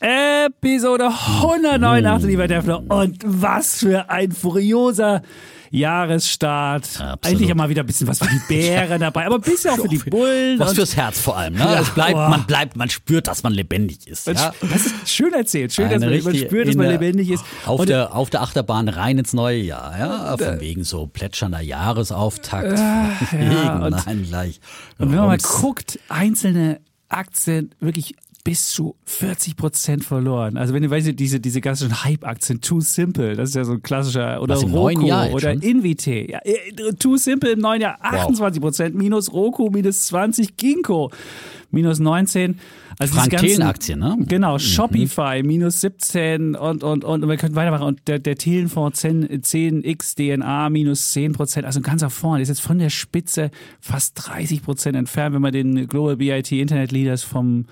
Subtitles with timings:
[0.00, 2.82] Episode 189, lieber Defner.
[2.90, 5.22] Und was für ein furioser
[5.72, 7.00] Jahresstart.
[7.00, 7.18] Absolut.
[7.26, 9.88] Eigentlich mal wieder ein bisschen was für die Bären dabei, aber ein bisschen auch für
[9.88, 10.58] die Bullen.
[10.58, 11.54] Was fürs Herz vor allem.
[11.54, 11.60] Ne?
[11.60, 12.28] Ja, es bleibt, boah.
[12.28, 14.26] man bleibt, man spürt, dass man lebendig ist.
[14.26, 14.52] Man Ja?
[14.62, 15.72] Das ist schön erzählt.
[15.72, 17.44] Schön, dass Eine man, man richtige- spürt, dass man der- lebendig ist.
[17.66, 19.96] Auf Und- der, auf der Achterbahn rein ins neue Jahr.
[19.96, 20.36] Ja?
[20.36, 22.78] Von wegen so plätschernder Jahresauftakt.
[23.28, 24.60] Von ja, nein, gleich.
[24.98, 30.56] Und wenn man mal guckt, einzelne Aktien wirklich bis zu 40 Prozent verloren.
[30.56, 33.82] Also wenn du weißt, diese, diese ganzen Hype-Aktien, Too Simple, das ist ja so ein
[33.82, 35.60] klassischer, oder Roku oder schon?
[35.60, 36.30] Invite.
[36.30, 41.10] Ja, äh, Too Simple im neuen Jahr 28 Prozent, minus Roku, minus 20, Ginkgo,
[41.70, 42.58] minus 19.
[42.98, 44.18] Also Frank Thelen-Aktien, ne?
[44.26, 47.86] Genau, Shopify minus 17 und, und, und wir können weitermachen.
[47.86, 52.42] Und der, der Thelenfonds 10, 10x DNA minus 10 Prozent, also ein ganzer Fonds, der
[52.42, 53.50] ist jetzt von der Spitze
[53.80, 57.64] fast 30 Prozent entfernt, wenn man den Global BIT Internet Leaders vom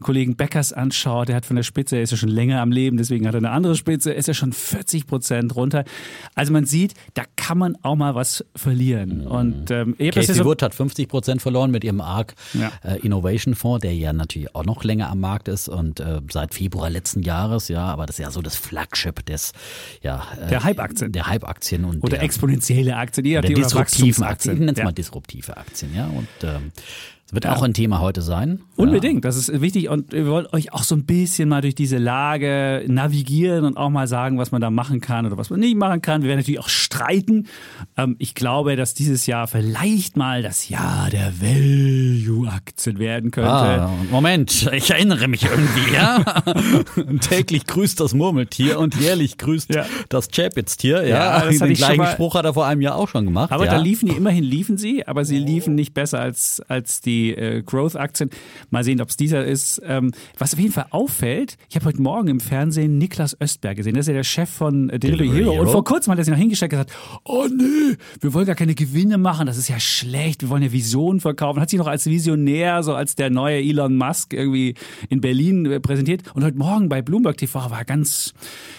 [0.00, 1.28] Kollegen Beckers anschaut.
[1.28, 3.38] Der hat von der Spitze, er ist ja schon länger am Leben, deswegen hat er
[3.38, 5.84] eine andere Spitze, ist ja schon 40 Prozent runter.
[6.34, 9.26] Also man sieht, da kann man auch mal was verlieren.
[9.26, 12.70] Und ähm, Casey so, Wood hat 50 Prozent verloren mit ihrem ARC Ja.
[12.84, 16.54] äh, Innovation Fonds, der ja natürlich auch noch länger am Markt ist und äh, seit
[16.54, 19.52] Februar letzten Jahres, ja, aber das ist ja so das Flagship des,
[20.02, 21.12] ja, äh, Der Hype-Aktien.
[21.12, 24.58] Der Hype-Aktien und oder der, exponentielle Aktien, je der nachdem, disruptiven Aktien.
[24.58, 24.84] Nenne es Ja.
[24.84, 26.06] mal disruptive Aktien, ja.
[26.06, 26.72] Und ähm,
[27.28, 28.60] das wird auch ein Thema heute sein.
[28.76, 31.98] Unbedingt, das ist wichtig und wir wollen euch auch so ein bisschen mal durch diese
[31.98, 35.76] Lage navigieren und auch mal sagen, was man da machen kann oder was man nicht
[35.76, 36.22] machen kann.
[36.22, 37.46] Wir werden natürlich auch streiten.
[37.98, 43.50] Ähm, ich glaube, dass dieses Jahr vielleicht mal das Jahr der Value-Aktien werden könnte.
[43.50, 46.24] Ah, Moment, ich erinnere mich irgendwie, ja.
[47.20, 49.84] Täglich grüßt das Murmeltier und jährlich grüßt Ja.
[50.08, 51.40] das Chapitz-Tier, ja.
[51.40, 53.52] Ja, das Den gleichen Spruch hat er vor einem Jahr auch schon gemacht.
[53.52, 53.72] Aber ja.
[53.72, 57.62] da liefen die, immerhin liefen sie, aber sie liefen nicht besser als, als die äh,
[57.64, 58.30] Growth-Aktien.
[58.70, 59.80] Mal sehen, ob es dieser ist.
[59.84, 63.94] Ähm, was auf jeden Fall auffällt, ich habe heute Morgen im Fernsehen Niklas Östberg gesehen.
[63.94, 65.52] Das ist ja der Chef von äh, Delivery, Delivery Hero.
[65.52, 65.72] Und Hero.
[65.72, 66.92] vor kurzem hat er sich noch hingestellt und gesagt,
[67.24, 70.72] oh nee, wir wollen gar keine Gewinne machen, das ist ja schlecht, wir wollen ja
[70.72, 71.60] Visionen verkaufen.
[71.60, 74.74] Hat sich noch als Visionär, so als der neue Elon Musk irgendwie
[75.08, 76.22] in Berlin äh, präsentiert.
[76.34, 78.34] Und heute Morgen bei Bloomberg TV war er ganz,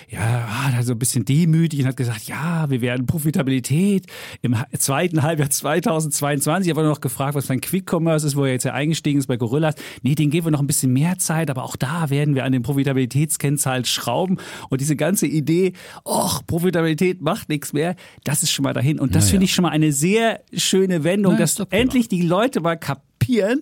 [0.10, 4.06] ja, war so ein bisschen demütig und hat gesagt, ja, wir werden Profitabilität
[4.42, 6.70] im zweiten Halbjahr 2022.
[6.70, 9.28] Ich habe noch gefragt, was sein Quick Commerce ist, wo er jetzt ja eingestiegen ist
[9.28, 9.76] bei Gorillas.
[10.02, 12.52] Nee, den geben wir noch ein bisschen mehr Zeit, aber auch da werden wir an
[12.52, 14.38] den Profitabilitätskennzahlen schrauben.
[14.70, 15.74] Und diese ganze Idee,
[16.06, 19.00] och, Profitabilität macht nichts mehr, das ist schon mal dahin.
[19.00, 19.32] Und das Naja.
[19.32, 22.76] finde ich schon mal eine sehr schöne Wendung, Na, dass ist endlich die Leute mal
[22.76, 23.62] kapieren,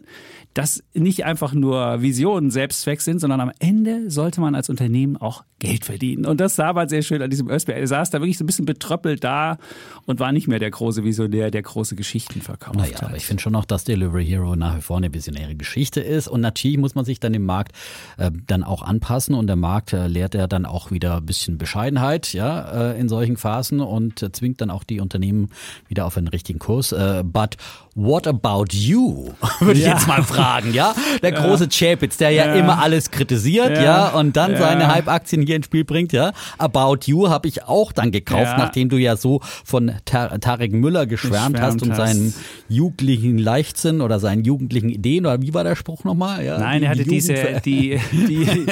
[0.57, 5.43] dass nicht einfach nur Visionen Selbstzweck sind, sondern am Ende sollte man als Unternehmen auch
[5.59, 6.25] Geld verdienen.
[6.25, 7.77] Und das sah man sehr schön an diesem Östberg.
[7.79, 9.57] Er saß da wirklich so ein bisschen betröppelt da
[10.05, 13.03] und war nicht mehr der große Visionär, der große Geschichten verkauft Naja, hat.
[13.03, 16.27] aber ich finde schon noch, dass Delivery Hero nach wie vor eine visionäre Geschichte ist.
[16.27, 17.73] Und natürlich muss man sich dann dem Markt
[18.17, 19.35] äh, dann auch anpassen.
[19.35, 23.09] Und der Markt äh, lehrt ja dann auch wieder ein bisschen Bescheidenheit ja, äh, in
[23.09, 25.49] solchen Phasen und äh, zwingt dann auch die Unternehmen
[25.87, 26.91] wieder auf einen richtigen Kurs.
[26.91, 27.57] Äh, but
[27.95, 29.31] what about you?
[29.59, 29.93] Würde ich Ja.
[29.93, 30.93] jetzt mal fragen, ja?
[31.21, 35.65] Der große Chapitz, der ja, immer alles kritisiert, ja, und dann seine Hype-Aktien hier ins
[35.65, 36.31] Spiel bringt, ja.
[36.57, 41.05] About You habe ich auch dann gekauft, nachdem du ja so von Tar Tarek Müller
[41.05, 42.33] geschwärmt, hast und seinen
[42.69, 46.43] jugendlichen Leichtsinn oder seinen jugendlichen Ideen oder wie war der Spruch nochmal?
[46.45, 48.65] Ja, Nein, die er hatte Jugend- diese, die, die,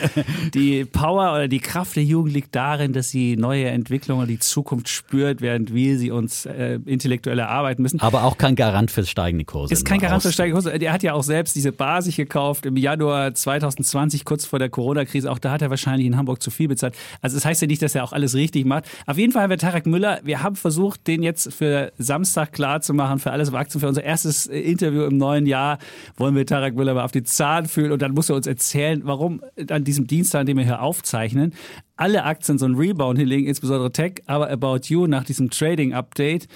[0.53, 4.89] die Power oder die Kraft der Jugend liegt darin, dass sie neue Entwicklungen, die Zukunft
[4.89, 7.99] spürt, während wir sie uns äh, intellektuell erarbeiten müssen.
[8.01, 9.73] aber auch kein Garant fürs steigende Kurse.
[9.73, 10.77] Ist kein Garant für steigende Kurse.
[10.77, 14.69] Der hat ja auch selbst diese Bar sich gekauft im Januar 2020, kurz vor der
[14.69, 15.31] Corona-Krise.
[15.31, 16.93] Auch da hat er wahrscheinlich in Hamburg zu viel bezahlt.
[17.23, 18.85] Also das heißt ja nicht, dass er auch alles richtig macht.
[19.07, 22.81] Auf jeden Fall haben wir Tarek Müller, wir haben versucht, den jetzt für Samstag klar
[22.81, 25.79] zu machen, für alles auf Aktien, für unser erstes äh, Interview im neuen Jahr,
[26.17, 29.01] wollen wir Tarek Müller mal auf den Zahn fühlen und dann muss er uns erzählen,
[29.03, 29.41] warum
[29.71, 31.55] an diesem Dienstag, an dem wir hier aufzeichnen,
[31.97, 36.47] alle Aktien so einen Rebound hinlegen, insbesondere Tech, aber About You nach diesem Trading-Update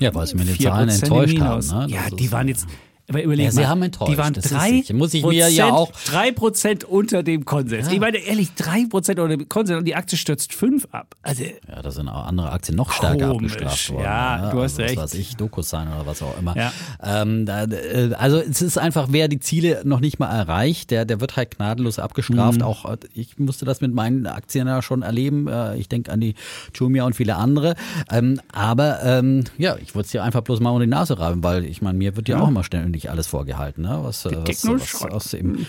[0.00, 1.66] Ja, weil sie mit den 4% Zahlen enttäuscht haben.
[1.66, 1.86] Ne?
[1.88, 2.66] Ja, die waren jetzt,
[3.08, 4.94] Aber überleg Ja, sie mal, haben enttäuscht, Die waren das ist drei sicher.
[4.94, 7.92] Muss ich mir ja auch- drei Prozent unter dem Konsens.
[7.92, 11.14] Ich meine, ehrlich, drei Prozent unter dem Konsens und die Aktie stürzt fünf ab.
[11.22, 13.52] Also, Ja, da sind auch andere Aktien noch stärker Komisch.
[13.52, 14.04] abgestraft worden.
[14.04, 14.96] Ja, du hast also, recht.
[14.96, 16.56] Was weiß ich, Dokus sein oder was auch immer.
[16.56, 16.72] Ja.
[17.02, 21.04] Ähm, da, äh, also es ist einfach, wer die Ziele noch nicht mal erreicht, der,
[21.04, 22.58] der wird halt gnadenlos abgestraft.
[22.60, 22.64] Mhm.
[22.64, 25.46] Auch äh, ich musste das mit meinen Aktien ja schon erleben.
[25.46, 26.34] Äh, Ich denke an die
[26.74, 27.74] Jumia und viele andere.
[28.10, 31.42] Ähm, aber ähm, ja, ich würde es dir einfach bloß mal unter die Nase reiben,
[31.44, 32.62] weil ich meine, mir wird ja, auch immer
[32.94, 33.98] ständig alles vorgehalten, ne?
[34.02, 35.12] was, was, was Technoschrott.
[35.12, 35.66] aus dem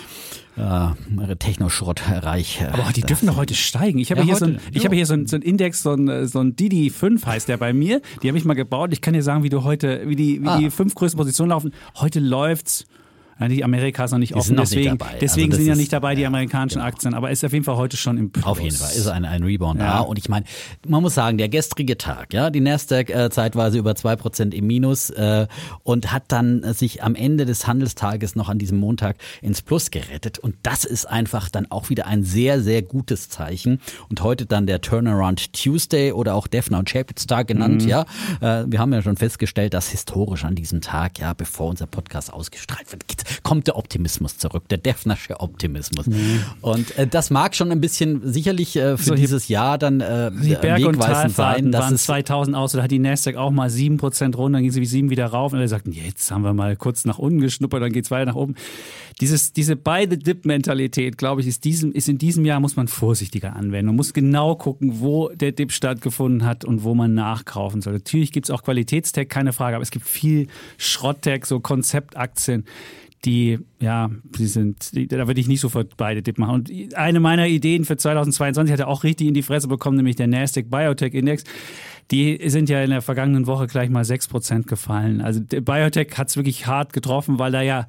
[0.57, 2.61] äh, Technoschrottreich.
[2.61, 3.99] äh, aber die dürfen doch heute steigen.
[3.99, 4.83] Ich habe Ja, hier, so ein, heute, ich ja.
[4.85, 7.57] habe hier so ein, so ein Index, so ein, so ein Didi 5 heißt der
[7.57, 8.01] bei mir.
[8.21, 8.91] Die habe ich mal gebaut.
[8.93, 10.57] Ich kann dir sagen, wie du heute, wie die, wie Ah.
[10.59, 11.73] die fünf größten Positionen laufen.
[11.95, 12.85] Heute läuft's.
[13.39, 15.05] Ja, die Amerika ist noch nicht offen, sind noch nicht deswegen, dabei.
[15.11, 16.87] Also deswegen das sind ja nicht dabei die ja, amerikanischen genau.
[16.87, 18.45] Aktien, aber ist auf jeden Fall heute schon im Plus.
[18.45, 19.85] Auf jeden Fall ist ein, ein Rebound Ja.
[19.97, 19.99] da.
[19.99, 20.45] Und ich meine,
[20.87, 24.67] man muss sagen, der gestrige Tag, ja, die Nasdaq äh, zeitweise über zwei Prozent im
[24.67, 25.47] Minus äh,
[25.83, 29.91] und hat dann äh, sich am Ende des Handelstages noch an diesem Montag ins Plus
[29.91, 30.39] gerettet.
[30.39, 33.81] Und das ist einfach dann auch wieder ein sehr, sehr gutes Zeichen.
[34.09, 37.89] Und heute dann der Turnaround Tuesday oder auch Defner und Chapitz Tag genannt, Mhm.
[37.89, 38.05] ja.
[38.39, 42.31] Äh, wir haben ja schon festgestellt, dass historisch an diesem Tag, ja, bevor unser Podcast
[42.31, 43.05] ausgestrahlt wird,
[43.43, 46.05] kommt der Optimismus zurück, der Defnersche Optimismus.
[46.61, 50.31] Und äh, das mag schon ein bisschen sicherlich äh, für So, dieses Jahr dann äh,
[50.31, 53.51] Die Berg- und wegweisend sein, dass waren es 2000 aus, da hat die Nasdaq auch
[53.51, 56.43] mal 7% runter, dann ging sie wie 7 wieder rauf und alle sagten, jetzt haben
[56.43, 58.55] wir mal kurz nach unten geschnuppert, dann geht's weiter nach oben.
[59.21, 63.55] Dieses, diese beide Dip-Mentalität, glaube ich, ist, diesem, ist in diesem Jahr muss man vorsichtiger
[63.55, 63.87] anwenden.
[63.87, 67.93] Man muss genau gucken, wo der Dip stattgefunden hat und wo man nachkaufen soll.
[67.93, 70.47] Natürlich gibt's auch Qualitätstech, keine Frage, aber es gibt viel
[70.77, 72.65] Schrotttech, so Konzeptaktien,
[73.25, 76.53] die, ja, die sind, die, da würde ich nicht sofort beide Dip machen.
[76.53, 80.15] Und eine meiner Ideen für 2022 hat er auch richtig in die Fresse bekommen, nämlich
[80.15, 81.43] der Nasdaq Biotech Index.
[82.11, 85.21] Die sind ja in der vergangenen Woche gleich mal 6% gefallen.
[85.21, 87.87] Also Biotech hat es wirklich hart getroffen, weil da ja,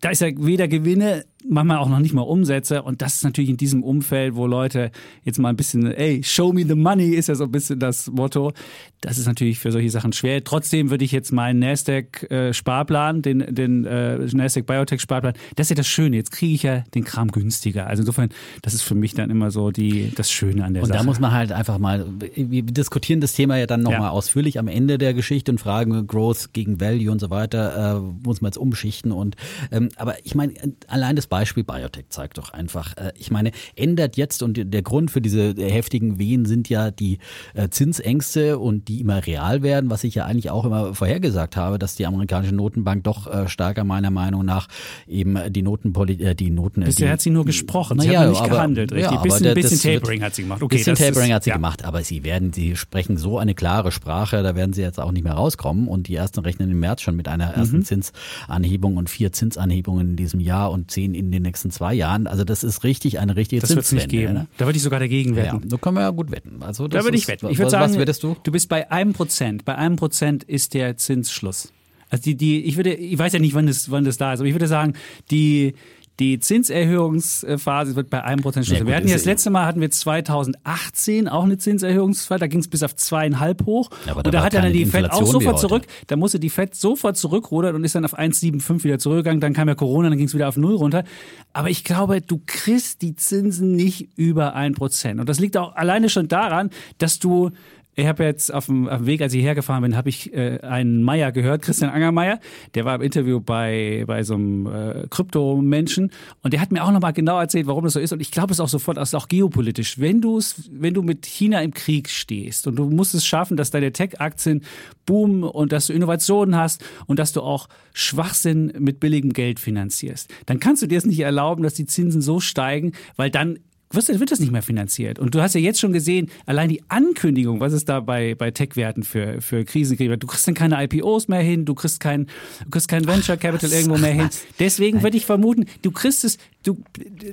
[0.00, 2.82] da ist ja weder Gewinne, manchmal auch noch nicht mal Umsätze.
[2.82, 4.90] Und das ist natürlich in diesem Umfeld, wo Leute
[5.24, 8.08] jetzt mal ein bisschen, ey, show me the money, ist ja so ein bisschen das
[8.10, 8.52] Motto.
[9.00, 10.42] Das ist natürlich für solche Sachen schwer.
[10.42, 15.86] Trotzdem würde ich jetzt meinen Nasdaq-Sparplan, den, den äh, Nasdaq Biotech-Sparplan, das ist ja das
[15.86, 16.16] Schöne.
[16.16, 17.86] Jetzt kriege ich ja den Kram günstiger.
[17.86, 18.30] Also insofern,
[18.62, 20.98] das ist für mich dann immer so die, das Schöne an der und Sache.
[20.98, 24.10] da muss man halt einfach mal, wir diskutieren das Thema ja dann nochmal Ja.
[24.10, 28.40] ausführlich am Ende der Geschichte und fragen Growth gegen Value und so weiter, äh, muss
[28.40, 29.36] man jetzt umschichten und
[29.70, 30.54] ähm, aber ich meine,
[30.88, 35.10] allein das Beispiel Biotech zeigt doch einfach, äh, ich meine, ändert jetzt und der Grund
[35.10, 37.18] für diese heftigen Wehen sind ja die
[37.54, 41.78] äh, Zinsängste und die immer real werden, was ich ja eigentlich auch immer vorhergesagt habe,
[41.78, 44.68] dass die amerikanische Notenbank doch äh, stärker meiner Meinung nach
[45.06, 46.84] eben die Notenpolitik, äh, die Noten.
[46.84, 49.12] Bisher die, hat sie nur gesprochen, sie hat noch nicht aber- gehandelt, richtig.
[49.12, 50.62] ja, bisschen bisschen das wird- Tapering hat sie gemacht.
[50.62, 51.56] Okay, bisschen das ist- Tapering hat sie ja.
[51.56, 55.12] gemacht, aber sie werden, sie sprechen so eine klare Sprache, da werden sie jetzt auch
[55.12, 55.88] nicht mehr rauskommen.
[55.88, 57.54] Und die ersten rechnen im März schon mit einer Mhm.
[57.54, 62.26] ersten Zinsanhebung und vier Zinsanhebungen in diesem Jahr und zehn in den nächsten zwei Jahren.
[62.26, 64.32] Also das ist richtig eine richtige Das wird es nicht geben.
[64.34, 64.46] Ne?
[64.58, 65.68] Da würde ich sogar dagegen Ja, wetten.
[65.70, 66.62] so können wir ja gut wetten.
[66.62, 67.48] Also das Da würde ich wetten.
[67.50, 68.36] Ich würde sagen, was wettest du?
[68.42, 69.64] du bist bei einem Prozent.
[69.64, 71.72] Bei einem Prozent ist der Zinsschluss.
[72.08, 74.40] Also die, die, ich würde, ich weiß ja nicht, wann das, wann das da ist,
[74.40, 74.94] aber ich würde sagen,
[75.30, 75.74] die,
[76.18, 79.90] die Zinserhöhungsphase wird bei einem Prozent gut, wir hatten ja das letzte Mal hatten wir
[79.90, 83.90] 2018 auch eine Zinserhöhungsphase, da ging es bis auf zweieinhalb hoch.
[84.06, 85.82] Ja, aber und da hat dann die Fed auch Inflation sofort zurück.
[86.06, 89.40] Da musste die Fed sofort zurückrudern und ist dann auf 1,75 wieder zurückgegangen.
[89.40, 91.04] Dann kam ja Corona, dann ging es wieder auf Null runter.
[91.52, 95.20] Aber ich glaube, du kriegst die Zinsen nicht über ein Prozent.
[95.20, 97.50] Und das liegt auch alleine schon daran, dass du
[97.98, 100.60] ich habe jetzt auf dem, auf dem Weg, als ich hergefahren bin, habe ich äh,
[100.60, 102.40] einen Meier gehört, Christian Angermeier.
[102.74, 106.10] Der war im Interview bei, bei so einem äh, Kryptomenschen
[106.42, 108.12] und der hat mir auch nochmal genau erzählt, warum das so ist.
[108.12, 109.98] Und ich glaube es auch sofort, ist auch geopolitisch.
[109.98, 113.56] Wenn du es, wenn du mit China im Krieg stehst und du musst es schaffen,
[113.56, 114.62] dass deine Tech-Aktien
[115.06, 120.30] boomen und dass du Innovationen hast und dass du auch Schwachsinn mit billigem Geld finanzierst,
[120.44, 123.58] dann kannst du dir es nicht erlauben, dass die Zinsen so steigen, weil dann
[123.92, 125.18] wird das nicht mehr finanziert.
[125.18, 128.50] Und du hast ja jetzt schon gesehen, allein die Ankündigung, was es da bei, bei
[128.50, 130.22] Tech-Werten für, für Krisen gibt.
[130.22, 132.26] Du kriegst dann keine IPOs mehr hin, du kriegst kein,
[132.64, 134.28] du kriegst kein Venture Capital irgendwo mehr hin.
[134.58, 136.76] Deswegen würde ich vermuten, du kriegst es, du,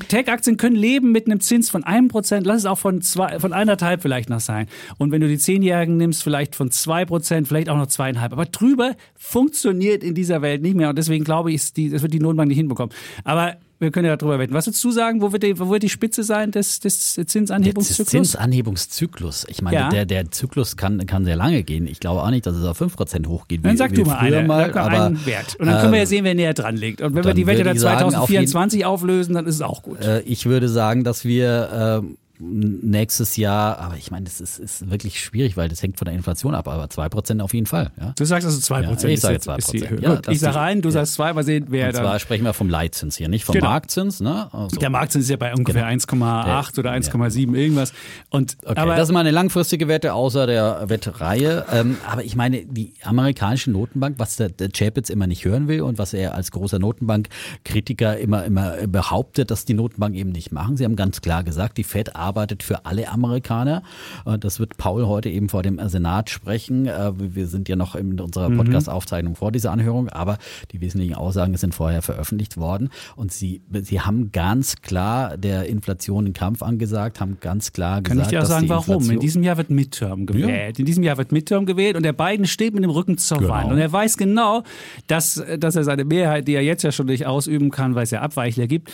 [0.07, 3.51] Tech-Aktien können leben mit einem Zins von einem Prozent, lass es auch von zwei, von
[3.51, 4.67] eineinhalb vielleicht noch sein.
[4.97, 8.31] Und wenn du die Zehnjährigen nimmst, vielleicht von zwei Prozent, vielleicht auch noch zweieinhalb.
[8.31, 10.89] Aber drüber funktioniert in dieser Welt nicht mehr.
[10.89, 12.93] Und deswegen glaube ich, ist die, das wird die Notenbank nicht hinbekommen.
[13.23, 14.53] Aber wir können ja darüber wetten.
[14.53, 17.27] Was würdest du sagen, wo wird die, wo wird die Spitze sein des, des Der
[17.27, 18.09] Zinsanhebungszyklus?
[18.09, 19.45] Zinsanhebungszyklus.
[19.49, 19.89] Ich meine, Ja.
[19.89, 21.85] der, der Zyklus kann, kann sehr lange gehen.
[21.85, 23.61] Ich glaube auch nicht, dass es auf 5% hochgeht.
[23.63, 25.55] Wie, Dann sag du mal eine, mal, aber, einen Wert.
[25.59, 27.01] Und dann können wir ja äh, sehen, wer näher dran liegt.
[27.01, 29.83] Und wenn wir die Wette dann ich sagen, auf 2024 auflösen, dann ist es auch
[29.83, 29.99] gut.
[30.01, 32.13] Äh, ich würde sagen, dass wir äh,
[32.51, 36.13] nächstes Jahr, aber ich meine, das ist, ist wirklich schwierig, weil das hängt von der
[36.13, 37.91] Inflation ab, aber 2% auf jeden Fall.
[37.99, 38.13] Ja?
[38.17, 38.81] Du sagst also 2%.
[38.83, 39.57] Ja, ich sage ist, 2%.
[39.57, 40.01] ist die Höhe.
[40.01, 40.93] Ja, Gut, ich sage ein, du ja.
[40.93, 42.19] sagst zwei, mal sehen, wer Und zwar da.
[42.19, 43.67] sprechen wir vom Leitzins hier, nicht vom Genau.
[43.69, 44.19] Marktzins.
[44.19, 44.53] Ne?
[44.53, 45.93] Also, Der Marktzins ist ja bei ungefähr Genau.
[46.03, 47.93] 1,8 oder 1,7 irgendwas.
[48.29, 51.65] Und, Okay, aber das ist mal eine langfristige Wette außer der Wettereihe.
[51.71, 55.81] Ähm, aber ich meine, die amerikanische Notenbank, was der, der Chapitz immer nicht hören will
[55.81, 60.77] und was er als großer Notenbankkritiker immer, immer behauptet, dass die Notenbank eben nicht machen.
[60.77, 62.32] Sie haben ganz klar gesagt, die Fed arbeitet
[62.63, 63.83] für alle Amerikaner.
[64.25, 66.85] Äh, Das wird Paul heute eben vor dem Senat sprechen.
[66.87, 68.57] Äh, Wir sind ja noch in unserer Mhm.
[68.57, 70.37] Podcast-Aufzeichnung vor dieser Anhörung, aber
[70.71, 72.89] die wesentlichen Aussagen sind vorher veröffentlicht worden.
[73.15, 78.17] Und sie, sie haben ganz klar der Inflation den Kampf angesagt, haben ganz klar Kann
[78.17, 79.09] gesagt, ich dir auch dass sagen, warum?
[79.09, 80.79] In diesem Jahr wird Midterm gewählt.
[80.79, 83.49] In diesem Jahr wird Midterm gewählt und der Biden steht mit dem Rücken zur Genau.
[83.51, 83.71] Wand.
[83.71, 84.63] Und er weiß genau,
[85.07, 88.11] dass, dass er seine Mehrheit, die er jetzt ja schon nicht ausüben kann, weil es
[88.11, 88.91] ja Abweichler gibt,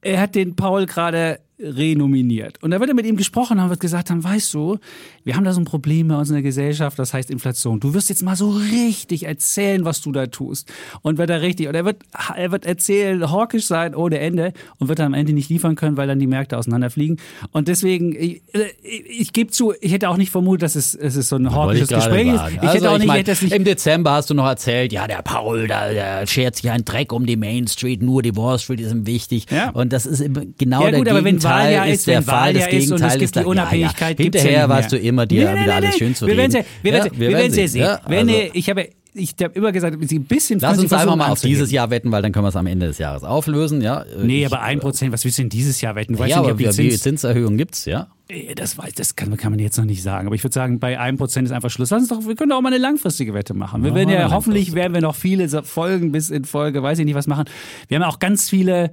[0.00, 2.62] er hat den Paul gerade renominiert.
[2.62, 4.78] Und da wird er mit ihm gesprochen haben, wird gesagt haben, weißt du,
[5.24, 7.80] wir haben da so ein Problem bei uns in der Gesellschaft, das heißt Inflation.
[7.80, 10.72] Du wirst jetzt mal so richtig erzählen, was du da tust.
[11.02, 12.02] Und wird er richtig, und er wird,
[12.34, 15.96] er wird erzählen, hawkisch sein ohne Ende und wird dann am Ende nicht liefern können,
[15.96, 17.18] weil dann die Märkte auseinanderfliegen.
[17.52, 18.42] Und deswegen, ich,
[18.82, 21.44] ich, ich gebe zu, ich hätte auch nicht vermutet, dass es, es ist so ein
[21.44, 22.42] Wollte hawkisches Gespräch ist.
[22.52, 24.92] Ich Also hätte auch nicht, mein, hätte es nicht Im Dezember hast du noch erzählt,
[24.92, 28.36] ja, der Paul, da, der schert sich einen Dreck um die Main Street, nur die
[28.36, 29.46] Wall Street ist ihm wichtig.
[29.50, 29.70] Ja.
[29.70, 30.24] Und das ist
[30.58, 32.86] genau Ja, der gut, wenn Gegenteil Wahljahr ist ist, der Fall, das ist und es
[32.88, 34.30] Gegenteil gibt die Unabhängigkeit, Ja, ja.
[34.32, 36.54] ja Hinterher weißt du immer, dir Nee, nee, wieder alles schön zu wir reden.
[36.54, 36.92] werden wir
[37.30, 37.68] werden ja, sehen.
[37.68, 37.80] sehen.
[37.82, 41.28] Ja, Wenn, also- ich habe ich habe immer gesagt, ein bisschen Lass uns einfach mal
[41.28, 43.82] auf dieses Jahr wetten, weil dann können wir es am Ende des Jahres auflösen.
[43.82, 46.14] Ja, Nee, Ich- aber 1%, was willst du denn dieses Jahr wetten?
[46.14, 48.06] Du weißt ja, ja nicht, aber ob die wie, wie Zins, Zinserhöhung gibt's, ja.
[48.28, 50.26] Äh, das, weiß, das kann, kann man jetzt noch nicht sagen.
[50.26, 51.90] Aber ich würde sagen, bei 1% ist einfach Schluss.
[51.90, 53.82] Lass uns doch, wir können doch auch mal eine langfristige Wette machen.
[53.82, 57.04] Wir Ja, werden ja, hoffentlich werden wir noch viele Folgen bis in Folge, weiß ich
[57.04, 57.44] nicht, was machen.
[57.88, 58.92] Wir haben ja auch ganz viele,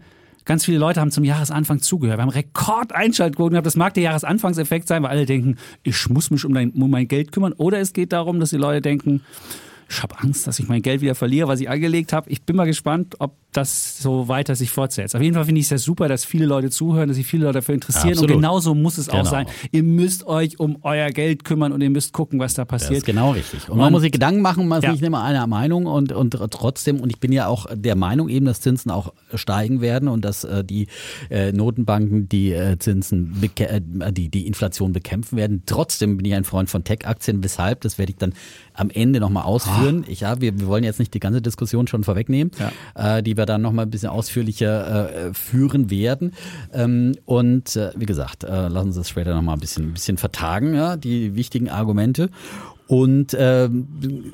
[0.49, 2.17] ganz viele Leute haben zum Jahresanfang zugehört.
[2.17, 3.67] Wir haben Rekordeinschaltquoten gehabt.
[3.67, 7.07] Das mag der Jahresanfangseffekt sein, weil alle denken, ich muss mich um, dein, um mein
[7.07, 7.53] Geld kümmern.
[7.53, 9.21] Oder es geht darum, dass die Leute denken,
[9.89, 12.29] ich habe Angst, dass ich mein Geld wieder verliere, was ich angelegt habe.
[12.29, 15.15] Ich bin mal gespannt, ob das so weiter sich fortsetzt.
[15.15, 17.45] Auf jeden Fall finde ich es sehr super, dass viele Leute zuhören, dass sich viele
[17.45, 18.09] Leute dafür interessieren.
[18.09, 18.29] Absolut.
[18.31, 19.29] Und genauso muss es auch Genau.
[19.29, 19.47] sein.
[19.71, 22.87] Ihr müsst euch um euer Geld kümmern und ihr müsst gucken, was da Das ist
[22.89, 23.05] passiert.
[23.05, 23.67] genau richtig.
[23.67, 24.91] Und man Und- muss sich Gedanken machen, man ist Ja.
[24.91, 28.45] nicht immer einer Meinung und, und trotzdem, und ich bin ja auch der Meinung eben,
[28.45, 30.85] dass Zinsen auch steigen werden und dass äh, die
[31.31, 33.81] äh, Notenbanken die äh, Zinsen, äh,
[34.13, 35.63] die, die Inflation bekämpfen werden.
[35.65, 37.43] Trotzdem bin ich ein Freund von Tech-Aktien.
[37.43, 37.81] Weshalb?
[37.81, 38.33] Das werde ich dann
[38.79, 40.05] am Ende nochmal ausführen.
[40.07, 42.51] Ich, ja, wir, wir wollen jetzt nicht die ganze Diskussion schon vorwegnehmen,
[42.95, 46.33] äh, die wir dann nochmal ein bisschen ausführlicher äh, führen werden.
[46.73, 50.17] Ähm, und äh, wie gesagt, äh, lassen uns das später nochmal ein bisschen, ein bisschen
[50.17, 52.29] vertagen, ja, die wichtigen Argumente.
[52.89, 53.87] Und ähm,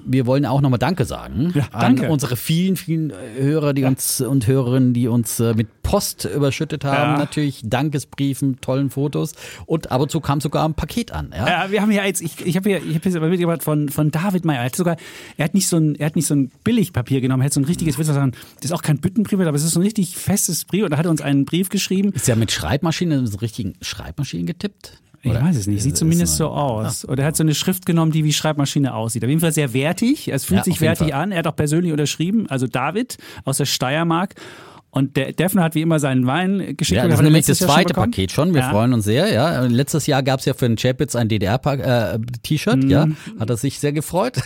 [0.06, 2.10] wir wollen auch nochmal Danke sagen Ja, an danke.
[2.10, 6.86] unsere vielen, vielen äh, Hörer, die uns und Hörerinnen, die uns äh, mit Post überschüttet
[6.86, 7.16] haben.
[7.16, 7.18] Ja.
[7.18, 9.34] Natürlich Dankesbriefen, tollen Fotos.
[9.66, 11.34] Und ab und zu kam sogar ein Paket an.
[11.36, 11.48] Ja?
[11.66, 14.10] Ja, wir haben ja jetzt, ich, ich habe hier, ich habe jetzt mitgebracht von, von
[14.10, 14.60] David Meyer.
[14.60, 14.96] Er hat sogar,
[15.36, 17.60] er hat nicht so ein, er hat nicht so ein Billigpapier genommen, er hat so
[17.60, 18.32] ein richtiges, willst du sagen,
[18.62, 20.98] das ist auch kein Büttenbrief, aber es ist so ein richtig festes Brief und da
[20.98, 22.14] hat er uns einen Brief geschrieben.
[22.14, 25.02] Ist ja mit Schreibmaschine, so richtigen Schreibmaschinen getippt?
[25.26, 25.42] Ich Oder?
[25.44, 27.04] weiß es nicht, sieht zumindest so aus.
[27.10, 29.24] Oder er hat so eine Schrift genommen, die wie Schreibmaschine aussieht.
[29.24, 30.28] Auf jeden Fall sehr wertig.
[30.28, 31.20] Es fühlt Ja, sich wertig Fall.
[31.24, 31.32] an.
[31.32, 34.36] Er hat auch persönlich unterschrieben, also David aus der Steiermark.
[34.92, 36.98] Und der Defner hat wie immer seinen Wein geschickt.
[37.02, 38.12] Ja, das ist nämlich das schon zweite bekommen.
[38.12, 38.54] Paket schon.
[38.54, 38.70] Wir Ja.
[38.70, 39.34] freuen uns sehr.
[39.34, 42.84] Ja, letztes Jahr gab es ja für den Chapitz ein DDR-T-Shirt.
[42.84, 42.90] Mhm.
[42.90, 43.08] Ja,
[43.40, 44.38] hat er sich sehr gefreut.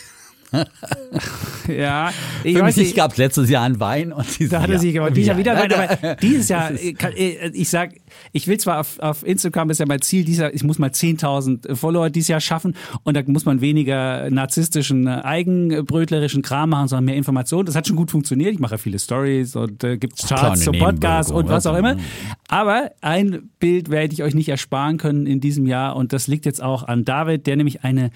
[1.68, 2.12] Ja,
[2.44, 2.96] ich Für weiß mich nicht.
[2.96, 4.80] gab es letztes Jahr einen Wein und dieses Da hat er Jahr.
[4.82, 7.92] sich aber dieses Jahr wieder Ja, da- aber dieses Jahr, äh, äh, ich sag,
[8.32, 11.76] ich will zwar auf, auf Instagram, ist ja mein Ziel, dieser, ich muss mal 10.000
[11.76, 17.06] Follower dieses Jahr schaffen und da muss man weniger narzisstischen, äh, eigenbrötlerischen Kram machen, sondern
[17.06, 17.66] mehr Informationen.
[17.66, 18.54] Das hat schon gut funktioniert.
[18.54, 21.96] Ich mache viele Stories und äh, gibt Charts zum Podcast und was auch immer.
[21.96, 22.00] mm.
[22.48, 26.46] Aber ein Bild werde ich euch nicht ersparen können in diesem Jahr und das liegt
[26.46, 28.10] jetzt auch an David, der nämlich eine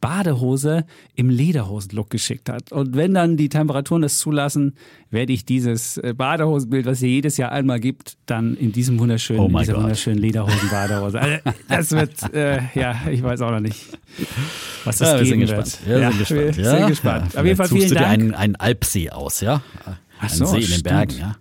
[0.00, 2.72] Badehose im Lederhosenlook geschickt hat.
[2.72, 4.74] Und wenn dann die Temperaturen das zulassen,
[5.10, 9.40] werde ich dieses äh, Badehosenbild, was hier jedes Jahr einmal gibt, dann in diesem wunderschönen,
[9.40, 11.20] Oh dieser wunderschönen Lederhosen-Badehose.
[11.20, 13.86] Also, das wird, äh, ja, ich weiß auch noch nicht,
[14.84, 15.86] was das Ja, wir sind geben gespannt.
[15.86, 16.00] wird.
[16.00, 16.56] Wir sind gespannt.
[16.56, 16.76] Wir ja.
[16.76, 17.36] sind gespannt.
[17.38, 18.12] Auf jeden Fall vielen suchst du dir Dank.
[18.12, 19.62] einen, einen Alpsee aus, ja?
[20.20, 20.84] Ein so, See in den stimmt.
[20.84, 21.36] Bergen, ja?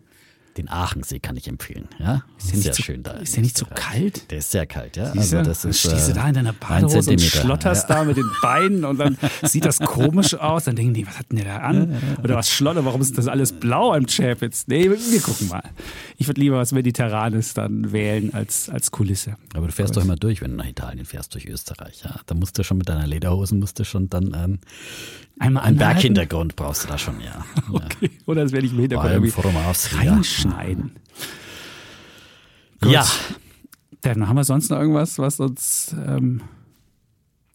[0.58, 2.24] Den Aachensee kann ich empfehlen, ja?
[2.40, 3.12] Ist der sehr nicht so- schön da.
[3.12, 4.32] ist der nicht so kalt?
[4.32, 5.12] Der ist sehr kalt, ja?
[5.12, 5.38] Siehst du?
[5.38, 7.96] Also das ist, stehst du äh, da in deiner ein Badehose und schlotterst ja.
[7.96, 10.64] da mit den Beinen und dann sieht das komisch aus.
[10.64, 11.96] Dann denken die, was hat denn der da an?
[12.24, 14.66] Oder was schlotter, warum ist das alles blau am Chapitz?
[14.68, 15.64] Nee, wir gucken mal.
[16.18, 19.36] Ich würde lieber was Mediterranes dann wählen als, als Kulisse.
[19.54, 22.20] Aber du fährst doch immer durch, wenn du nach Italien fährst, durch Österreich, ja?
[22.26, 24.60] Da musst du schon mit deiner Lederhosen, musst du schon dann ähm,
[25.40, 25.78] Einmal anhalten?
[25.80, 27.46] Berghintergrund brauchst du da schon, ja.
[27.72, 28.10] Okay.
[28.26, 29.32] Oder das werde ich im Hintergrund allem irgendwie
[29.96, 30.92] reinschneiden.
[32.82, 32.92] Gut.
[32.92, 33.06] Ja,
[34.00, 36.42] Steffen, haben wir sonst noch irgendwas, was uns ähm,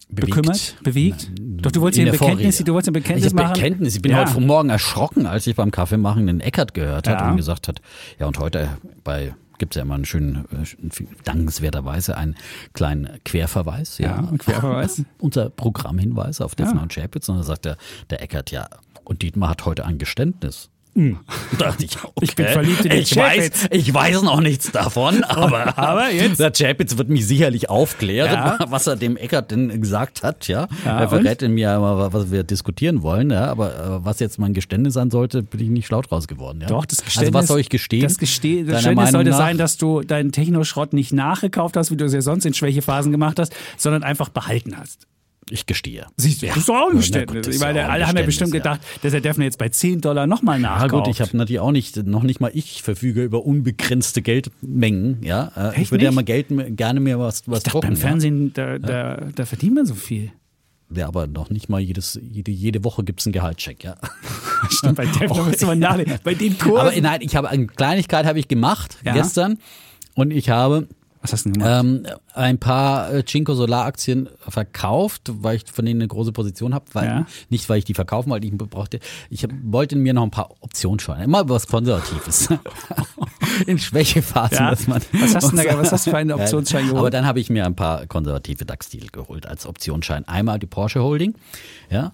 [0.09, 1.31] bekümmert, bewegt?
[1.39, 2.63] Doch, du wolltest ja ein Bekenntnis, Vorrede.
[2.65, 3.53] du wolltest ein Bekenntnis ich machen.
[3.53, 3.95] Bekenntnis.
[3.95, 4.19] Ich bin Ja.
[4.29, 7.31] heute morgen erschrocken, als ich beim Kaffee machen den Eckert gehört habe Ja.
[7.31, 7.81] und gesagt hat,
[8.19, 8.69] ja und heute
[9.03, 12.35] bei gibt es ja immer einen schönen, äh, dankenswerterweise einen
[12.73, 13.97] kleinen Querverweis.
[13.97, 15.03] Ja, Ja, Querverweis.
[15.19, 16.81] Unser Programmhinweis auf Defner Ja.
[16.83, 17.29] und Chapitz.
[17.29, 17.77] Und dann sagt der,
[18.09, 18.67] der Eckert, ja,
[19.03, 20.69] und Dietmar hat heute ein Geständnis.
[21.57, 22.23] Dachte ich, okay, Hm.
[22.23, 26.39] Ich bin verliebt in den ich weiß, ich weiß noch nichts davon, aber, Aber jetzt-
[26.39, 28.59] der Chapitz wird mich sicherlich aufklären, Ja.
[28.69, 30.47] was er dem Eckert denn gesagt hat.
[30.47, 33.31] Ja, Ja, er verrät in mir immer, was wir diskutieren wollen.
[33.31, 36.59] Ja, aber äh, was jetzt mein Geständnis sein sollte, bin ich nicht schlau draus geworden.
[36.61, 36.67] Ja?
[36.67, 37.27] Doch, das Geständnis.
[37.35, 38.03] Also was soll ich gestehen?
[38.03, 39.37] Das, Geste das Geständnis sollte nach?
[39.37, 43.11] sein, dass du deinen Technoschrott nicht nachgekauft hast, wie du es ja sonst in Schwächephasen
[43.11, 45.07] gemacht hast, sondern einfach behalten hast.
[45.49, 46.05] Ich gestehe.
[46.17, 46.53] Siehst du, Ja.
[46.53, 49.21] das ist auch ein Ja, ich meine, ein alle haben ja bestimmt gedacht, dass der
[49.21, 51.05] Defner jetzt bei 10 Dollar nochmal Ja nachkauft.
[51.05, 55.17] gut, ich habe natürlich auch nicht, noch nicht mal ich verfüge über unbegrenzte Geldmengen.
[55.23, 56.15] Ja, Äh, Echt ich würde ja nicht?
[56.15, 56.47] mal Geld,
[56.77, 57.87] gerne mir was, was ich dachte, drucken.
[57.89, 60.31] beim Fernsehen, da, da, da verdient man so viel.
[60.89, 60.99] Ja.
[61.01, 63.83] ja, aber noch nicht mal jedes, jede, jede Woche gibt's einen Gehaltscheck.
[63.83, 63.95] Ja.
[64.69, 65.79] Stimmt, bei Defner müsste man.
[66.23, 66.77] Bei den Kursen.
[66.87, 69.13] Aber nein, ich habe eine Kleinigkeit habe ich gemacht Ja.
[69.13, 69.57] gestern
[70.15, 70.87] und ich habe
[71.23, 71.83] Was hast du denn gemacht?
[71.83, 76.73] ähm, ein paar äh, Cinco Solar Aktien verkauft, weil ich von denen eine große Position
[76.73, 77.25] habe, Ja.
[77.49, 78.99] nicht weil ich die verkaufen wollte, ich brauchte,
[79.29, 82.49] ich wollte mir noch ein paar Optionsscheine, immer was Konservatives.
[83.67, 84.69] In Schwächephasen, Ja.
[84.71, 85.01] dass man.
[85.13, 86.99] Was hast du denn da- was hast du für einen Optionsschein geholt?
[86.99, 90.27] Aber dann habe ich mir ein paar konservative DAX-Titel geholt als Optionsschein.
[90.27, 91.35] Einmal die Porsche Holding,
[91.89, 92.11] ja,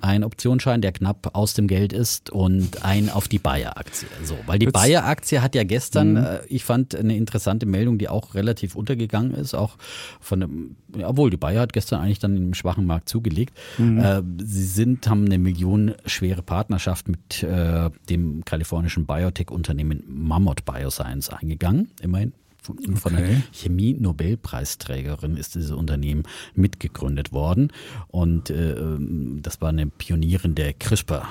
[0.00, 4.08] ein Optionsschein, der knapp aus dem Geld ist und ein auf die Bayer-Aktie.
[4.24, 6.16] So, weil die Bayer-Aktie hat ja gestern, Mhm.
[6.16, 8.41] äh, ich fand eine interessante Meldung, die auch relativ
[8.74, 9.76] untergegangen ist, auch
[10.20, 13.56] von dem, obwohl die Bayer hat gestern eigentlich dann im schwachen Markt zugelegt.
[13.78, 13.98] Mhm.
[13.98, 21.88] Äh, sie sind, haben eine millionenschwere Partnerschaft mit äh, dem kalifornischen Biotech-Unternehmen Mammoth Bioscience eingegangen,
[22.00, 22.32] immerhin.
[22.62, 23.42] Von, Okay.
[23.52, 26.22] Chemie-Nobelpreisträgerin ist dieses Unternehmen
[26.54, 27.72] mitgegründet worden.
[28.06, 31.28] Und äh, ähm, das war eine Pionierin der CRISPR.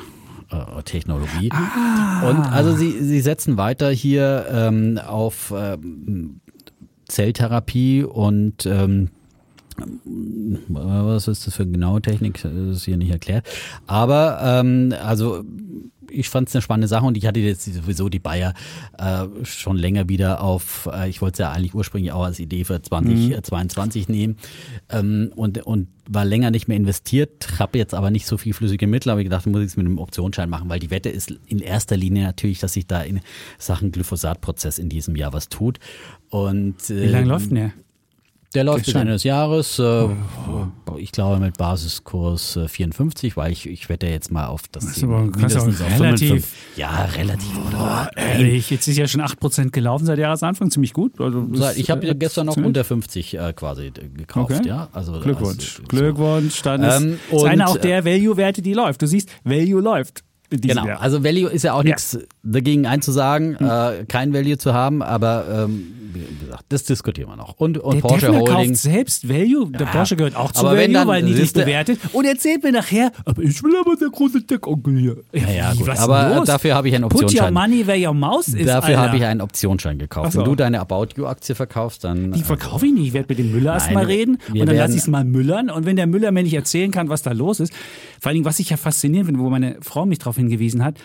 [0.84, 1.50] Technologie.
[1.50, 6.42] Und also sie, sie setzen weiter hier ähm, auf ähm,
[7.12, 9.10] Zelltherapie und ähm,
[10.68, 12.42] was ist das für eine genaue Technik?
[12.42, 13.48] Das ist hier nicht erklärt.
[13.88, 15.44] Aber ähm, also
[16.12, 18.54] ich fand es eine spannende Sache und ich hatte jetzt sowieso die Bayer
[18.98, 22.64] äh, schon länger wieder auf, äh, ich wollte es ja eigentlich ursprünglich auch als Idee
[22.66, 24.38] für 2022 nehmen
[24.90, 28.88] ähm, und, und war länger nicht mehr investiert, habe jetzt aber nicht so viel flüssige
[28.88, 31.34] Mittel, aber ich gedacht, muss ich es mit einem Optionsschein machen, weil die Wette ist
[31.48, 33.22] in erster Linie natürlich, dass sich da in
[33.58, 35.80] Sachen Glyphosatprozess in diesem Jahr was tut.
[36.32, 37.72] Und, Wie lange ähm, läuft denn der?
[38.54, 38.96] der läuft bis.
[38.96, 39.80] Ende des Jahres.
[39.80, 40.08] Äh,
[40.98, 44.98] ich glaube mit Basiskurs äh, 54, weil ich, ich wette jetzt mal auf das, Das
[44.98, 46.46] ist aber krass, aber relativ.
[46.46, 46.78] 55.
[46.78, 47.58] Ja, relativ.
[47.70, 48.12] Oder?
[48.18, 51.20] Ehrlich, jetzt ist ja schon 8% gelaufen seit Jahresanfang, ziemlich gut.
[51.22, 54.68] Also, Ich habe äh, gestern noch unter 50 äh, quasi äh, gekauft, Okay.
[54.68, 54.90] ja.
[54.92, 55.80] Also Glückwunsch.
[55.80, 55.88] Also, so.
[55.88, 56.62] Glückwunsch.
[56.62, 59.02] Dann ist, Ähm, ist einer auch der Value-Werte, die läuft.
[59.02, 60.24] Du siehst, Value läuft.
[60.52, 61.02] Genau, Jahr.
[61.02, 61.92] also Value ist ja auch Ja.
[61.92, 65.84] nichts dagegen einzusagen, äh, kein Value zu haben, aber ähm,
[66.14, 67.54] wie gesagt, das diskutieren wir noch.
[67.58, 68.56] Und, und der Porsche Defner Holding.
[68.72, 69.72] kauft selbst Value.
[69.72, 69.94] Der Ja.
[69.94, 72.00] Porsche gehört auch zu Aber wenn Value, dann- weil niedrig siehste- bewertet.
[72.12, 75.18] Und erzählt mir nachher, aber ich will aber der große Tech-Onkel hier.
[75.32, 75.90] Ja, ja, wie, gut.
[75.98, 76.48] Aber los?
[76.48, 77.54] dafür habe ich einen Put your Optionsschein.
[77.54, 80.34] money where your mouse is, Dafür habe ich einen Optionsschein gekauft.
[80.34, 80.40] So.
[80.40, 83.08] Wenn du deine About You Aktie verkaufst, dann Die verkaufe ich nicht.
[83.08, 85.70] Ich werde mit dem Müller erstmal reden und dann lasse ich es mal müllern.
[85.70, 87.72] Und wenn der Müller mir nicht erzählen kann, was da los ist,
[88.20, 90.98] vor allen Dingen, was ich ja faszinierend finde, wo meine Frau mich darauf hingewiesen hat,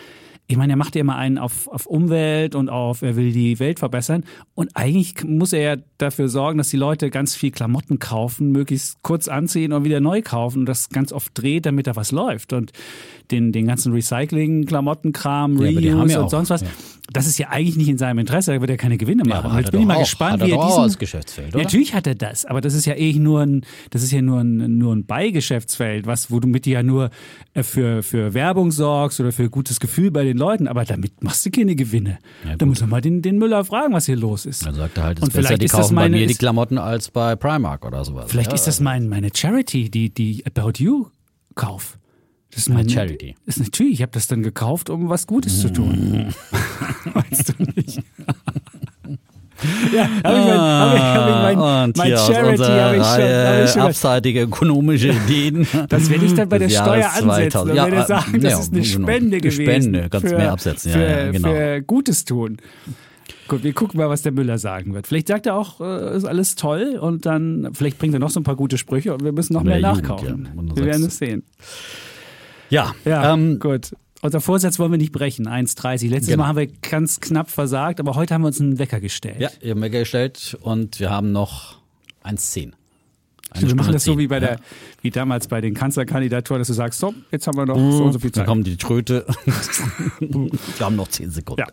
[0.49, 3.59] ich meine, er macht ja immer einen auf, auf Umwelt und auf, er will die
[3.59, 4.23] Welt verbessern.
[4.55, 9.03] Und eigentlich muss er ja dafür sorgen, dass die Leute ganz viel Klamotten kaufen, möglichst
[9.03, 12.53] kurz anziehen und wieder neu kaufen und das ganz oft dreht, damit da was läuft.
[12.53, 12.71] Und
[13.33, 16.61] den, den ganzen Recycling, Klamottenkram, Ja, aber die haben Reuse ja und auch, sonst was.
[16.61, 16.69] ja.
[17.17, 19.53] Das ist ja eigentlich nicht in seinem Interesse, da wird er keine Gewinne machen.
[19.53, 20.01] hat jetzt bin ich mal auch.
[20.01, 21.65] gespannt, er wie er diesen, als Geschäftsfeld, oder?
[21.65, 24.41] Natürlich hat er das, aber das ist ja eh nur ein, das ist ja nur
[24.41, 27.11] ein, nur ein Beigeschäftsfeld, was, wo du mit dir ja nur
[27.55, 31.45] äh, für, für Werbung sorgst oder für gutes Gefühl bei den Leuten, aber damit machst
[31.47, 32.19] du keine Gewinne.
[32.47, 34.65] Ja, da muss man mal den, den Müller fragen, was hier los ist.
[34.67, 36.17] Dann sagt er halt, es Und ist besser, vielleicht die ist das kaufen bei meine-
[36.19, 38.27] mir die Klamotten als bei Primark oder sowas.
[38.29, 41.07] Vielleicht ja, ist das mein, meine Charity, die, die About You
[41.55, 41.99] Kauf.
[42.57, 43.35] Das ist meine Charity.
[43.45, 46.33] Ist natürlich, ich habe das dann gekauft, um was Gutes zu tun.
[47.13, 48.03] Weißt du nicht?
[49.95, 53.03] ja, habe ich mein, hab ich, hab ich mein, Ah, und mein Charity habe ich
[53.03, 53.47] schon.
[53.47, 55.67] Hab ich schon abseitige ökonomische Ideen.
[55.91, 57.71] Das werde ich dann bei der Steuer ansetzen 2000.
[57.71, 59.03] und werde Ja, sagen, das ja, ist eine genau.
[59.07, 59.63] Spende gewesen.
[59.63, 60.93] Spende, kannst für, mehr absetzen.
[60.93, 61.49] Ja, für, ja, genau.
[61.51, 62.57] für Gutes tun.
[63.49, 65.07] Gut, wir gucken mal, was der Müller sagen wird.
[65.07, 68.41] Vielleicht sagt er auch, äh, ist alles toll und dann, vielleicht bringt er noch so
[68.41, 70.45] ein paar gute Sprüche und wir müssen noch mehr, Mehr Jugend, nachkaufen.
[70.47, 70.53] ja.
[70.57, 71.43] Dann wir werden es sehen.
[72.71, 73.95] Ja, Ja, ähm, gut.
[74.23, 76.09] unser Vorsatz wollen wir nicht brechen, 1,30.
[76.09, 76.43] Letztes Genau.
[76.43, 79.41] Mal haben wir ganz knapp versagt, aber heute haben wir uns einen Wecker gestellt.
[79.41, 81.79] Ja, ihr habt Wecker gestellt und wir haben noch
[82.25, 82.73] 1,10.
[83.61, 84.41] wir machen das so wie bei ja.
[84.41, 84.61] der,
[85.03, 88.13] wie damals bei den Kanzlerkandidaturen, dass du sagst, so, jetzt haben wir noch so und
[88.13, 88.47] so viel Dann Zeit.
[88.47, 89.25] kommt die Tröte.
[90.21, 90.51] wir
[90.81, 91.61] haben noch 10 Sekunden.
[91.61, 91.67] Ja.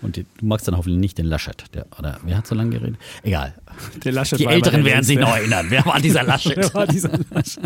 [0.00, 1.64] Und die, du magst dann hoffentlich nicht den Laschet.
[1.74, 2.96] Der, oder wer hat so lange geredet?
[3.22, 3.54] Egal.
[4.02, 5.66] Der Laschet Die Älteren werden sich noch erinnern.
[5.68, 6.56] Wer war dieser Laschet?
[6.56, 7.60] Wer war dieser Laschet?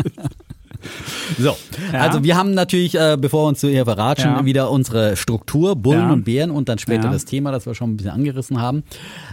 [1.37, 1.55] So,
[1.93, 1.99] Ja.
[1.99, 4.45] also wir haben natürlich, äh, bevor wir uns hier verratschen, Ja.
[4.45, 6.11] wieder unsere Struktur, Bullen Ja.
[6.13, 8.83] und Bären und dann später das Thema, das wir schon ein bisschen angerissen haben.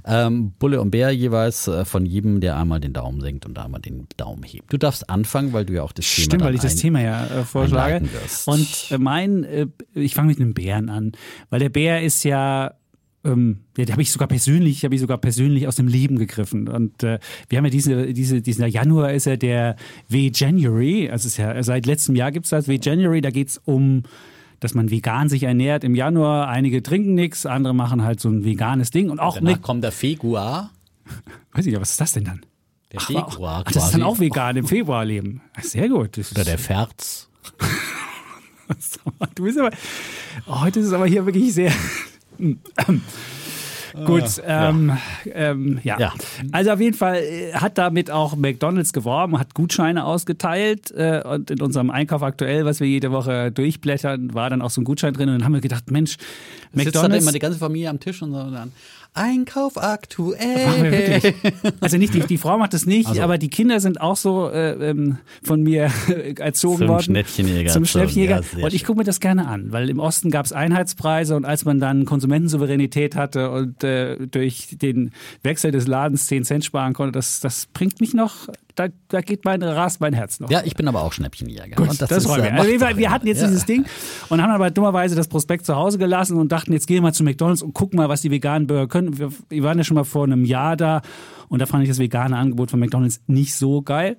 [0.06, 3.80] Ähm, Bulle und Bär jeweils äh, von jedem, der einmal den Daumen senkt und einmal
[3.80, 4.72] den Daumen hebt.
[4.72, 7.24] Du darfst anfangen, weil du ja auch das Thema Stimmt, weil ich das Thema ja
[7.24, 8.02] äh, vorschlage.
[8.46, 11.12] Und äh, mein, äh, ich fange mit einem Bären an,
[11.50, 12.72] weil der Bär ist ja
[13.28, 16.68] ähm, ja, den habe ich sogar persönlich, habe ich sogar persönlich aus dem Leben gegriffen.
[16.68, 19.76] Und äh, wir haben ja diese, diese, dieser Januar ist ja der
[20.08, 24.02] V-January, also es ist ja seit letztem Jahr gibt es das V-January, da geht's um
[24.60, 26.48] dass man vegan sich ernährt im Januar.
[26.48, 29.08] Einige trinken nichts, andere machen halt so ein veganes Ding.
[29.08, 30.70] Und auch Danach mit, kommt der Februar.
[31.52, 32.40] weiß ich ja, was ist das denn dann?
[32.92, 35.42] Der Ach, Februar Ach, das ist dann auch vegan im Februar leben.
[35.54, 36.18] Ach, Sehr gut.
[36.32, 37.28] Oder der Ferz.
[39.34, 39.70] Du bist aber.
[40.46, 41.72] Oh, heute ist es aber hier wirklich sehr.
[44.04, 44.96] Gut, ähm,
[45.32, 45.98] ähm, ja.
[45.98, 46.14] Ja.
[46.52, 51.50] Also auf jeden Fall äh, hat damit auch McDonalds geworben, hat Gutscheine ausgeteilt äh, und
[51.50, 55.14] in unserem Einkauf aktuell, was wir jede Woche durchblättern, war dann auch so ein Gutschein
[55.14, 56.26] drin und dann haben wir gedacht, Mensch, Sitzt
[56.72, 57.24] dann McDonalds.
[57.24, 58.72] immer die ganze Familie am Tisch und so dann
[59.14, 60.92] Einkauf Machen wir aktuell.
[60.92, 61.34] wirklich.
[61.80, 63.20] Also nicht die, die Frau macht das nicht, Also.
[63.22, 65.90] aber die Kinder sind auch so äh, ähm, von mir
[66.38, 67.02] erzogen Zum worden.
[67.02, 68.42] Schnäppchenjäger Zum Schnäppchenjäger.
[68.56, 71.44] ja, und ich gucke mir das gerne an, weil im Osten gab es Einheitspreise und
[71.44, 75.10] als man dann Konsumentensouveränität hatte und äh, durch den
[75.42, 79.44] Wechsel des Ladens 10 Cent sparen konnte, das, das bringt mich noch, da, da geht
[79.44, 80.50] mein, rast mein Herz noch.
[80.50, 81.74] Ja, ich bin aber auch Schnäppchenjäger.
[81.74, 83.48] Gut, Und das, ist, freut äh, Also wir, wir hatten jetzt ja.
[83.48, 83.84] dieses Ding
[84.28, 87.12] und haben aber dummerweise das Prospekt zu Hause gelassen und dachten, jetzt gehen wir mal
[87.12, 89.18] zu McDonalds und gucken mal, was die veganen Burger können.
[89.18, 91.02] Wir, wir waren ja schon mal vor einem Jahr da
[91.48, 94.16] und da fand ich das vegane Angebot von McDonalds nicht so geil.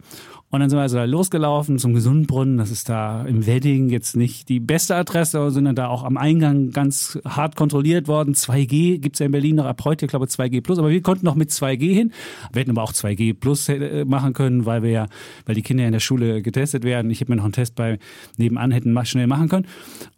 [0.51, 2.57] Und dann sind wir also da losgelaufen zum Gesundbrunnen.
[2.57, 6.03] Das ist da im Wedding jetzt nicht die beste Adresse, aber sind dann da auch
[6.03, 8.33] am Eingang ganz hart kontrolliert worden.
[8.33, 10.79] 2G gibt's ja in Berlin noch ab heute, ich glaube 2G Plus.
[10.79, 12.13] Aber wir konnten noch mit 2G hin.
[12.51, 15.05] Wir hätten aber auch 2G Plus äh, machen können, weil wir ja,
[15.45, 17.11] weil die Kinder in der Schule getestet werden.
[17.11, 17.99] Ich hätte mir noch einen Test bei
[18.37, 19.67] nebenan hätten schnell machen können.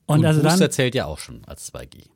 [0.06, 2.11] Und, Und also Booster dann, zählt ja auch schon als 2G.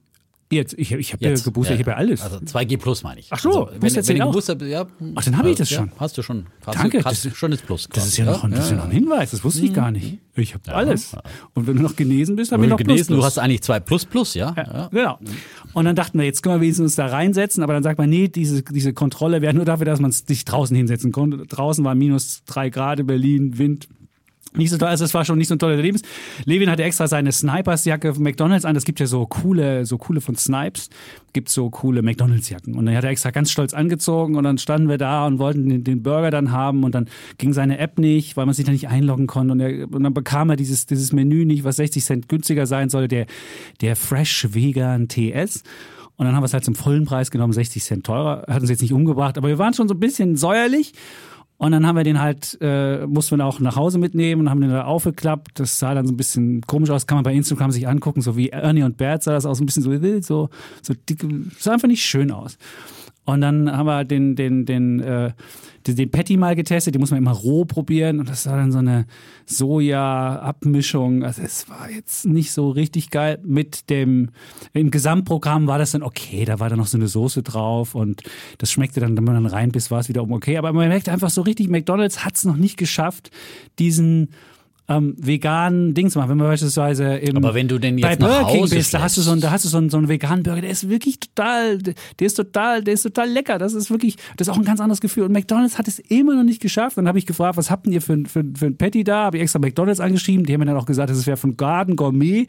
[0.51, 1.43] Jetzt, ich, ich habe ja Jetzt.
[1.43, 2.21] geboostert, ich habe ja alles.
[2.21, 3.27] Also 2G plus meine ich.
[3.31, 4.27] Ach so, also, Booster wenn, wenn zählt du auch.
[4.29, 4.85] geboostert bist, ja.
[5.15, 5.91] Ach, dann habe ich das ja, schon.
[5.97, 6.45] Hast du schon.
[6.65, 7.87] Hast Danke, Du, hast das- schon das Plus.
[7.91, 9.91] Das ist ja noch, ein, das ist ja noch ein Hinweis, das wusste ich gar
[9.91, 10.19] nicht.
[10.35, 11.15] Ich habe alles.
[11.53, 13.61] Und wenn du noch genesen bist, habe ich Wenn noch du Plus, du hast eigentlich
[13.63, 14.53] zwei Plus Plus, ja?
[14.55, 15.19] Ja, Genau.
[15.73, 18.09] Und dann dachten wir, jetzt können wir wenigstens uns da reinsetzen, aber dann sagt man,
[18.09, 21.37] nee, diese, diese Kontrolle wäre nur dafür, dass man sich draußen hinsetzen konnte.
[21.45, 23.87] Draußen war minus drei Grad in Berlin, Wind.
[24.55, 26.01] Nicht so toll, also es war schon nicht so ein toller Erlebnis.
[26.45, 28.75] Levin hatte extra seine Snipers-Jacke von McDonalds an.
[28.75, 30.89] Es gibt ja so coole, so coole von Snipes,
[31.33, 32.75] gibt so coole McDonalds-Jacken.
[32.75, 35.69] Und dann hat er extra ganz stolz angezogen und dann standen wir da und wollten
[35.69, 38.71] den, den Burger dann haben und dann ging seine App nicht, weil man sich da
[38.71, 39.51] nicht einloggen konnte.
[39.53, 42.89] Und, er, und dann bekam er dieses, dieses Menü nicht, was 60 Cent günstiger sein
[42.89, 43.25] sollte, der,
[43.81, 45.63] der Fresh Vegan TS.
[46.17, 48.45] Und dann haben wir es halt zum vollen Preis genommen, 60 Cent teurer.
[48.47, 50.93] Hat uns jetzt nicht umgebracht, aber wir waren schon so ein bisschen säuerlich.
[51.57, 54.59] Und dann haben wir den halt, äh, mussten wir auch nach Hause mitnehmen und haben
[54.59, 55.59] den da aufgeklappt.
[55.59, 58.35] Das sah dann so ein bisschen komisch aus, kann man bei Instagram sich angucken, so
[58.35, 59.91] wie Ernie und Bert sah das aus, ein bisschen so,
[60.21, 60.49] so,
[60.81, 61.25] so dick,
[61.57, 62.57] sah einfach nicht schön aus.
[63.25, 65.31] Und dann haben wir den, den, den, äh,
[65.87, 68.71] den, den Patty mal getestet, den muss man immer roh probieren und das war dann
[68.71, 69.07] so eine
[69.47, 71.23] Soja-Abmischung.
[71.23, 73.39] Also es war jetzt nicht so richtig geil.
[73.43, 74.29] Mit dem,
[74.73, 78.21] im Gesamtprogramm war das dann okay, da war dann noch so eine Soße drauf und
[78.59, 80.57] das schmeckte dann, wenn man dann rein bis war es wiederum okay.
[80.57, 83.31] Aber man merkt einfach so richtig, McDonalds hat es noch nicht geschafft,
[83.79, 84.29] diesen
[84.87, 86.29] ähm, veganen Ding zu machen.
[86.29, 89.01] Wenn man beispielsweise im, Aber wenn du den bei jetzt nach Burger King bist, da
[89.01, 90.87] hast du so einen, da hast du so einen, so einen veganen Burger, der ist
[90.89, 93.57] wirklich total, der ist total, der ist total lecker.
[93.57, 95.23] Das ist wirklich, das ist auch ein ganz anderes Gefühl.
[95.23, 96.97] Und McDonalds hat es immer noch nicht geschafft.
[96.97, 99.23] Dann habe ich gefragt, was habt ihr für, ein- für, für ein Patty da?
[99.25, 100.45] Habe ich extra McDonalds angeschrieben.
[100.45, 102.45] Die haben mir dann auch gesagt, das wäre von Garden Gourmet.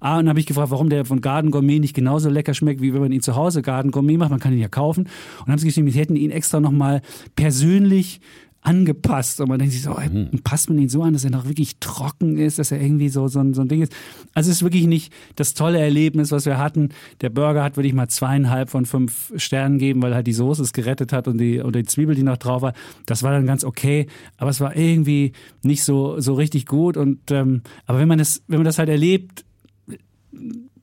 [0.00, 2.80] Ah, und dann habe ich gefragt, warum der von Garden Gourmet nicht genauso lecker schmeckt,
[2.82, 4.30] wie wenn man ihn zu Hause Garden Gourmet macht.
[4.30, 5.04] Man kann ihn ja kaufen.
[5.04, 5.10] Und
[5.46, 7.00] dann haben sie geschrieben, sie hätten ihn extra nochmal
[7.36, 8.20] persönlich
[8.64, 10.40] angepasst und man denkt sich so, ey, Mhm.
[10.42, 13.28] passt man ihn so an, dass er noch wirklich trocken ist, dass er irgendwie so,
[13.28, 13.92] so, ein, so ein Ding ist.
[14.32, 16.88] Also es ist wirklich nicht das tolle Erlebnis, was wir hatten.
[17.20, 20.62] Der Burger hat würde ich mal zweieinhalb von fünf Sternen geben, weil halt die Soße
[20.62, 22.72] es gerettet hat und die, und die Zwiebel, die noch drauf war.
[23.06, 24.06] Das war dann ganz okay,
[24.38, 28.42] aber es war irgendwie nicht so, so richtig gut und, ähm, aber wenn man das,
[28.48, 29.44] wenn man das halt erlebt,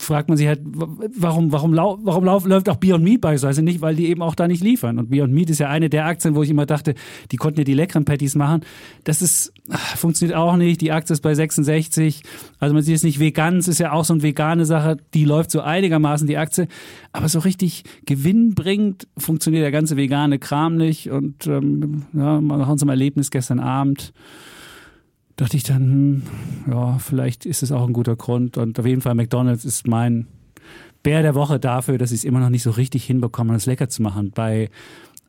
[0.02, 3.82] fragt man sich halt, warum, warum, lau warum lauf, läuft auch Beyond Meat beispielsweise nicht,
[3.82, 5.00] weil die eben auch da nicht liefern.
[5.00, 6.96] Und Beyond Meat ist ja eine der Aktien, wo ich immer dachte,
[7.32, 8.62] die konnten ja die leckeren Patties machen.
[9.04, 9.54] Das ist,
[9.96, 10.82] funktioniert auch nicht.
[10.82, 12.24] Die Aktie ist bei 66.
[12.60, 15.26] Also man sieht es nicht vegan, es ist ja auch so eine vegane Sache, die
[15.26, 16.68] läuft so einigermaßen, die Aktie.
[17.12, 21.12] Aber so richtig gewinnbringend funktioniert der ganze vegane Kram nicht.
[21.12, 24.14] Und ähm, ja, nach unserem Erlebnis gestern Abend
[25.42, 26.24] dachte ich dann, hm,
[26.72, 28.58] ja, vielleicht ist es auch ein guter Grund.
[28.58, 30.28] Und auf jeden Fall McDonald's ist mein
[31.02, 33.90] Bär der Woche dafür, dass sie es immer noch nicht so richtig hinbekommen, das lecker
[33.90, 34.30] zu machen.
[34.36, 34.70] Bei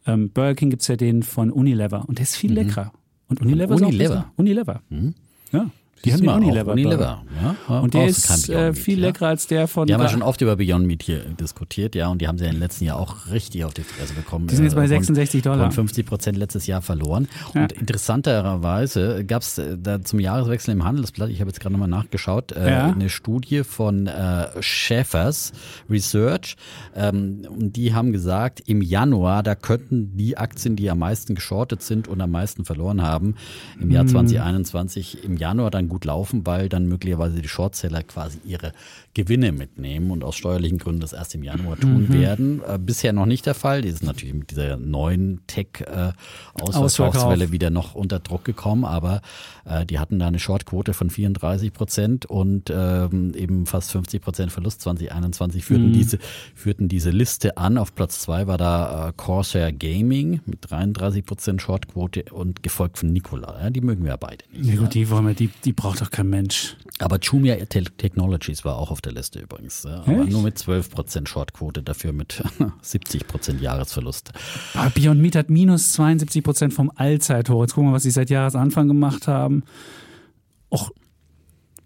[0.07, 2.57] ähm, Burger King gibt es ja den von Unilever und der ist viel mhm.
[2.57, 2.93] leckerer.
[3.29, 4.15] Und Unilever, Unilever.
[4.15, 4.83] ist auch Unilever.
[4.91, 5.15] Mhm.
[5.51, 5.71] Ja.
[6.05, 6.73] Die haben den Unilever.
[6.73, 7.23] Unilever.
[7.69, 9.31] Ja, und der ist äh, viel Meat, leckerer ja.
[9.31, 9.87] als der von.
[9.87, 12.45] Die haben ja schon oft über Beyond Meat hier diskutiert, ja, und die haben sie
[12.45, 14.49] ja im letzten Jahr auch richtig auf die Fresse bekommen.
[14.49, 15.67] Die sind jetzt bei 66 äh, Dollar.
[15.67, 17.29] Und 50 Prozent letztes Jahr verloren.
[17.55, 17.63] Ja.
[17.63, 21.89] Und interessanterweise gab es äh, da zum Jahreswechsel im Handelsblatt, ich habe jetzt gerade nochmal
[21.89, 25.53] nachgeschaut, äh, eine Studie von äh, Schäfers
[25.89, 26.57] Research.
[26.97, 31.83] Ähm, und die haben gesagt, im Januar, da könnten die Aktien, die am meisten geschortet
[31.83, 33.37] sind und am meisten verloren haben,
[33.81, 35.31] im Jahr 2021 hm.
[35.33, 38.73] im Januar dann gut laufen, weil dann möglicherweise die Shortseller quasi ihre
[39.15, 42.13] Gewinne mitnehmen und aus steuerlichen Gründen das erst im Januar tun mhm.
[42.15, 42.63] werden.
[42.67, 43.83] Äh, bisher noch nicht der Fall.
[43.83, 49.21] Die ist natürlich mit dieser neuen Tech-Ausverkaufswelle äh, wieder noch unter Druck gekommen, aber
[49.67, 54.51] äh, die hatten da eine Shortquote von 34 Prozent und ähm, eben fast 50 Prozent
[54.53, 55.93] Verlust 2021 führten mhm.
[55.93, 56.19] diese
[56.55, 57.77] führten diese Liste an.
[57.77, 63.13] Auf Platz zwei war da äh, Corsair Gaming mit 33 Prozent Shortquote und gefolgt von
[63.13, 63.61] Nikola.
[63.61, 64.71] Ja, die mögen wir ja beide nicht.
[64.71, 66.77] Ja, gut, die wollen wir, die, die braucht doch kein Mensch.
[67.03, 69.83] Aber Jumia Technologies war auch auf der Liste übrigens.
[69.85, 72.43] Ja, aber nur mit 12% Shortquote, dafür mit
[72.85, 74.33] 70% Jahresverlust.
[74.75, 77.63] Aber Beyond Meat hat minus 72% vom Allzeithoch.
[77.63, 79.65] Jetzt gucken wir, was sie seit Jahresanfang gemacht haben.
[80.71, 80.93] Och,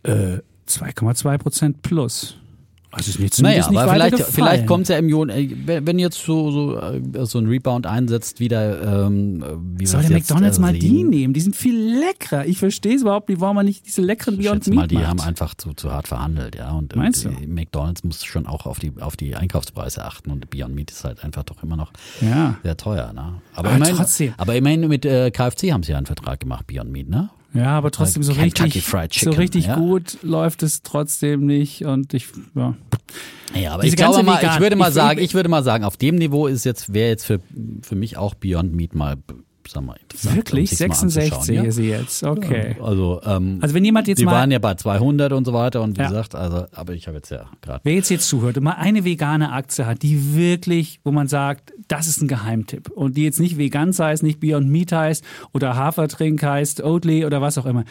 [0.03, 2.37] äh, 2,2% plus.
[2.93, 6.19] Also ist nicht, naja, nicht aber vielleicht, vielleicht kommt es ja im Juni, wenn jetzt
[6.25, 9.05] so, so, äh, so ein Rebound einsetzt, wieder.
[9.07, 9.45] Ähm,
[9.77, 11.35] wie Soll der McDonalds äh, mal die nehmen?
[11.35, 12.47] Die sind viel leckerer.
[12.47, 15.07] Ich verstehe es überhaupt nicht, warum man nicht diese leckeren Beyond Meat mal, die macht.
[15.09, 16.71] haben einfach zu, zu hart verhandelt, ja.
[16.71, 17.47] Und, Meinst und, du?
[17.47, 21.23] McDonalds muss schon auch auf die, auf die Einkaufspreise achten und Beyond Meat ist halt
[21.23, 22.57] einfach doch immer noch ja.
[22.63, 23.13] sehr teuer.
[23.13, 23.43] Ne?
[23.55, 24.35] Aber, aber immerhin, trotzdem.
[24.39, 27.31] Aber immerhin mit äh, KFC haben sie ja einen Vertrag gemacht, Beyond Meat, ne?
[27.55, 29.77] Ja, aber trotzdem so richtig, Chicken, so richtig ja?
[29.77, 32.75] gut läuft es trotzdem nicht und ich, ja.
[33.55, 35.85] Ja, aber Diese ich glaube mal, ich würde mal ich sagen, ich würde mal sagen,
[35.85, 37.41] auf dem Niveau ist jetzt, wäre jetzt für,
[37.83, 39.17] für mich auch Beyond Meat mal
[39.69, 40.37] sag mal, interessant.
[40.37, 40.71] Wirklich?
[40.73, 41.71] Um 66 ja?
[41.71, 42.77] sie jetzt, okay.
[42.83, 44.33] Also, ähm, also wenn jemand jetzt die mal...
[44.33, 46.09] waren ja bei 200 und so weiter und wie ja.
[46.09, 47.81] gesagt, also, aber ich habe jetzt ja gerade...
[47.85, 51.73] Wer jetzt jetzt zuhört und mal eine vegane Aktie hat, die wirklich, wo man sagt,
[51.89, 55.77] das ist ein Geheimtipp und die jetzt nicht vegan heißt, nicht Beyond Meat heißt oder
[55.77, 57.85] Hafertrink heißt, Oatly oder was auch immer,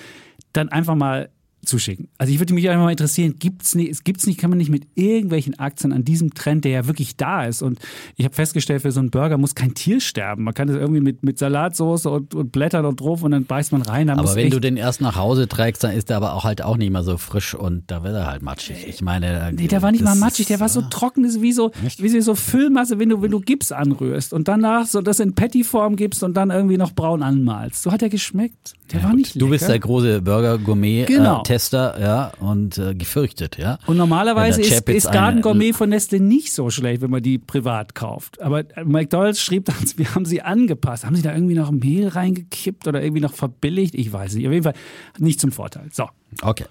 [0.54, 1.30] dann einfach mal
[1.66, 2.08] zuschicken.
[2.18, 4.88] Also ich würde mich einfach mal interessieren, gibt's nicht, gibt's nicht, kann man nicht mit
[4.96, 7.80] irgendwelchen Aktien an diesem Trend, der ja wirklich da ist und
[8.16, 10.44] ich habe festgestellt, für so einen Burger muss kein Tier sterben.
[10.44, 13.72] Man kann das irgendwie mit, mit Salatsauce und, und Blättern und drauf und dann beißt
[13.72, 14.10] man rein.
[14.10, 16.78] aber wenn du den erst nach Hause trägst, dann ist der aber auch halt auch
[16.78, 18.88] nicht mehr so frisch und da wird er halt matschig.
[18.88, 21.52] Ich meine, nee, der war nicht mal matschig, der war so trocken, das ist wie
[21.52, 25.36] so, wie so Füllmasse, wenn du, wenn du Gips anrührst und danach so das in
[25.36, 27.84] Patty-Form gibst und dann irgendwie noch braun anmalst.
[27.84, 28.74] So hat er geschmeckt.
[28.92, 29.46] Der ja, war nicht lecker.
[29.46, 31.06] Du bist der große Burger-Gourmet.
[31.06, 31.42] Genau.
[31.42, 33.80] Äh, Tester, ja, und äh, gefürchtet, ja.
[33.86, 37.96] Und normalerweise ist, ist Garden Gourmet von Nestle nicht so schlecht, wenn man die privat
[37.96, 38.42] kauft.
[38.42, 41.06] Aber McDonalds schrieb dann, wir haben sie angepasst.
[41.06, 43.96] Haben sie da irgendwie noch Mehl reingekippt oder irgendwie noch verbilligt?
[43.96, 44.46] Ich weiß nicht.
[44.48, 44.74] Auf jeden Fall
[45.18, 45.88] nicht zum Vorteil.
[45.94, 46.10] So.
[46.42, 46.66] Okay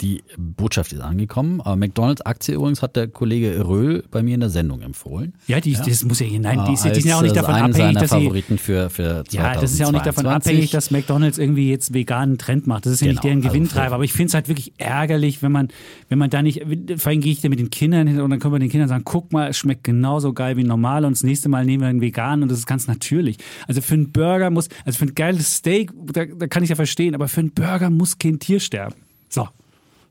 [0.00, 1.60] die Botschaft ist angekommen.
[1.60, 5.34] Aber McDonalds-Aktie übrigens hat der Kollege Röhl bei mir in der Sendung empfohlen.
[5.46, 5.82] Ja, die, ja.
[5.82, 8.90] das muss ja, nein, die, die sind ja auch nicht davon abhängig, dass Favoriten für,
[8.90, 12.66] für Ja, das ist ja auch nicht davon abhängig, dass McDonalds irgendwie jetzt veganen Trend
[12.66, 12.86] macht.
[12.86, 13.84] Das ist ja genau, nicht deren Gewinntreiber.
[13.84, 15.68] Also aber ich finde es halt wirklich ärgerlich, wenn man,
[16.08, 16.62] wenn man da nicht,
[16.96, 18.88] vor allem gehe ich da mit den Kindern hin und dann können wir den Kindern
[18.88, 21.88] sagen, guck mal, es schmeckt genauso geil wie normal und das nächste Mal nehmen wir
[21.88, 23.38] einen veganen und das ist ganz natürlich.
[23.68, 26.76] Also für einen Burger muss, also für ein geiles Steak, da, da kann ich ja
[26.76, 28.96] verstehen, aber für einen Burger muss kein Tier sterben.
[29.28, 29.48] So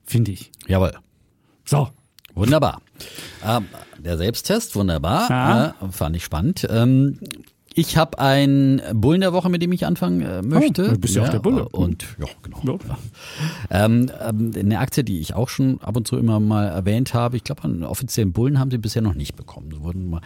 [0.06, 0.52] finde ich.
[0.68, 0.94] Jawohl.
[1.66, 1.90] So.
[2.36, 2.82] Wunderbar.
[3.46, 3.68] Ähm,
[4.00, 5.30] der Selbsttest, wunderbar.
[5.30, 5.68] Ja.
[5.70, 6.68] Äh, fand ich spannend.
[6.70, 7.20] Ähm,
[7.76, 10.86] ich habe einen Bullen der Woche, mit dem ich anfangen äh, möchte.
[10.86, 11.68] Oh, du bist ja, ja auch der Bulle.
[11.70, 12.80] Und ja, genau.
[12.88, 12.98] Ja.
[13.86, 17.38] Ähm, ähm, eine Aktie, die ich auch schon ab und zu immer mal erwähnt habe.
[17.38, 19.72] Ich glaube, einen offiziellen Bullen haben sie bisher noch nicht bekommen.
[19.72, 20.22] Sie wurden mal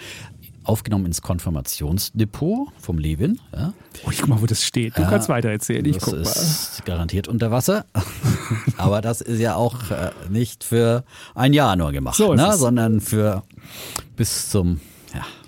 [0.67, 3.39] aufgenommen ins Konfirmationsdepot vom Levin.
[3.55, 3.73] Ja.
[4.05, 4.97] Oh, ich guck mal, wo das steht.
[4.97, 5.85] Du ja, kannst weiter erzählen.
[5.85, 6.21] Ich das guck mal.
[6.21, 7.85] ist garantiert unter Wasser.
[8.77, 11.03] Aber das ist ja auch äh, nicht für
[11.35, 12.53] ein Jahr nur gemacht, so ne?
[12.55, 13.43] sondern für
[14.15, 14.79] bis zum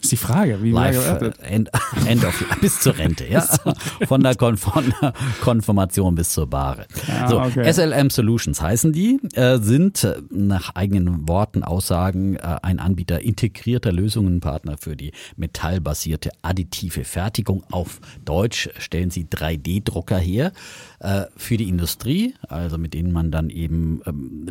[0.02, 1.70] ist die Frage, wie Live, äh, end,
[2.08, 3.42] end of, bis zur Rente, ja.
[4.08, 6.86] Von der, Kon von der Konfirmation bis zur Bahre.
[7.08, 7.72] Ja, so, okay.
[7.72, 13.92] SLM Solutions heißen die, äh, sind äh, nach eigenen Worten, Aussagen äh, ein Anbieter integrierter
[13.92, 17.64] Lösungenpartner für die metallbasierte additive Fertigung.
[17.72, 20.52] Auf Deutsch stellen sie 3D-Drucker her
[21.00, 24.46] äh, für die Industrie, also mit denen man dann eben ähm,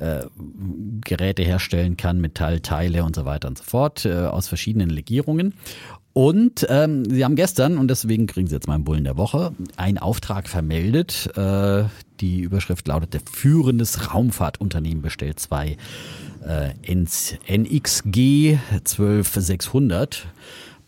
[0.00, 5.54] Metallgeräte herstellen kann, Metallteile und so weiter und so fort äh, aus verschiedenen Legierungen.
[6.12, 9.52] Und ähm, sie haben gestern, und deswegen kriegen sie jetzt mal einen Bullen der Woche,
[9.76, 11.30] einen Auftrag vermeldet.
[11.36, 11.84] Äh,
[12.20, 15.76] die Überschrift lautete, führendes Raumfahrtunternehmen bestellt zwei
[16.44, 20.26] äh, NXG 12600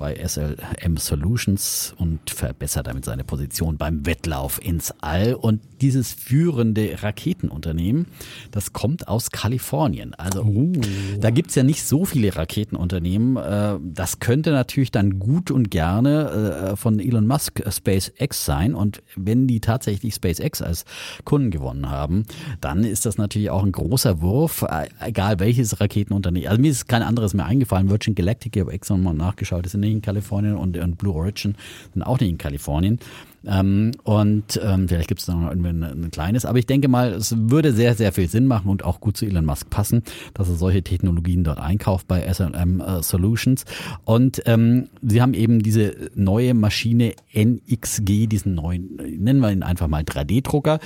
[0.03, 5.35] bei SLM Solutions und verbessert damit seine Position beim Wettlauf ins All.
[5.35, 8.07] Und dieses führende Raketenunternehmen,
[8.51, 10.15] das kommt aus Kalifornien.
[10.15, 10.73] Also Oh.
[11.21, 13.37] da gibt's ja nicht so viele Raketenunternehmen.
[13.37, 18.75] Äh, Das könnte natürlich dann gut und gerne äh, von Elon Musk äh, SpaceX sein.
[18.75, 20.85] Und wenn die tatsächlich SpaceX als
[21.25, 22.25] Kunden gewonnen haben,
[22.61, 24.65] dann ist das natürlich auch ein großer Wurf,
[24.99, 26.49] egal welches Raketenunternehmen.
[26.49, 27.89] Also mir ist kein anderes mehr eingefallen.
[27.89, 31.55] Virgin Galactic, ich habe extra mal nachgeschaut, ist nicht in Kalifornien und, und Blue Origin
[31.93, 32.99] sind auch nicht in Kalifornien.
[33.45, 37.35] Ähm, und ähm, vielleicht gibt es noch ein, ein kleines, aber ich denke mal, es
[37.37, 40.03] würde sehr, sehr viel Sinn machen und auch gut zu Elon Musk passen,
[40.35, 43.65] dass er solche Technologien dort einkauft bei SLM äh, Solutions.
[44.05, 49.89] Und ähm, sie haben eben diese neue Maschine NXG, diesen neuen, nennen wir ihn einfach
[49.89, 50.79] mal 3D-Drucker.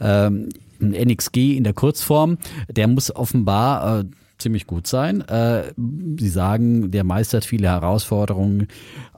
[0.00, 0.48] Ähm,
[0.80, 4.04] NXG in der Kurzform, der muss offenbar äh,
[4.42, 5.22] ziemlich gut sein.
[5.22, 5.72] Äh,
[6.18, 8.68] Sie sagen, der meistert viele Herausforderungen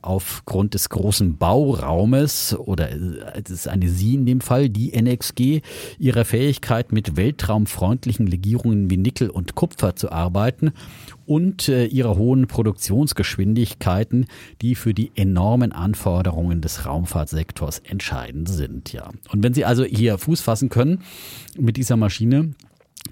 [0.02, 5.62] aufgrund des großen Bauraumes oder äh, es ist eine Sie in dem Fall, die NXG,
[5.98, 10.72] ihrer Fähigkeit mit weltraumfreundlichen Legierungen wie Nickel und Kupfer zu arbeiten
[11.26, 14.26] und äh, ihrer hohen Produktionsgeschwindigkeiten,
[14.60, 18.92] die für die enormen Anforderungen des Raumfahrtsektors entscheidend sind.
[18.92, 19.10] Ja.
[19.32, 21.02] Und wenn Sie also hier Fuß fassen können
[21.58, 22.54] mit dieser Maschine,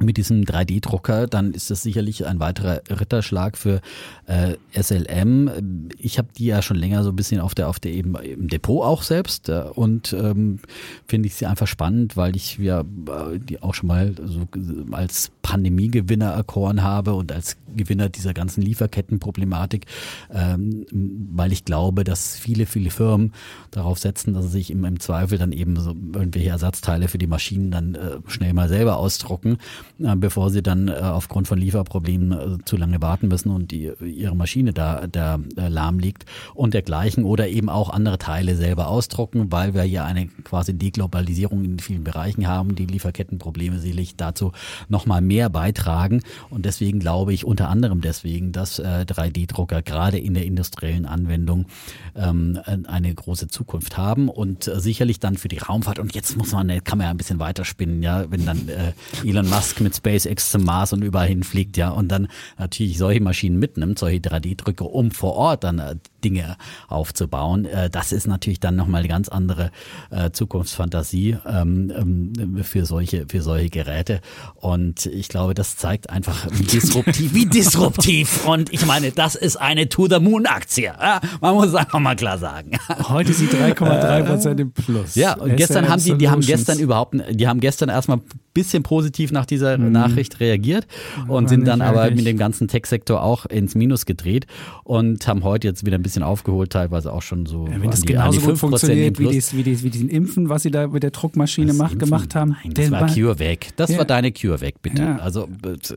[0.05, 3.81] mit diesem 3D-Drucker, dann ist das sicherlich ein weiterer Ritterschlag für
[4.27, 5.88] äh, SLM.
[5.99, 8.49] Ich habe die ja schon länger so ein bisschen auf der auf der eben im
[8.49, 10.59] Depot auch selbst äh, und ähm,
[11.07, 14.47] finde ich sie einfach spannend, weil ich ja äh, die auch schon mal so
[14.93, 19.87] als Pandemiegewinner erkoren habe und als Gewinner dieser ganzen Lieferkettenproblematik,
[20.33, 20.87] ähm,
[21.35, 23.33] weil ich glaube, dass viele viele Firmen
[23.71, 27.27] darauf setzen, dass sie sich im, im Zweifel dann eben so irgendwelche Ersatzteile für die
[27.27, 29.59] Maschinen dann äh, schnell mal selber ausdrucken
[29.99, 34.35] bevor sie dann äh, aufgrund von Lieferproblemen äh, zu lange warten müssen und die, ihre
[34.35, 39.53] Maschine da, da äh, lahm liegt und dergleichen oder eben auch andere Teile selber ausdrucken,
[39.53, 44.53] weil wir hier eine quasi Deglobalisierung in vielen Bereichen haben, die Lieferkettenprobleme sicherlich dazu
[44.89, 46.23] nochmal mehr beitragen.
[46.51, 51.67] Und deswegen glaube ich unter anderem deswegen, dass äh, 3D-Drucker gerade in der industriellen Anwendung
[52.15, 56.53] ähm, eine große Zukunft haben und äh, sicherlich dann für die Raumfahrt und jetzt muss
[56.53, 58.93] man, kann man ja ein bisschen weiterspinnen, ja, wenn dann äh,
[59.25, 63.59] Elon Musk mit SpaceX zum Mars und überall hinfliegt, ja, und dann natürlich solche Maschinen
[63.59, 66.57] mitnimmt, solche 3D-Drücke, um vor Ort dann äh, Dinge
[66.89, 67.65] aufzubauen.
[67.65, 69.71] Äh, das ist natürlich dann nochmal eine ganz andere
[70.11, 74.21] äh, Zukunftsfantasie ähm, ähm, für solche, für solche Geräte.
[74.55, 78.47] Und ich glaube, das zeigt einfach, wie disruptiv, wie disruptiv.
[78.47, 80.85] Und ich meine, das ist eine To-the-Moon-Aktie.
[80.85, 82.73] Ja, man muss einfach mal klar sagen.
[83.09, 85.15] Heute sie 3,3 Prozent im Plus.
[85.15, 88.21] Ja, und gestern haben die, die haben gestern überhaupt, die haben gestern erstmal
[88.55, 90.87] bisschen positiv nach dieser Nachricht reagiert
[91.21, 91.31] und Mhm.
[91.37, 92.17] Aber sind dann aber wirklich.
[92.17, 94.47] mit dem ganzen Tech-Sektor auch ins Minus gedreht
[94.85, 98.01] und haben heute jetzt wieder ein bisschen aufgeholt, teilweise auch schon so Ja, wenn das
[98.03, 100.71] die, genauso die gut 5% funktioniert wie, dies, wie, dies, wie diesen Impfen, was sie
[100.71, 102.57] da mit der Druckmaschine macht, gemacht haben.
[102.62, 103.69] Nein, das Der war CureVac.
[103.77, 103.99] Das Ja.
[103.99, 105.03] war deine CureVac, bitte.
[105.03, 105.17] Ja.
[105.19, 105.49] Also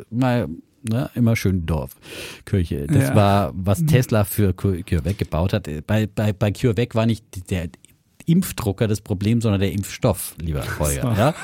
[0.09, 0.47] mal
[0.89, 2.87] ne, immer schön Dorfkirche.
[2.87, 3.11] Das Ja.
[3.11, 3.15] Mhm.
[3.15, 5.67] war, was Tesla für Cu- CureVac gebaut hat.
[5.87, 7.69] Bei, bei, bei CureVac war nicht der
[8.27, 11.15] Impfdrucker das Problem, sondern der Impfstoff, lieber Holger.
[11.17, 11.33] Ja?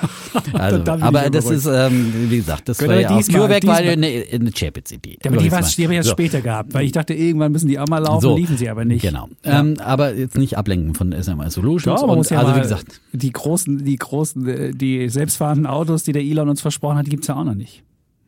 [0.54, 3.78] Also, aber ja das ist, ähm, wie gesagt, das Gut, war ja auch, CureVac war
[3.78, 5.18] eine, eine Champions-Idee.
[5.26, 6.12] aber die, war, die haben wir ja So.
[6.12, 8.36] später gehabt, weil ich dachte, irgendwann müssen die auch mal laufen, So.
[8.36, 9.02] liefen sie aber nicht.
[9.02, 9.30] Genau.
[9.44, 12.02] Ähm, aber jetzt nicht ablenken von SMI Solutions.
[12.02, 15.68] Ja, man und, muss ja also wie gesagt, die großen, die großen, äh, die selbstfahrenden
[15.68, 17.84] Autos, die der Elon uns versprochen hat, die gibt's ja auch noch nicht.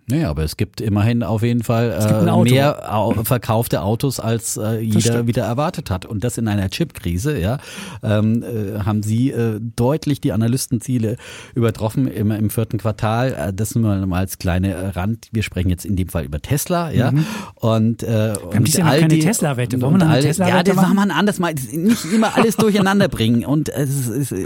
[0.08, 2.50] Naja, aber es gibt immerhin auf jeden Fall äh, Auto.
[2.52, 6.06] mehr au verkaufte Autos, als äh, jeder wieder erwartet hat.
[6.06, 7.58] Und das in einer Chipkrise, ja,
[8.04, 11.16] ähm, äh, haben sie äh, deutlich die Analystenziele
[11.56, 13.34] übertroffen im, im vierten Quartal.
[13.34, 15.30] Äh, das nur mal als kleine Rand.
[15.32, 17.14] Wir sprechen jetzt in dem Fall über Tesla, ja.
[17.56, 18.56] Und, äh, Mhm.
[18.56, 19.82] haben und all keine die- Tesla-Wette.
[19.82, 20.96] Wollen wir noch eine Tesla-Wette Ja, das machen?
[20.96, 21.54] machen wir anders mal.
[21.54, 23.46] Nicht immer alles durcheinander bringen.
[23.46, 24.46] Und es ist, ist äh,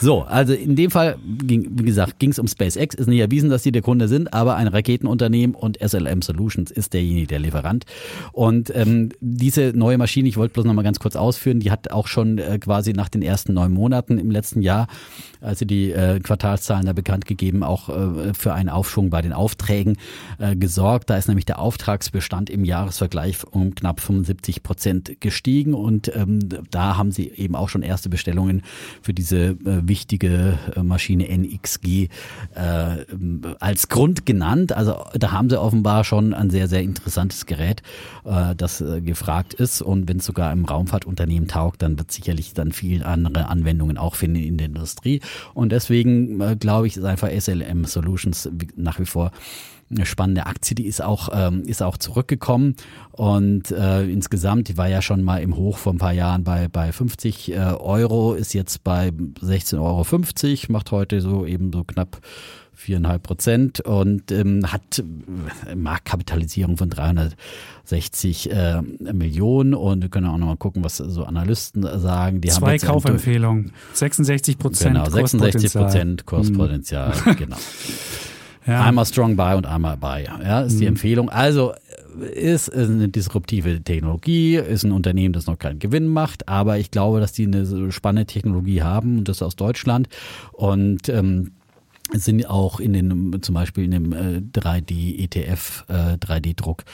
[0.00, 2.94] so, also in dem Fall ging, wie gesagt, ging es um SpaceX.
[2.94, 6.94] Ist nicht erwiesen, dass die der Kunde sind, aber ein Raketenunternehmen und SLM Solutions ist
[6.94, 7.84] derjenige, der Lieferant.
[8.32, 11.90] Und ähm, diese neue Maschine, ich wollte bloß noch mal ganz kurz ausführen, die hat
[11.90, 14.86] auch schon äh, quasi nach den ersten neun Monaten im letzten Jahr,
[15.42, 19.32] als sie die äh, Quartalszahlen da bekannt gegeben, auch äh, für einen Aufschwung bei den
[19.32, 19.98] Aufträgen
[20.38, 21.10] äh, gesorgt.
[21.10, 26.40] Da ist nämlich der Auftragsbestand im Jahresvergleich um knapp 75 Prozent gestiegen und ähm,
[26.70, 28.62] da haben sie eben auch schon erste Bestellungen
[29.02, 32.08] für diese äh, wichtige äh, Maschine NXG äh,
[33.58, 34.72] als Grund genannt.
[34.72, 37.82] Also da haben sie offenbar schon ein sehr, sehr interessantes Gerät,
[38.24, 42.54] äh, das äh, gefragt ist und wenn es sogar im Raumfahrtunternehmen taugt, dann wird sicherlich
[42.54, 45.20] dann viele andere Anwendungen auch finden in der Industrie
[45.54, 49.32] und deswegen äh, glaube ich, ist einfach SLM Solutions nach wie vor
[49.92, 52.76] eine spannende Aktie, die ist auch, ähm, ist auch zurückgekommen
[53.12, 56.68] und äh, insgesamt, die war ja schon mal im Hoch vor ein paar Jahren bei,
[56.68, 62.20] bei 50 äh, Euro, ist jetzt bei 16,50 Euro, macht heute so eben so knapp
[62.82, 65.02] viereinhalb Prozent und ähm, hat
[65.68, 71.82] äh, Marktkapitalisierung von 360 äh, Millionen und wir können auch nochmal gucken, was so Analysten
[72.00, 72.40] sagen.
[72.40, 77.36] Die Zwei Kaufempfehlungen, 66 Prozent Genau, 66 Prozent Kurspotenzial, hm.
[77.36, 77.56] genau.
[78.66, 78.84] Ja.
[78.84, 80.24] Einmal Strong Buy und einmal Buy.
[80.24, 80.88] Ja, ist die mhm.
[80.88, 81.28] Empfehlung.
[81.30, 81.72] Also
[82.34, 87.20] ist eine disruptive Technologie, ist ein Unternehmen, das noch keinen Gewinn macht, aber ich glaube,
[87.20, 90.08] dass die eine spannende Technologie haben und das aus Deutschland
[90.52, 91.52] und ähm,
[92.14, 96.84] sind auch in den zum Beispiel in dem äh, 3D ETF, äh, 3D-Druck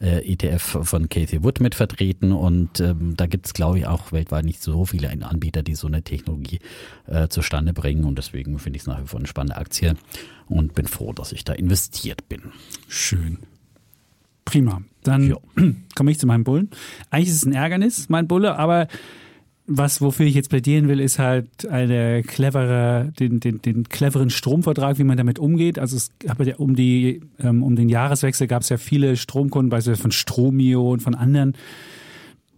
[0.00, 4.12] äh, ETF von Casey Wood mit vertreten und ähm, da gibt es glaube ich auch
[4.12, 6.60] weltweit nicht so viele Anbieter, die so eine Technologie
[7.06, 9.96] äh, zustande bringen und deswegen finde ich es nach wie vor eine spannende Aktie
[10.46, 12.42] und bin froh, dass ich da investiert bin.
[12.88, 13.38] Schön.
[14.44, 14.82] Prima.
[15.02, 15.34] Dann
[15.94, 16.70] komme ich zu meinem Bullen.
[17.10, 18.88] Eigentlich ist es ein Ärgernis, mein Bulle, aber
[19.70, 24.98] was, wofür ich jetzt plädieren will, ist halt eine clevere, den, den, den cleveren Stromvertrag,
[24.98, 25.78] wie man damit umgeht.
[25.78, 29.68] Also es gab ja um die, ähm, um den Jahreswechsel gab es ja viele Stromkunden,
[29.68, 31.54] beispielsweise von Stromio und von anderen,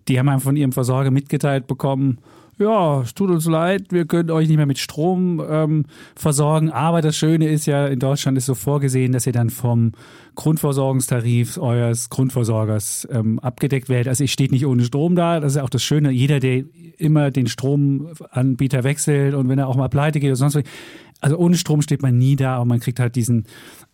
[0.07, 2.19] die haben einfach von ihrem Versorger mitgeteilt bekommen,
[2.61, 6.71] ja, es tut uns leid, wir können euch nicht mehr mit Strom ähm, versorgen.
[6.71, 9.93] Aber das Schöne ist ja, in Deutschland ist so vorgesehen, dass ihr dann vom
[10.35, 14.09] Grundversorgungstarif eures Grundversorgers ähm, abgedeckt werdet.
[14.09, 15.41] Also ich steht nicht ohne Strom da.
[15.41, 16.11] Das ist auch das Schöne.
[16.11, 16.65] Jeder, der
[16.99, 20.65] immer den Stromanbieter wechselt und wenn er auch mal pleite geht oder sonst was,
[21.21, 23.45] also ohne Strom steht man nie da, aber man kriegt halt diesen,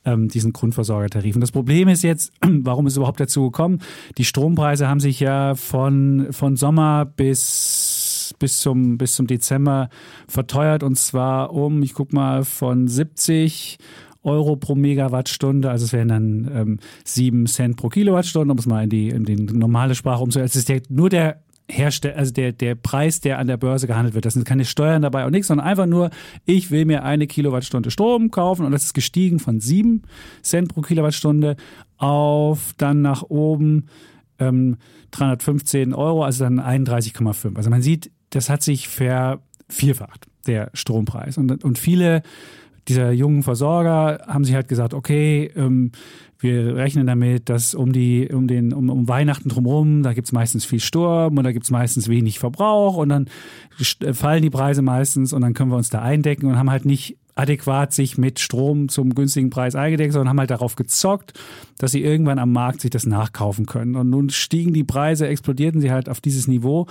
[0.05, 1.35] ähm, diesen Grundversorgertarif.
[1.35, 3.81] Und das Problem ist jetzt, warum ist es überhaupt dazu gekommen?
[4.19, 7.96] Die Strompreise haben sich ja von, von Sommer bis
[8.35, 9.89] bis zum, bis zum Dezember
[10.29, 13.79] verteuert und zwar um, ich guck mal, von 70
[14.23, 18.85] Euro pro Megawattstunde, also es wären dann ähm, 7 Cent pro Kilowattstunde, um es mal
[18.85, 20.47] in die, in die normale Sprache umzusetzen.
[20.47, 24.15] Es ist der, nur der Hersteller, also der, der Preis, der an der Börse gehandelt
[24.15, 24.25] wird.
[24.25, 26.11] Das sind keine Steuern dabei und nichts, sondern einfach nur,
[26.45, 30.03] ich will mir eine Kilowattstunde Strom kaufen und das ist gestiegen von 7
[30.43, 31.57] Cent pro Kilowattstunde
[31.97, 33.87] auf dann nach oben
[34.39, 34.77] ähm,
[35.13, 37.57] 315 Euro, also dann 31,5.
[37.57, 41.39] Also man sieht, das hat sich vervierfacht, der Strompreis.
[41.39, 42.23] Und, und viele
[42.89, 45.91] dieser jungen Versorger haben sich halt gesagt, okay, ähm,
[46.39, 50.65] wir rechnen damit, dass um die, um den, um, um Weihnachten drumherum, da gibt's meistens
[50.65, 53.29] viel Sturm und da gibt's meistens wenig Verbrauch und dann
[54.13, 57.17] fallen die Preise meistens und dann können wir uns da eindecken und haben halt nicht
[57.37, 61.35] adäquat sich mit Strom zum günstigen Preis eingedeckt, sondern haben halt darauf gezockt,
[61.79, 63.95] dass sie irgendwann am Markt sich das nachkaufen können.
[63.95, 66.87] Und nun stiegen die Preise, explodierten sie halt auf dieses Niveau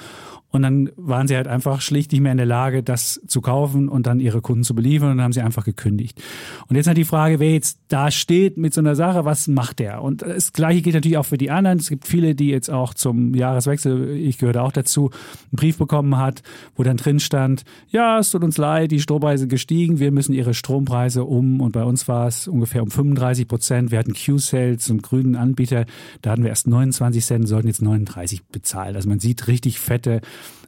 [0.55, 3.89] und dann waren sie halt einfach schlicht nicht mehr in der Lage, das zu kaufen
[3.89, 6.23] und dann ihre Kunden zu beliefern und dann haben sie einfach gekündigt.
[6.67, 9.79] Und jetzt halt die Frage, wer jetzt da steht mit so einer Sache, was macht
[9.79, 10.01] der?
[10.01, 11.79] Und das Gleiche gilt natürlich auch für die anderen.
[11.79, 16.15] Es gibt viele, die jetzt auch zum Jahreswechsel, ich gehöre auch dazu, einen Brief bekommen
[16.17, 16.41] hat,
[16.77, 20.53] wo dann drin stand, ja, es tut uns leid, die Strompreise gestiegen, wir müssen ihre
[20.53, 23.91] Strompreise um und bei uns war es ungefähr um 35 Prozent.
[23.91, 25.85] Wir hatten Q-Sales und grünen Anbieter,
[26.21, 28.95] da hatten wir erst 29 Cent, sollten jetzt 39 bezahlen.
[28.95, 30.21] Also man sieht richtig fette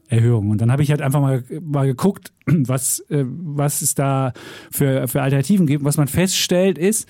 [0.09, 0.49] Erhöhung.
[0.49, 4.34] Und dann habe ich halt einfach mal, mal geguckt, was, äh, was es da
[4.72, 5.84] für, für Alternativen gibt.
[5.84, 7.07] Was man feststellt ist,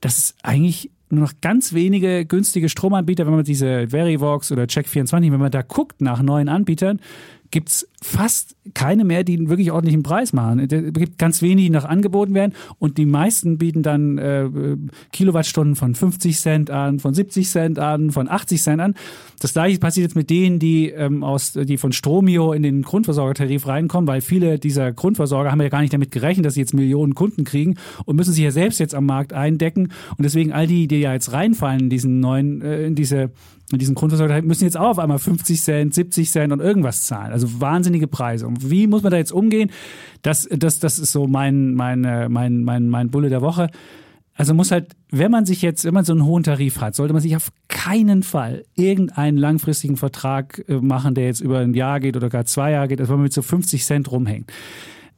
[0.00, 5.30] dass es eigentlich nur noch ganz wenige günstige Stromanbieter, wenn man diese Verivox oder Check24,
[5.30, 7.00] wenn man da guckt nach neuen Anbietern,
[7.50, 10.60] gibt es fast keine mehr, die einen wirklich ordentlichen Preis machen.
[10.60, 14.48] Es gibt ganz wenige, die noch angeboten werden und die meisten bieten dann äh,
[15.12, 18.94] Kilowattstunden von 50 Cent an, von 70 Cent an, von 80 Cent an.
[19.40, 23.66] Das gleiche passiert jetzt mit denen, die ähm, aus, die von Stromio in den Grundversorgertarif
[23.66, 27.14] reinkommen, weil viele dieser Grundversorger haben ja gar nicht damit gerechnet, dass sie jetzt Millionen
[27.14, 30.88] Kunden kriegen und müssen sich ja selbst jetzt am Markt eindecken und deswegen all die,
[30.88, 33.30] die ja jetzt reinfallen in diesen neuen, äh, in diese
[33.72, 37.32] in diesen Grundversorger müssen jetzt auch auf einmal 50 Cent, 70 Cent und irgendwas zahlen.
[37.32, 38.46] Also wahnsinnige Preise.
[38.46, 39.70] Und wie muss man da jetzt umgehen?
[40.22, 42.00] Das, das, das ist so mein, mein,
[42.30, 43.70] mein, mein, mein Bulle der Woche.
[44.34, 47.14] Also muss halt, wenn man sich jetzt, wenn man so einen hohen Tarif hat, sollte
[47.14, 52.00] man sich auf keinen Fall irgendeinen langfristigen Vertrag äh, machen, der jetzt über ein Jahr
[52.00, 54.52] geht oder gar zwei Jahre geht, also wenn man mit so 50 Cent rumhängt.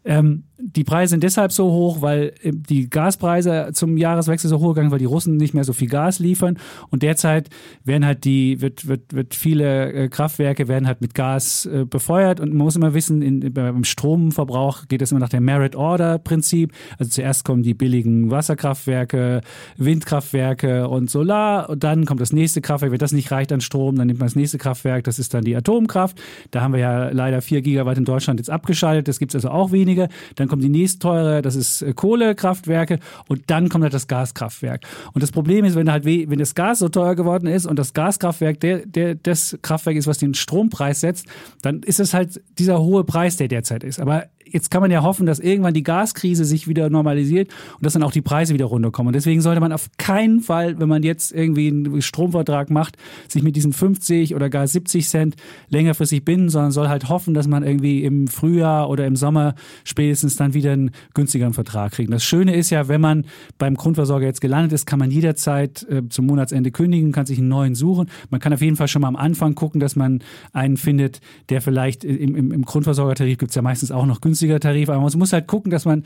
[0.05, 4.75] Ähm, die Preise sind deshalb so hoch, weil äh, die Gaspreise zum Jahreswechsel so hoch
[4.75, 6.59] gegangen, weil die Russen nicht mehr so viel Gas liefern
[6.91, 7.49] und derzeit
[7.85, 12.41] werden halt die wird wird wird viele äh, Kraftwerke werden halt mit Gas äh, befeuert
[12.41, 16.19] und man muss immer wissen, in, beim Stromverbrauch geht es immer nach dem Merit Order
[16.19, 16.73] Prinzip.
[16.99, 19.43] Also zuerst kommen die billigen Wasserkraftwerke,
[19.77, 22.93] Windkraftwerke und Solar und dann kommt das nächste Kraftwerk.
[22.93, 25.05] Wenn das nicht reicht an Strom, dann nimmt man das nächste Kraftwerk.
[25.05, 26.21] Das ist dann die Atomkraft.
[26.51, 29.07] Da haben wir ja leider vier Gigawatt in Deutschland jetzt abgeschaltet.
[29.07, 30.09] Das gibt es also auch weniger.
[30.35, 34.09] Dann dann kommt die nächste teure, das ist äh, Kohlekraftwerke und dann kommt halt das
[34.09, 34.87] Gaskraftwerk.
[35.13, 37.93] Und das Problem ist, wenn halt wenn das Gas so teuer geworden ist und das
[37.93, 41.27] Gaskraftwerk der, der das Kraftwerk ist, was den Strompreis setzt,
[41.61, 44.01] dann ist es halt dieser hohe Preis, der derzeit ist.
[44.01, 47.93] Aber jetzt kann man ja hoffen, dass irgendwann die Gaskrise sich wieder normalisiert und dass
[47.93, 49.09] dann auch die Preise wieder runterkommen.
[49.09, 52.97] Und deswegen sollte man auf keinen Fall, wenn man jetzt irgendwie einen Stromvertrag macht,
[53.29, 55.37] sich mit diesen 50 oder gar 70 Cent
[55.69, 60.37] längerfristig binden, sondern soll halt hoffen, dass man irgendwie im Frühjahr oder im Sommer spätestens
[60.37, 62.13] dann wieder einen günstigeren Vertrag kriegt.
[62.13, 63.25] Das Schöne ist ja, wenn man
[63.59, 67.49] beim Grundversorger jetzt gelandet ist, kann man jederzeit äh, zum Monatsende kündigen, kann sich einen
[67.49, 68.09] neuen suchen.
[68.31, 70.21] Man kann auf jeden Fall schon mal am Anfang gucken, dass man
[70.53, 74.38] einen findet, der vielleicht im, im, im Grundversorgertarif gibt es ja meistens auch noch günstig
[74.39, 76.05] günstiger Tarif, aber man muss halt gucken, dass man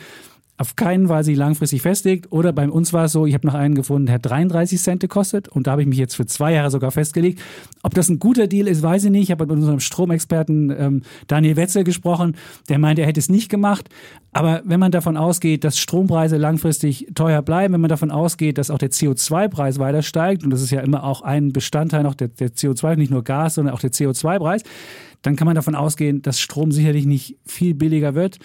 [0.58, 2.30] auf keinen Fall sich langfristig festlegt.
[2.30, 5.00] Oder bei uns war es so, ich habe noch einen gefunden, der hat 33 Cent
[5.00, 7.40] gekostet und da habe ich mich jetzt für zwei Jahre sogar festgelegt.
[7.82, 9.24] Ob das ein guter Deal ist, weiß ich nicht.
[9.24, 12.36] Ich habe mit unserem Stromexperten ähm, Daniel Wetzel gesprochen,
[12.68, 13.88] der meinte, er hätte es nicht gemacht.
[14.32, 18.70] Aber wenn man davon ausgeht, dass Strompreise langfristig teuer bleiben, wenn man davon ausgeht, dass
[18.70, 22.28] auch der CO2-Preis weiter steigt, und das ist ja immer auch ein Bestandteil noch der,
[22.28, 24.62] der CO2, nicht nur Gas, sondern auch der CO2-Preis,
[25.22, 28.38] dann kann man davon ausgehen, dass Strom sicherlich nicht viel billiger wird.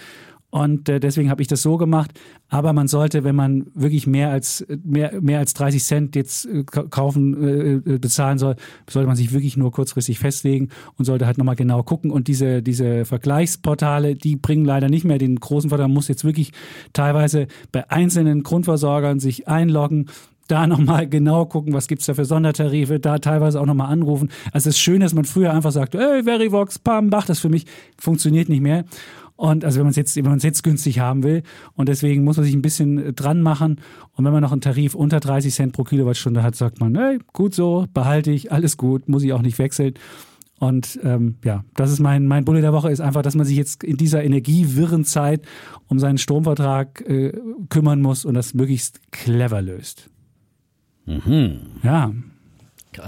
[0.49, 2.11] Und äh, deswegen habe ich das so gemacht.
[2.47, 6.63] Aber man sollte, wenn man wirklich mehr als mehr, mehr als 30 Cent jetzt äh,
[6.63, 8.55] kaufen, äh, äh, bezahlen soll,
[8.89, 12.11] sollte man sich wirklich nur kurzfristig festlegen und sollte halt nochmal genau gucken.
[12.11, 15.89] Und diese, diese Vergleichsportale, die bringen leider nicht mehr den großen Vorteil.
[15.89, 16.53] Man muss jetzt wirklich
[16.93, 20.07] teilweise bei einzelnen Grundversorgern sich einloggen
[20.47, 24.29] da nochmal genau gucken, was gibt's da für Sondertarife, da teilweise auch nochmal anrufen.
[24.51, 27.49] Also es ist schön, dass man früher einfach sagt, hey, Verivox, pam, mach das für
[27.49, 27.65] mich,
[27.97, 28.85] funktioniert nicht mehr.
[29.37, 31.43] Und also wenn man es jetzt, wenn man jetzt günstig haben will.
[31.75, 33.79] Und deswegen muss man sich ein bisschen dran machen.
[34.15, 37.19] Und wenn man noch einen Tarif unter 30 Cent pro Kilowattstunde hat, sagt man, hey,
[37.33, 39.93] gut so, behalte ich, alles gut, muss ich auch nicht wechseln.
[40.59, 43.57] Und ähm, ja, das ist mein, mein Bulle der Woche, ist einfach, dass man sich
[43.57, 45.45] jetzt in dieser energiewirren Zeit
[45.87, 47.31] um seinen Stromvertrag äh,
[47.69, 50.09] kümmern muss und das möglichst clever löst.
[51.07, 51.59] Mhm.
[51.83, 52.11] Ja.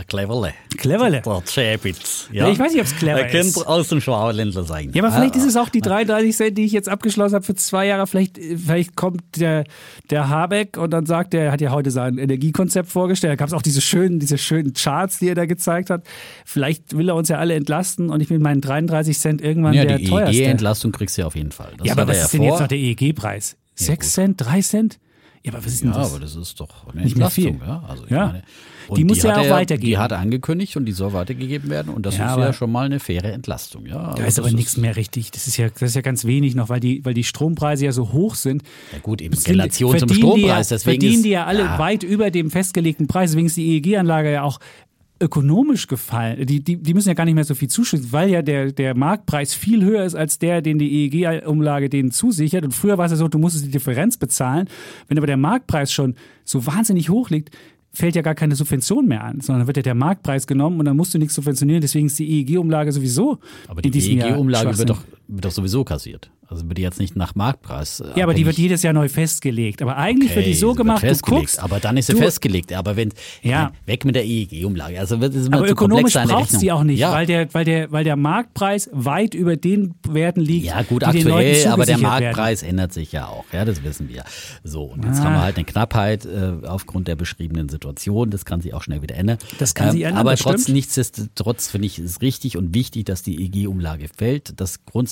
[0.08, 0.54] Cleverle.
[0.78, 1.22] Cleverle.
[1.22, 2.30] Der Chapitz.
[2.32, 2.50] Ja.
[2.50, 3.68] ich weiß nicht, ob es clever er könnte ist.
[3.68, 4.92] aus dem Schwabenländler sein.
[4.94, 7.56] Ja, aber vielleicht ist es auch die 33 Cent, die ich jetzt abgeschlossen habe für
[7.56, 8.06] zwei Jahre.
[8.06, 9.64] Vielleicht, vielleicht kommt der,
[10.10, 13.32] der Habeck und dann sagt er, er hat ja heute sein Energiekonzept vorgestellt.
[13.32, 16.04] Da gab es auch diese schönen, diese schönen Charts, die er da gezeigt hat.
[16.46, 19.86] Vielleicht will er uns ja alle entlasten und ich bin meinen 33 Cent irgendwann ja,
[19.86, 20.36] der die teuerste.
[20.36, 21.72] EEG-Entlastung kriegst du ja auf jeden Fall.
[21.78, 22.50] Das ja, aber er was ist denn vor.
[22.52, 23.58] jetzt noch der EEG-Preis?
[23.74, 24.42] Sechs Cent?
[24.42, 25.00] Drei Cent?
[25.44, 26.12] Ja, aber was ist denn Ja, das?
[26.12, 27.60] aber das ist doch eine Nicht mehr Entlastung.
[27.60, 27.68] viel.
[27.68, 28.28] Ja, also ich Ja.
[28.28, 28.44] meine,
[28.96, 29.90] Die muss ja hat auch er- weitergehen.
[29.92, 32.86] Die hat angekündigt und die soll weitergegeben werden und das Ja, ist ja schon mal
[32.88, 33.86] eine faire Entlastung.
[33.86, 35.32] Ja, Da Also ist aber nichts mehr richtig.
[35.32, 37.92] Das ist ja, das ist ja ganz wenig noch, weil die, weil die Strompreise ja
[37.92, 38.64] so hoch sind.
[38.92, 40.70] Ja gut, eben Sind- Relation zum verdienen die Strompreis.
[40.72, 43.30] Ja, Deswegen verdienen ist, die ja alle ja, weit über dem festgelegten Preis.
[43.32, 44.60] Deswegen ist die EEG-Anlage ja auch
[45.20, 46.46] ökonomisch gefallen.
[46.46, 48.96] Die, die, die müssen ja gar nicht mehr so viel zuschütten, weil ja der, der
[48.96, 52.64] Marktpreis viel höher ist als der, den die EEG-Umlage denen zusichert.
[52.64, 54.68] Und früher war es ja so, du musstest die Differenz bezahlen.
[55.08, 56.16] Wenn aber der Marktpreis schon
[56.46, 57.56] so wahnsinnig hoch liegt,
[57.92, 60.86] fällt ja gar keine Subvention mehr an, sondern dann wird ja der Marktpreis genommen und
[60.86, 61.82] dann musst du nichts subventionieren.
[61.82, 64.88] Deswegen ist die EEG-Umlage sowieso aber die EEG-Umlage wird Schwachsinn.
[64.88, 66.32] doch, wird doch sowieso kassiert.
[66.52, 68.00] Also wird die jetzt nicht nach Marktpreis.
[68.00, 69.84] äh, Ja, aber die wird jedes Jahr neu festgelegt.
[69.84, 71.60] Aber eigentlich wird die so gemacht, du guckst.
[71.62, 72.74] aber dann ist sie festgelegt.
[72.74, 73.14] Aber wenn
[73.44, 73.72] Ja.
[73.86, 75.00] weg mit der EEG-Umlage.
[75.00, 77.12] Also wird es immer Aber zu ökonomisch braucht es die auch nicht, Ja.
[77.12, 81.28] weil, der, weil, der, weil der Marktpreis weit über den Werten liegt, Ja, gut, aktuell,
[81.28, 82.02] aber der zugesichert werden.
[82.02, 83.46] Marktpreis ändert sich ja auch.
[83.54, 84.24] Ja, das wissen wir.
[84.64, 85.26] So, und jetzt Ah.
[85.26, 88.32] haben wir halt eine Knappheit äh, aufgrund der beschriebenen Situation.
[88.32, 89.38] Das kann sich auch schnell wieder ändern.
[89.60, 93.22] Das kann sich ändern, Aber das trotz, nichtsdestotrotz finde ich es richtig und wichtig, dass
[93.22, 94.60] die EG-Umlage fällt,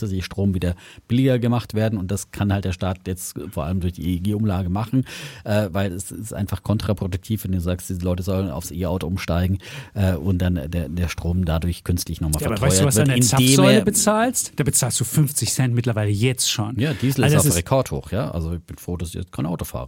[0.07, 0.75] grundsätzlich Strom wieder
[1.07, 1.99] billiger gemacht werden.
[1.99, 5.05] Und das kann halt der Staat jetzt vor allem durch die EG-Umlage machen,
[5.43, 9.57] äh, weil es ist einfach kontraproduktiv, wenn du sagst, die Leute sollen aufs E-Auto umsteigen
[9.93, 12.95] äh, und dann der, der Strom dadurch künstlich nochmal Ja, aber verteuert weißt du, was
[12.95, 13.09] du wird.
[13.09, 14.53] an der indem Zapfsäule er- bezahlst?
[14.55, 16.79] Da bezahlst du 50 Cent mittlerweile jetzt schon.
[16.79, 18.31] Ja, Diesel also ist auf Rekord hoch, ja.
[18.31, 19.87] Also ich bin froh, dass ich jetzt kein Auto fahre.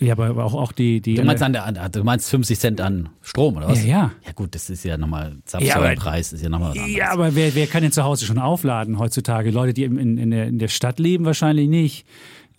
[0.00, 1.00] Ja, aber auch, auch die...
[1.02, 3.84] die Du meinst, an der, an, du meinst 50 Cent an Strom, oder was?
[3.84, 4.12] Ja, ja.
[4.24, 6.96] Ja gut, das ist ja nochmal, Ja, Zapfsäulenpreis ist ja nochmal was anderes.
[6.96, 9.50] Ja, aber wer, wer kann denn zu Hause schon aufladen heutzutage?
[9.50, 12.06] Leute, die in, in, in, der, in der Stadt leben, wahrscheinlich nicht.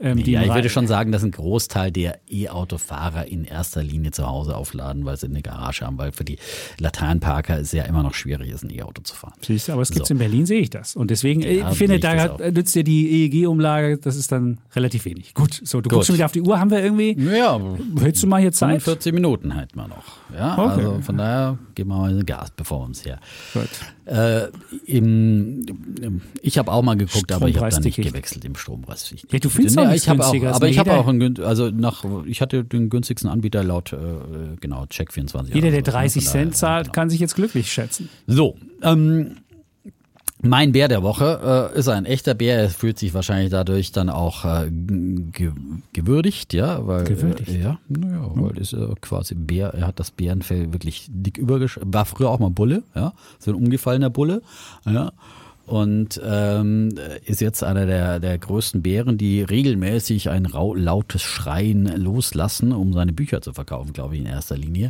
[0.02, 4.26] Ähm, Ja, ich würde schon sagen, dass ein Großteil der E-Autofahrer in erster Linie zu
[4.28, 6.38] Hause aufladen, weil sie eine Garage haben, weil für die
[6.80, 9.34] Laternenparker es ja immer noch schwierig ist, ein E-Auto zu fahren.
[9.42, 10.14] Siehst du, aber es gibt So.
[10.14, 10.96] in Berlin, sehe ich das.
[10.96, 13.98] Und deswegen, äh, Ja, ich finde, sehe ich das da hat- nützt dir die EEG-Umlage,
[13.98, 15.34] das ist dann relativ wenig.
[15.34, 15.94] Gut, so, du Gut.
[15.98, 17.60] guckst schon wieder auf die Uhr, haben wir irgendwie, Ja,
[18.00, 18.82] hättest du mal hier Zeit?
[18.82, 20.04] 45 Minuten hätten wir noch.
[20.36, 20.86] Ja, Okay.
[20.86, 23.20] also von daher geben wir mal Gas, bevor wir uns hier.
[23.54, 23.70] Gut.
[24.06, 24.48] Äh,
[24.86, 25.64] im,
[26.02, 29.12] im, ich habe auch mal geguckt, aber ich habe da nicht gewechselt im Strompreis.
[29.12, 31.02] Ich, Ja, du findest auch nee, nichts ich auch, günstiger, ist aber ich habe jeder-
[31.02, 33.98] auch einen, also nach, ich hatte den günstigsten Anbieter laut, äh,
[34.60, 35.54] genau, Check24.
[35.54, 35.82] Jeder, oder der sowas, ne?
[35.84, 36.94] 30 Von daher, Cent zahlt, genau.
[36.94, 38.10] kann sich jetzt glücklich schätzen.
[38.26, 39.38] So, ähm,
[40.44, 42.60] mein Bär der Woche äh, ist ein echter Bär.
[42.60, 45.52] Er fühlt sich wahrscheinlich dadurch dann auch äh, ge
[45.94, 47.50] gewürdigt, ja, weil Gewürdigt?
[47.50, 49.74] Äh, ja, naja, weil ist äh, quasi Bär.
[49.74, 51.80] Er hat das Bärenfell wirklich dick übergesch.
[51.84, 54.42] War früher auch mal Bulle, ja, so ein umgefallener Bulle,
[54.86, 55.12] ja.
[55.68, 56.90] Und ähm,
[57.24, 63.14] ist jetzt einer der, der größten Bären, die regelmäßig ein lautes Schreien loslassen, um seine
[63.14, 64.90] Bücher zu verkaufen, glaube ich, in erster Linie.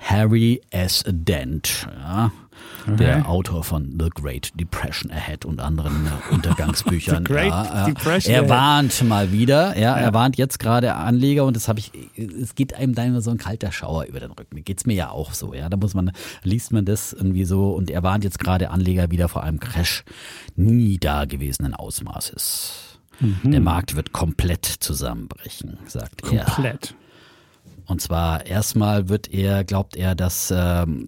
[0.00, 1.04] Harry S.
[1.06, 2.32] Dent, ja,
[2.86, 7.24] der Autor von The Great Depression Ahead und anderen äh, Untergangsbüchern.
[7.26, 7.84] The Great ja, ja.
[7.86, 11.92] Depression Er warnt mal wieder, ja, er warnt jetzt gerade Anleger und das habe ich,
[12.16, 14.64] es geht einem dann immer so ein kalter Schauer über den Rücken.
[14.64, 15.68] Geht's mir ja auch so, ja.
[15.68, 19.28] Da muss man, liest man das irgendwie so und er warnt jetzt gerade Anleger wieder
[19.28, 20.04] vor einem Crash
[20.54, 23.00] nie dagewesenen Ausmaßes.
[23.20, 23.50] Mhm.
[23.50, 26.44] Der Markt wird komplett zusammenbrechen, sagt er.
[26.44, 26.94] Komplett.
[27.86, 31.06] Und zwar erstmal wird er, glaubt er, dass ähm,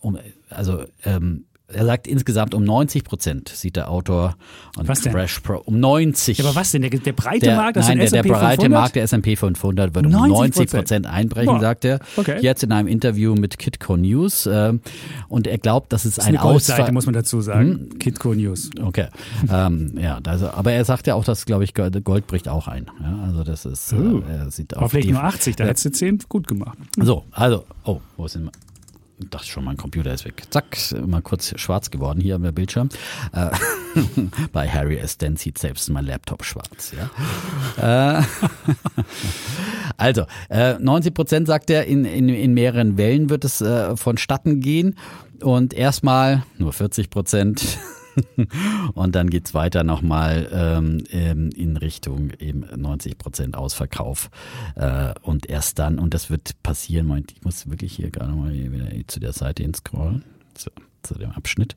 [0.00, 0.18] um,
[0.50, 4.36] also ähm, er sagt insgesamt um 90 Prozent sieht der Autor
[4.78, 5.12] und Was denn?
[5.12, 6.38] Crash Pro um 90.
[6.38, 6.80] Ja, aber was denn?
[6.80, 8.70] Der, der breite Der, Markt, das nein, der, der breite 500?
[8.70, 10.28] Markt der S&P 500 wird um 90%.
[10.28, 11.60] 90 Prozent einbrechen, Boah.
[11.60, 11.98] sagt er.
[12.16, 12.38] Okay.
[12.40, 14.48] Jetzt in einem Interview mit Kitco News.
[14.50, 14.80] ähm,
[15.28, 16.92] und er glaubt, dass es Das ist ein eine Goldseite, Ausfall...
[16.94, 17.90] muss man dazu sagen.
[17.98, 18.70] Kitco News.
[18.82, 19.08] Okay,
[19.52, 22.86] ähm, ja, also, aber er sagt ja auch, dass, glaube ich, Gold bricht auch ein.
[23.02, 24.20] Ja, also das ist, Oh.
[24.26, 26.78] äh, er sieht Aber auf vielleicht nur 80, da hättest du 10 gut gemacht.
[26.98, 28.67] So, also, oh, wo ist denn mein- ich
[29.30, 30.42] dachte schon, mein Computer ist weg.
[30.50, 32.88] Zack, mal kurz schwarz geworden hier am Bildschirm.
[33.32, 33.50] Äh,
[34.52, 35.18] bei Harry S.
[35.18, 36.92] Dent sieht selbst mein Laptop schwarz.
[37.76, 38.20] Ja.
[38.20, 38.22] äh,
[39.96, 44.60] also, äh, 90 Prozent sagt er, in, in, in mehreren Wellen wird es äh, vonstatten
[44.60, 44.96] gehen.
[45.42, 47.78] Und erstmal nur 40 Prozent.
[48.94, 54.30] Und dann geht's weiter nochmal ähm, ähm, in Richtung eben 90 Prozent Ausverkauf.
[54.74, 58.52] Äh, und erst dann, und das wird passieren, Moment, ich muss wirklich hier gerade mal
[58.52, 60.70] wieder zu der Seite hinscrollen, zu,
[61.02, 61.76] zu dem Abschnitt.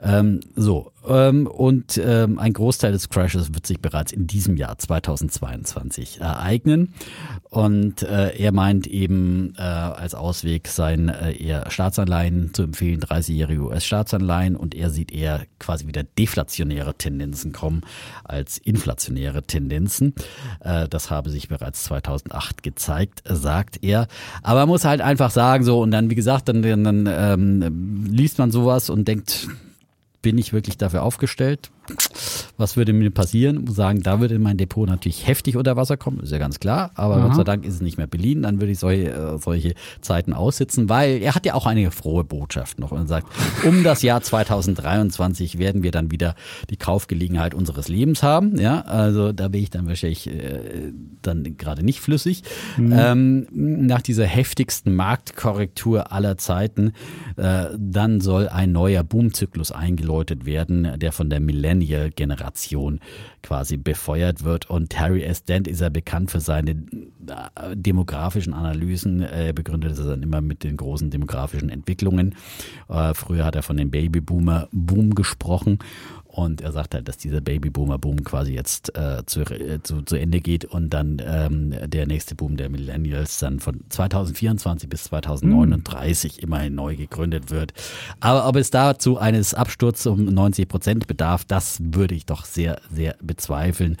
[0.00, 4.78] Ähm, so, ähm, und ähm, ein Großteil des Crashes wird sich bereits in diesem Jahr
[4.78, 6.94] 2022 ereignen.
[7.50, 13.62] Und äh, er meint eben äh, als Ausweg seien äh, eher Staatsanleihen zu empfehlen, 30-jährige
[13.62, 14.54] US-Staatsanleihen.
[14.54, 17.82] Und er sieht eher quasi wieder deflationäre Tendenzen kommen
[18.22, 20.14] als inflationäre Tendenzen.
[20.60, 24.06] Äh, das habe sich bereits 2008 gezeigt, sagt er.
[24.42, 28.04] Aber man muss halt einfach sagen so und dann, wie gesagt, dann, dann, dann ähm,
[28.08, 29.48] liest man sowas und denkt,
[30.28, 31.70] bin ich wirklich dafür aufgestellt?
[32.56, 33.64] Was würde mir passieren?
[33.64, 36.90] Muss sagen, da würde mein Depot natürlich heftig unter Wasser kommen, ist ja ganz klar.
[36.94, 38.42] Aber Gott sei Dank ist es nicht mehr Berlin.
[38.42, 42.24] Dann würde ich solche, äh, solche Zeiten aussitzen, weil er hat ja auch eine frohe
[42.24, 43.26] Botschaft noch und sagt,
[43.64, 46.34] um das Jahr 2023 werden wir dann wieder
[46.70, 48.58] die Kaufgelegenheit unseres Lebens haben.
[48.58, 52.42] Ja, also da bin ich dann wahrscheinlich äh, dann gerade nicht flüssig.
[52.78, 56.92] Ähm, nach dieser heftigsten Marktkorrektur aller Zeiten,
[57.36, 61.40] äh, dann soll ein neuer Boomzyklus eingeläutet werden, der von der
[61.78, 63.00] Millennial-Generation
[63.42, 64.68] quasi befeuert wird.
[64.68, 65.44] Und Harry S.
[65.44, 69.22] Dent ist ja bekannt für seine äh, demografischen Analysen.
[69.22, 72.34] Er begründet es dann immer mit den großen demografischen Entwicklungen.
[72.88, 75.78] Äh, früher hat er von dem Babyboomer-Boom gesprochen.
[76.38, 80.40] Und er sagt halt, dass dieser Babyboomer-Boom quasi jetzt äh, zu, äh, zu, zu Ende
[80.40, 86.76] geht und dann ähm, der nächste Boom der Millennials dann von 2024 bis 2039 immerhin
[86.76, 87.72] neu gegründet wird.
[88.20, 92.80] Aber ob es dazu eines Absturzes um 90 Prozent bedarf, das würde ich doch sehr,
[92.88, 93.96] sehr bezweifeln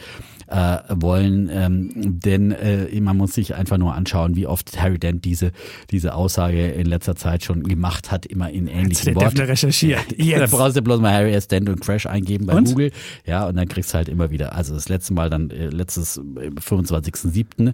[0.48, 1.48] äh, wollen.
[1.52, 5.52] Ähm, denn äh, man muss sich einfach nur anschauen, wie oft Harry Dent diese,
[5.90, 9.30] diese Aussage in letzter Zeit schon gemacht hat, immer in ähnlichen Worten.
[9.30, 10.00] Defner recherchiert.
[10.18, 10.50] Da Jetzt.
[10.50, 11.48] brauchst du bloß mal Harry S.
[11.48, 12.68] Dent und Crash eingeben bei Und?
[12.68, 12.90] Google.
[13.24, 14.54] Ja, und dann kriegst du halt immer wieder.
[14.54, 17.72] Also das letzte Mal dann, äh, letztes äh, 25.07.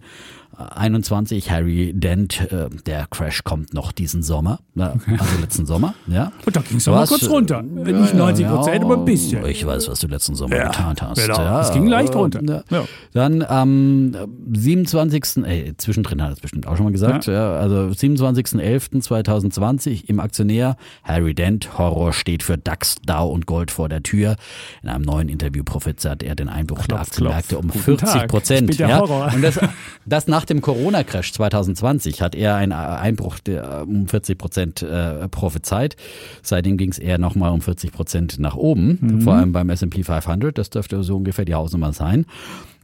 [0.59, 4.59] äh, 21, Harry Dent, äh, der Crash kommt noch diesen Sommer.
[4.75, 6.33] Ja, Also letzten Sommer, ja.
[6.45, 7.63] Und da ging es mal kurz runter.
[7.63, 9.45] Nicht 90 Prozent, aber ein bisschen.
[9.47, 11.21] Ich weiß, was du letzten Sommer Ja, getan hast.
[11.21, 11.37] genau.
[11.39, 12.41] Ja, Es ging leicht äh, runter.
[12.43, 12.63] Ja.
[12.71, 12.85] Ja.
[13.13, 14.15] Dann am
[14.53, 15.45] 27.
[15.45, 17.27] Ey, zwischendrin hat er es bestimmt auch schon mal gesagt.
[17.27, 17.55] Ja.
[17.57, 21.79] also 27.11.2020 im Aktionär Harry Dent.
[21.79, 24.37] Horror steht für DAX, Dow und Gold vor der Tür.
[24.83, 28.29] in einem neuen Interview prophezeit er den Einbruch klopf, der Aktienmärkte um Guten 40 Tag.
[28.29, 28.81] Prozent.
[28.81, 29.33] Horror.
[29.35, 29.59] Und das,
[30.07, 35.97] das nach dem Corona-Crash 2020 hat er einen Einbruch der, um 40 Prozent äh, prophezeit.
[36.43, 39.21] Seitdem ging es eher nochmal um 40 Prozent nach oben, Mhm.
[39.23, 40.57] vor allem beim S&P 500.
[40.59, 42.27] Das dürfte so ungefähr die Hausnummer sein.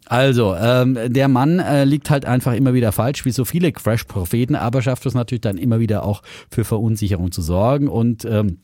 [0.07, 4.57] Also, ähm, der Mann äh, liegt halt einfach immer wieder falsch, wie so viele Crash-Propheten,
[4.57, 8.59] aber schafft es natürlich dann immer wieder auch für Verunsicherung zu sorgen und ähm,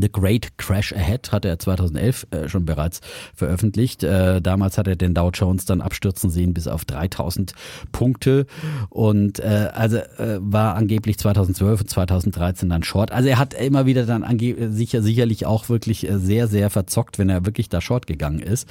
[0.00, 3.00] The Great Crash Ahead hat er 2011 äh, schon bereits
[3.34, 4.02] veröffentlicht.
[4.02, 7.52] Äh, damals hat er den Dow Jones dann abstürzen sehen bis auf 3000
[7.92, 8.46] Punkte
[8.88, 13.12] und äh, also äh, war angeblich 2012 und 2013 dann Short.
[13.12, 14.24] Also er hat immer wieder dann
[14.70, 18.68] sicher sicherlich auch wirklich äh, sehr sehr verzockt, wenn er wirklich da Short gegangen ist.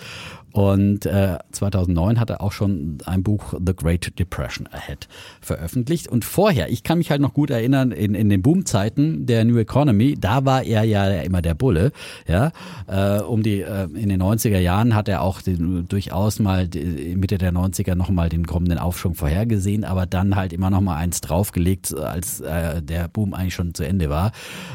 [0.53, 5.07] Und äh, 2009 hat er auch schon ein Buch The Great Depression Ahead
[5.39, 6.07] veröffentlicht.
[6.07, 9.57] Und vorher, ich kann mich halt noch gut erinnern, in, in den Boomzeiten der New
[9.57, 11.91] Economy, da war er ja immer der Bulle.
[12.27, 12.51] Ja,
[12.87, 17.15] äh, um die äh, in den 90er Jahren hat er auch den, durchaus mal die,
[17.15, 20.95] Mitte der 90er noch mal den kommenden Aufschwung vorhergesehen, aber dann halt immer noch mal
[20.95, 24.31] eins draufgelegt, als äh, der Boom eigentlich schon zu Ende war.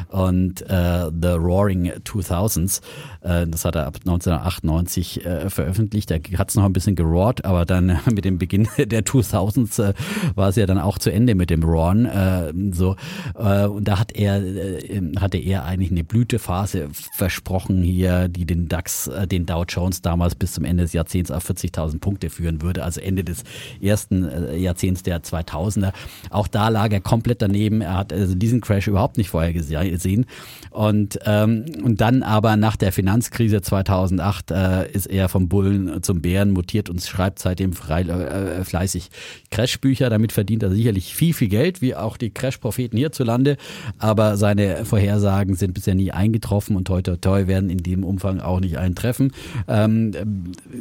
[0.09, 2.83] Und äh, The Roaring 2000s,
[3.23, 5.72] äh, das hat er ab 1998 äh, veröffentlicht.
[6.07, 9.95] Da hat es noch ein bisschen geroart, aber dann mit dem Beginn der 2000s äh,
[10.35, 12.07] war es ja dann auch zu Ende mit dem Roaren.
[12.07, 12.97] Äh, so
[13.39, 18.68] äh, und da hat er äh, hatte er eigentlich eine Blütephase versprochen hier, die den
[18.68, 22.62] DAX, äh, den Dow Jones damals bis zum Ende des Jahrzehnts auf 40.000 Punkte führen
[22.62, 23.45] würde, also Ende des
[23.81, 25.93] ersten äh, Jahrzehnts der 2000er.
[26.31, 27.81] Auch da lag er komplett daneben.
[27.81, 30.27] Er hat also diesen Crash überhaupt nicht vorher gesehen
[30.70, 36.22] und ähm, und dann aber nach der Finanzkrise 2008 äh, ist er vom Bullen zum
[36.22, 39.11] Bären mutiert und schreibt seitdem frei, äh, fleißig
[39.50, 40.09] Crashbücher.
[40.09, 43.59] Damit verdient er sicherlich viel, viel Geld, wie auch die Crash-Propheten hierzulande.
[43.98, 48.40] Aber seine Vorhersagen sind bisher nie eingetroffen und toi toi toi werden in dem Umfang
[48.40, 49.32] auch nicht eintreffen.
[49.68, 50.12] Ähm,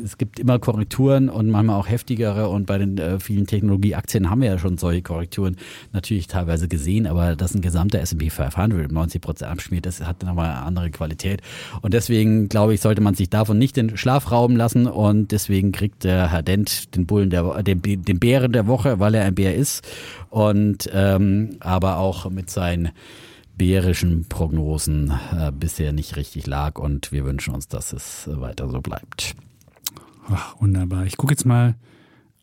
[0.05, 4.39] es gibt immer Korrekturen und manchmal auch heftigere und bei den äh, vielen Technologieaktien haben
[4.39, 5.57] wir ja schon solche Korrekturen
[5.91, 10.51] natürlich teilweise gesehen, aber dass ein gesamter S&P 500 90 Prozent abschmiert, das hat nochmal
[10.51, 11.41] eine andere Qualität
[11.82, 15.72] und deswegen glaube ich, sollte man sich davon nicht den Schlaf rauben lassen und deswegen
[15.72, 19.36] kriegt der Herr Dent den Bullen der den, den Bären der Woche, weil er ein
[19.36, 19.88] Bär ist
[20.30, 22.89] und ähm, aber auch mit seinen
[23.57, 28.82] bärischen Prognosen äh, bisher nicht richtig lag und wir wünschen uns, dass es weiter so
[28.82, 29.36] bleibt.
[30.30, 31.05] Ach, wunderbar.
[31.05, 31.76] Ich gucke jetzt mal,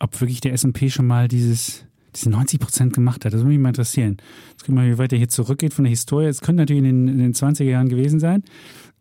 [0.01, 1.85] ob wirklich der S&P schon mal dieses
[2.17, 3.33] diese 90 Prozent gemacht hat.
[3.33, 4.17] Das würde mich mal interessieren.
[4.51, 6.27] Jetzt gucken wir mal, wie weit er hier zurückgeht von der Historie.
[6.27, 8.43] Es könnte natürlich in den, in den 20er Jahren gewesen sein.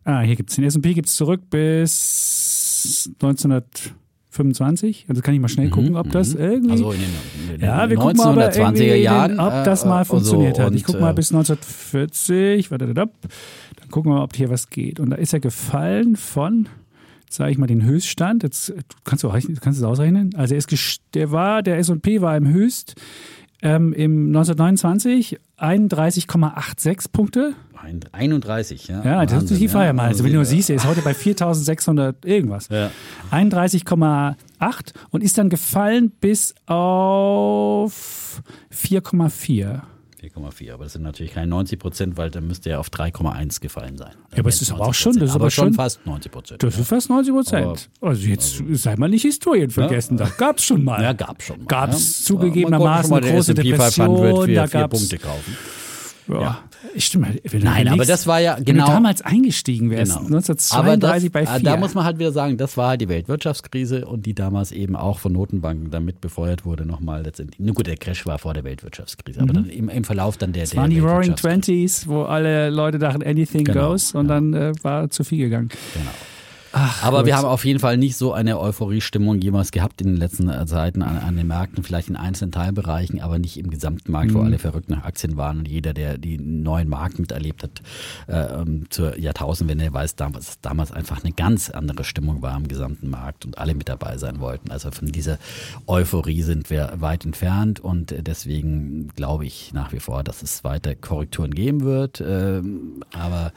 [0.04, 5.06] Ah, hier gibt es den S&P gibt es zurück bis 1925.
[5.08, 6.72] Also kann ich mal schnell gucken, ob das irgendwie...
[6.72, 7.08] Also in den,
[7.42, 10.56] in den ja, wir gucken mal, aber 1920er irgendwie Jahren, ob das mal äh, funktioniert
[10.56, 10.74] so, hat.
[10.74, 12.70] Ich gucke mal äh, bis 1940.
[12.70, 13.10] Warte, dann
[13.90, 15.00] gucken wir mal, ob hier was geht.
[15.00, 16.68] Und da ist er gefallen von
[17.30, 18.42] sage ich mal, den Höchststand.
[18.42, 18.72] Jetzt
[19.04, 20.34] kannst du, kannst du es ausrechnen.
[20.34, 22.94] Also er ist der war, der S&P war im Höchst
[23.62, 27.54] ähm, im 1929 31,86 Punkte.
[28.12, 29.04] 31, ja.
[29.04, 29.92] Ja, das ist die Feier ja.
[29.92, 30.08] mal.
[30.08, 32.68] Also wenn du siehst, er ist heute bei 4.600 irgendwas.
[32.68, 32.90] Ja.
[33.30, 34.34] 31,8
[35.10, 38.42] und ist dann gefallen bis auf
[38.72, 39.80] 4,4.
[40.38, 43.96] 4,4, aber das sind natürlich keine 90 Prozent, weil dann müsste er auf 3,1 gefallen
[43.98, 44.12] sein.
[44.32, 46.62] Ja, aber es ist aber auch schon- das ist aber, aber schon fast 90 Prozent.
[46.62, 47.90] Das ist fast 90 Prozent.
[48.00, 51.02] Also jetzt sei mal nicht Historien vergessen, da gab es schon mal.
[51.02, 51.58] Ja, gab's schon.
[51.58, 52.24] Mal, Gab's ja.
[52.26, 55.56] zugegebenermaßen große Depression, 500 für da vier gab's- Punkte kaufen.
[56.28, 56.62] Ja.
[56.96, 57.40] Stimmt.
[57.44, 58.86] Wenn Nein, aber überlegst, das war ja Wenn genau.
[58.86, 60.26] du damals eingestiegen wärst, Genau.
[60.26, 61.68] 1932 bei Aber das, 4.
[61.68, 64.70] äh, Da muss man halt wieder sagen, das war halt die Weltwirtschaftskrise und die damals
[64.72, 67.58] eben auch von Notenbanken damit befeuert wurde, nochmal letztendlich.
[67.60, 70.66] Nur gut, der Crash war vor der Weltwirtschaftskrise, aber dann im, im Verlauf dann der.
[70.66, 71.34] der waren die Roaring.
[71.36, 75.68] Twenties, wo alle Leute dachten, anything Genau, goes und dann äh, war zu viel gegangen.
[75.94, 76.10] Genau.
[76.72, 77.26] Ach, Aber gut.
[77.26, 80.66] wir haben auf jeden Fall nicht so eine Euphoriestimmung jemals gehabt in den letzten äh,
[80.66, 84.34] Zeiten an, an den Märkten, vielleicht in einzelnen Teilbereichen, aber nicht im gesamten Markt, Mhm.
[84.34, 87.82] wo alle verrückt nach Aktien waren und jeder, der die neuen Markt miterlebt hat,
[88.26, 92.68] äh, ähm, zur Jahrtausendwende, weiß damals, dass damals einfach eine ganz andere Stimmung war im
[92.68, 94.70] gesamten Markt und alle mit dabei sein wollten.
[94.70, 95.38] Also von dieser
[95.86, 100.64] Euphorie sind wir weit entfernt und äh, deswegen glaube ich nach wie vor, dass es
[100.64, 102.22] weiter Korrekturen geben wird.
[102.26, 103.52] Ähm, aber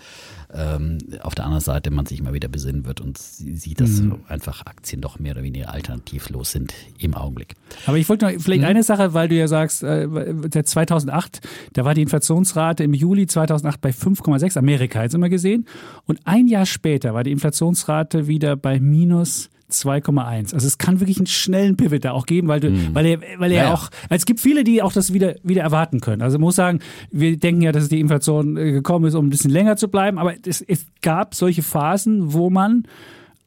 [0.53, 4.01] ähm, auf der anderen Seite man sich immer wieder besinnen wird und sie- sieht, dass
[4.01, 4.17] Mhm.
[4.27, 7.55] einfach Aktien doch mehr oder weniger alternativlos sind im Augenblick.
[7.85, 8.39] Aber ich wollte noch Mhm.
[8.39, 10.07] vielleicht eine Sache, weil du ja sagst, äh,
[10.49, 11.41] der 2008,
[11.73, 15.65] da war die Inflationsrate im Juli 2008 bei 5,6, Amerika jetzt immer gesehen.
[16.05, 20.53] Und ein Jahr später war die Inflationsrate wieder bei minus 2,1.
[20.53, 22.93] Also es kann wirklich einen schnellen Pivot da auch geben, weil du, mhm.
[22.93, 25.99] weil er, weil er ja, auch, es gibt viele, die auch das wieder, wieder erwarten
[25.99, 26.21] können.
[26.21, 26.79] Also ich muss sagen,
[27.11, 30.17] wir denken ja, dass die Inflation äh, gekommen ist, um ein bisschen länger zu bleiben,
[30.17, 32.83] aber es, es gab solche Phasen, wo man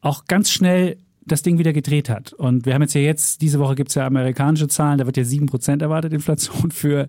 [0.00, 0.96] auch ganz schnell
[1.26, 2.32] das Ding wieder gedreht hat.
[2.32, 5.16] Und wir haben jetzt ja jetzt, diese Woche gibt es ja amerikanische Zahlen, da wird
[5.16, 7.06] ja 7% erwartet, Inflation für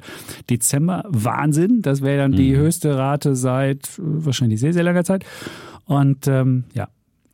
[0.49, 1.03] Dezember.
[1.07, 1.81] Wahnsinn.
[1.81, 2.37] Das wäre dann mhm.
[2.37, 5.25] die höchste Rate seit äh, wahrscheinlich sehr, sehr langer Zeit.
[5.85, 6.87] Und ähm, ja,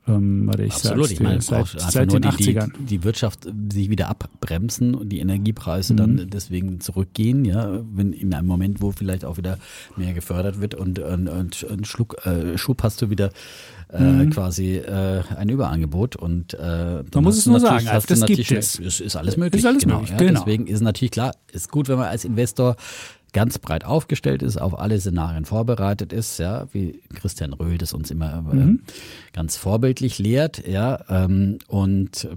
[0.08, 2.72] ähm, warte, ich Absolut, ich meine, seit, seit den die, 80ern.
[2.80, 5.98] Die, die, Wirtschaft sich wieder abbremsen und die Energiepreise mhm.
[5.98, 9.60] dann deswegen zurückgehen, ja, wenn in einem Moment, wo vielleicht auch wieder
[9.96, 13.30] mehr gefördert wird und, und, und, und Schluck, äh, Schub hast du wieder
[13.94, 14.30] äh, mhm.
[14.32, 18.80] quasi äh, ein Überangebot und äh, man muss es nur sagen, also das gibt es.
[18.80, 19.62] Ist, ist alles möglich.
[19.62, 20.40] Ist alles genau, möglich, ja, genau.
[20.40, 22.76] Deswegen ist natürlich klar, ist gut, wenn man als Investor
[23.34, 28.12] ganz breit aufgestellt ist, auf alle Szenarien vorbereitet ist, ja, wie Christian Röhl das uns
[28.12, 28.82] immer äh, mhm.
[29.34, 32.28] ganz vorbildlich lehrt, ja, ähm, und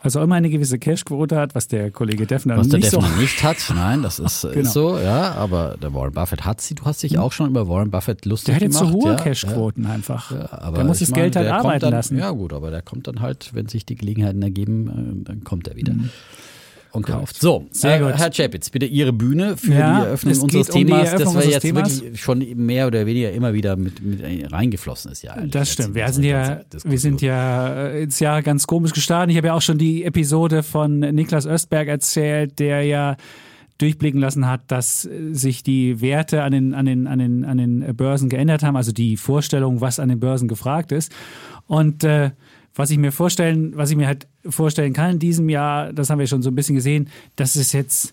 [0.00, 3.16] also immer eine gewisse Cashquote hat, was der Kollege Defner was der nicht Defner so
[3.20, 3.56] nicht hat.
[3.74, 4.60] Nein, das ist, genau.
[4.60, 5.32] ist, so, ja.
[5.32, 6.76] Aber der Warren Buffett hat sie.
[6.76, 7.18] Du hast dich mhm.
[7.18, 8.74] auch schon über Warren Buffett lustig gemacht.
[8.74, 9.90] Der hat jetzt so hohe ja, Cashquoten ja.
[9.90, 10.30] einfach.
[10.30, 12.18] Ja, aber der muss das Geld halt arbeiten dann, lassen.
[12.18, 15.66] Ja gut, aber der kommt dann halt, wenn sich die Gelegenheiten ergeben, äh, dann kommt
[15.66, 15.94] er wieder.
[15.94, 16.10] Mhm
[16.92, 17.40] und kauft.
[17.40, 21.18] So, Sehr äh, Herr Chapitz, bitte Ihre Bühne für ja, die Eröffnung unseres Themas, um
[21.18, 22.00] das wir jetzt Themas.
[22.00, 25.22] wirklich schon mehr oder weniger immer wieder mit, mit reingeflossen ist.
[25.22, 25.94] Ja, das stimmt.
[25.94, 29.32] Wir sind ja, wir sind ja ins Jahr ganz komisch gestartet.
[29.32, 33.16] Ich habe ja auch schon die Episode von Niklas Östberg erzählt, der ja
[33.78, 37.96] durchblicken lassen hat, dass sich die Werte an den, an den, an den, an den
[37.96, 41.12] Börsen geändert haben, also die Vorstellung, was an den Börsen gefragt ist.
[41.66, 42.30] Und äh,
[42.76, 46.18] was ich mir vorstellen, was ich mir halt vorstellen kann in diesem Jahr, das haben
[46.18, 48.12] wir schon so ein bisschen gesehen, dass es jetzt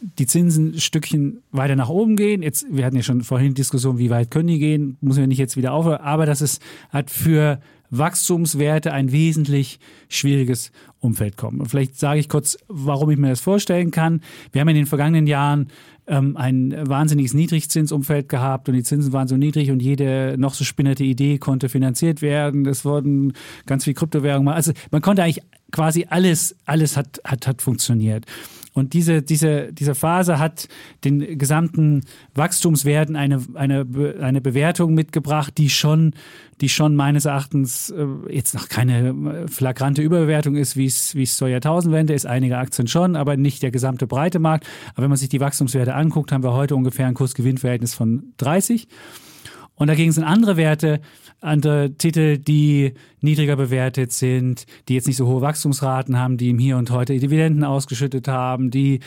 [0.00, 2.42] die Zinsen ein Stückchen weiter nach oben gehen.
[2.42, 5.38] Jetzt, wir hatten ja schon vorhin Diskussion, wie weit können die gehen, muss wir nicht
[5.38, 6.60] jetzt wieder aufhören, aber dass es
[6.92, 9.78] halt für Wachstumswerte ein wesentlich
[10.08, 11.60] schwieriges Umfeld kommt.
[11.60, 14.22] Und vielleicht sage ich kurz, warum ich mir das vorstellen kann.
[14.52, 15.68] Wir haben in den vergangenen Jahren
[16.08, 20.64] ähm, ein wahnsinniges Niedrigzinsumfeld gehabt und die Zinsen waren so niedrig und jede noch so
[20.64, 22.66] spinnerte Idee konnte finanziert werden.
[22.66, 23.34] Es wurden
[23.66, 24.52] ganz viel Kryptowährungen.
[24.52, 28.24] Also man konnte eigentlich quasi alles, alles hat, hat, hat funktioniert.
[28.78, 30.68] Und diese, diese, diese Phase hat
[31.04, 32.02] den gesamten
[32.34, 33.86] Wachstumswerten eine, eine,
[34.20, 36.14] eine Bewertung mitgebracht, die schon,
[36.60, 41.24] die schon meines Erachtens äh, jetzt noch keine äh, flagrante Überbewertung ist, wie es, wie
[41.24, 42.26] es zur Jahrtausendwende ist.
[42.26, 44.66] Einige Aktien schon, aber nicht der gesamte breite Markt.
[44.94, 48.88] Aber wenn man sich die Wachstumswerte anguckt, haben wir heute ungefähr ein Kurs-Gewinn-Verhältnis von 30.
[49.78, 51.00] Und dagegen sind andere Werte,
[51.40, 56.58] andere Titel, die niedriger bewertet sind, die jetzt nicht so hohe Wachstumsraten haben, die im
[56.58, 59.00] Hier und Heute Dividenden ausgeschüttet haben, die,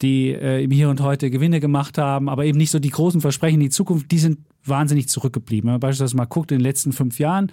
[0.00, 3.20] die äh, im Hier und Heute Gewinne gemacht haben, aber eben nicht so die großen
[3.20, 5.68] Versprechen in die Zukunft, die sind wahnsinnig zurückgeblieben.
[5.68, 7.52] Wenn man beispielsweise mal guckt, in den letzten fünf Jahren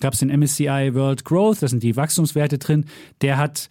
[0.00, 2.86] gab es den MSCI World Growth, da sind die Wachstumswerte drin,
[3.22, 3.68] der hat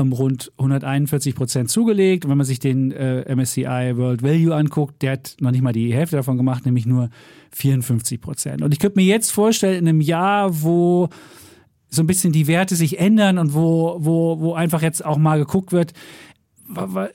[0.00, 2.24] um rund 141 Prozent zugelegt.
[2.24, 5.72] Und wenn man sich den äh, MSCI World Value anguckt, der hat noch nicht mal
[5.72, 7.10] die Hälfte davon gemacht, nämlich nur
[7.52, 8.62] 54 Prozent.
[8.62, 11.08] Und ich könnte mir jetzt vorstellen, in einem Jahr, wo
[11.90, 15.38] so ein bisschen die Werte sich ändern und wo, wo, wo einfach jetzt auch mal
[15.38, 15.92] geguckt wird,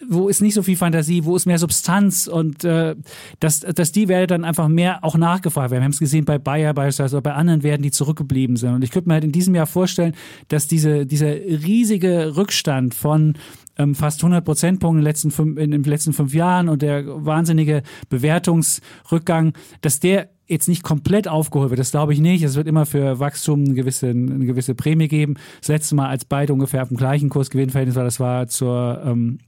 [0.10, 2.96] wo ist nicht so viel Fantasie, wo ist mehr Substanz und äh,
[3.40, 5.82] dass, dass die Werte dann einfach mehr auch nachgefragt werden.
[5.82, 8.74] Wir haben es gesehen bei Bayer beispielsweise oder bei anderen Werten, die zurückgeblieben sind.
[8.74, 10.14] Und ich könnte mir halt in diesem Jahr vorstellen,
[10.48, 13.34] dass diese, dieser riesige Rückstand von
[13.78, 17.04] ähm, fast 100 Prozentpunkten in den, letzten fünf, in den letzten fünf Jahren und der
[17.26, 21.80] wahnsinnige Bewertungsrückgang, dass der jetzt nicht komplett aufgeholt wird.
[21.80, 22.44] Das glaube ich nicht.
[22.44, 25.36] Es wird immer für Wachstum eine gewisse, eine gewisse Prämie geben.
[25.60, 29.40] Das letzte Mal, als beide ungefähr auf dem gleichen Kursgewinnverhältnis war, das war zur ähm,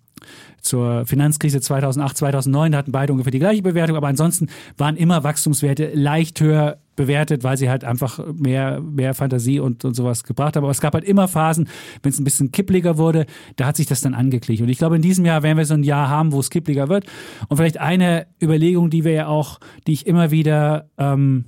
[0.62, 5.24] zur Finanzkrise 2008, 2009, da hatten beide ungefähr die gleiche Bewertung, aber ansonsten waren immer
[5.24, 10.58] Wachstumswerte leicht höher bewertet, weil sie halt einfach mehr, mehr Fantasie und, und sowas gebracht
[10.58, 10.66] haben.
[10.66, 11.70] Aber es gab halt immer Phasen,
[12.04, 13.26] wenn es ein bisschen kippliger wurde,
[13.56, 14.66] da hat sich das dann angeglichen.
[14.66, 16.90] Und ich glaube, in diesem Jahr werden wir so ein Jahr haben, wo es kippliger
[16.90, 17.06] wird.
[17.48, 21.46] Und vielleicht eine Überlegung, die wir ja auch, die ich immer wieder ähm,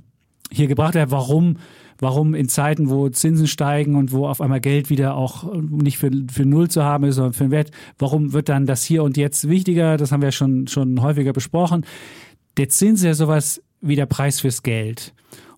[0.49, 1.57] hier gebracht habe, warum
[2.01, 6.09] warum in Zeiten, wo Zinsen steigen und wo auf einmal Geld wieder auch nicht für,
[6.31, 9.17] für Null zu haben ist, sondern für einen Wert, warum wird dann das hier und
[9.17, 9.97] jetzt wichtiger?
[9.97, 11.85] Das haben wir schon, schon häufiger besprochen.
[12.55, 15.13] Der Zins ist ja sowas wie der Preis fürs Geld.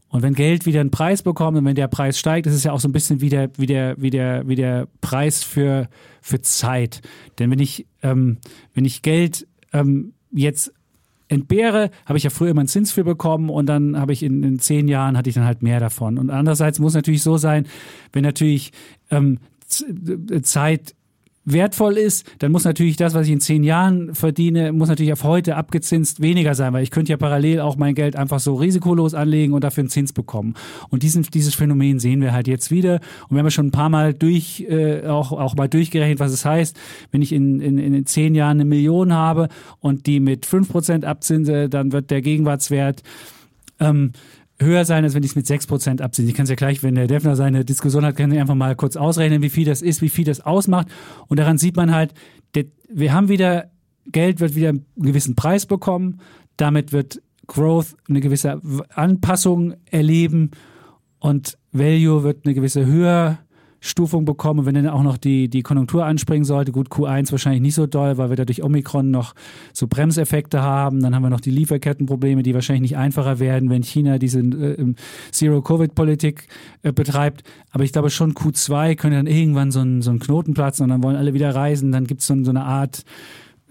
[0.10, 2.74] Und wenn Geld wieder einen Preis bekommt und wenn der Preis steigt, ist es ja
[2.74, 5.88] auch so ein bisschen wie der, wie der, wie der, wie der Preis für,
[6.22, 7.02] für Zeit.
[7.40, 8.38] Denn wenn ich, ähm,
[8.74, 10.74] wenn ich Geld ähm, jetzt
[11.30, 14.44] entbehre, habe ich ja früher immer einen Zins für bekommen und dann habe ich in,
[14.44, 16.18] in zehn Jahren hatte ich dann halt mehr davon.
[16.18, 17.66] Und andererseits muss natürlich so sein,
[18.12, 18.74] wenn natürlich
[19.12, 19.40] ähm,
[20.42, 20.94] Zeit
[21.44, 25.24] wertvoll ist, dann muss natürlich das, was ich in zehn Jahren verdiene, muss natürlich auf
[25.24, 29.14] heute abgezinst weniger sein, weil ich könnte ja parallel auch mein Geld einfach so risikolos
[29.14, 30.54] anlegen und dafür einen Zins bekommen.
[30.90, 33.00] Und diesen, dieses Phänomen sehen wir halt jetzt wieder.
[33.24, 36.32] Und wir haben ja schon ein paar Mal durch, äh, auch, auch mal durchgerechnet, was
[36.32, 36.78] es heißt,
[37.12, 39.48] wenn ich in, in, in zehn Jahren eine Million habe
[39.80, 43.02] und die mit fünf Prozent abzinse, dann wird der Gegenwartswert
[43.80, 44.12] ähm,
[44.62, 46.28] höher sein, als wenn ich es mit 6% abziehe.
[46.28, 48.76] Ich kann es ja gleich, wenn der Defner seine Diskussion hat, kann ich einfach mal
[48.76, 50.88] kurz ausrechnen, wie viel das ist, wie viel das ausmacht.
[51.28, 52.14] Und daran sieht man halt,
[52.94, 53.72] wir haben wieder,
[54.12, 56.20] Geld wird wieder einen gewissen Preis bekommen.
[56.58, 58.62] Damit wird Growth eine gewisse
[58.94, 60.52] Anpassung erleben
[61.20, 63.40] und Value wird eine gewisse höher
[63.84, 64.66] Stufung bekommen.
[64.66, 68.18] Wenn dann auch noch die, die Konjunktur anspringen sollte, gut, Q1 wahrscheinlich nicht so doll,
[68.18, 69.34] weil wir da durch Omikron noch
[69.74, 71.02] so Bremseffekte haben.
[71.02, 74.94] Dann haben wir noch die Lieferkettenprobleme, die wahrscheinlich nicht einfacher werden, wenn China diese äh,
[75.32, 76.48] Zero-Covid-Politik
[76.84, 77.44] äh, betreibt.
[77.72, 80.90] Aber ich glaube schon Q2 könnte dann irgendwann so ein, so ein Knoten platzen und
[80.90, 81.92] dann wollen alle wieder reisen.
[81.92, 83.04] Dann gibt es so, so eine Art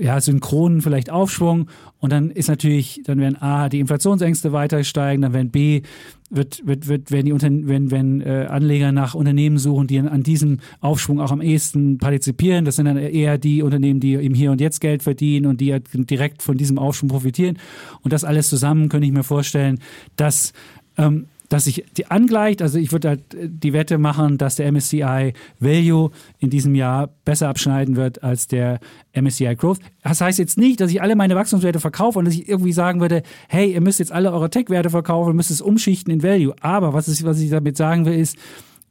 [0.01, 5.23] ja, synchronen vielleicht Aufschwung und dann ist natürlich, dann werden A, die Inflationsängste weiter steigen,
[5.23, 5.83] dann werden B,
[6.31, 10.09] wird, wird, wird, werden die Unter wenn, wenn äh, Anleger nach Unternehmen suchen, die an,
[10.09, 12.65] an diesem Aufschwung auch am ehesten partizipieren.
[12.65, 15.77] Das sind dann eher die Unternehmen, die im Hier und Jetzt Geld verdienen und die
[15.81, 17.59] direkt von diesem Aufschwung profitieren.
[18.03, 19.81] Und das alles zusammen könnte ich mir vorstellen,
[20.17, 20.53] dass
[20.97, 22.63] ähm, dass sich die angleicht.
[22.63, 27.11] Also ich würde halt äh, die Wette machen, dass der MSCI Value in diesem Jahr
[27.27, 28.81] besser abschneiden wird als der
[29.13, 29.81] MSCI Growth.
[30.03, 33.01] Das heißt jetzt nicht, dass ich alle meine Wachstumswerte verkaufe und dass ich irgendwie sagen
[33.01, 36.55] würde, hey, ihr müsst jetzt alle eure Tech-Werte verkaufen, müsst es umschichten in Value.
[36.63, 38.37] Aber was, ist, was ich damit sagen will, ist,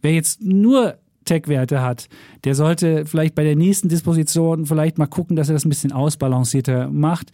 [0.01, 2.10] wer jetzt nur Tech-Werte hat,
[2.43, 5.93] der sollte vielleicht bei der nächsten Disposition vielleicht mal gucken, dass er das ein bisschen
[5.93, 7.32] ausbalancierter macht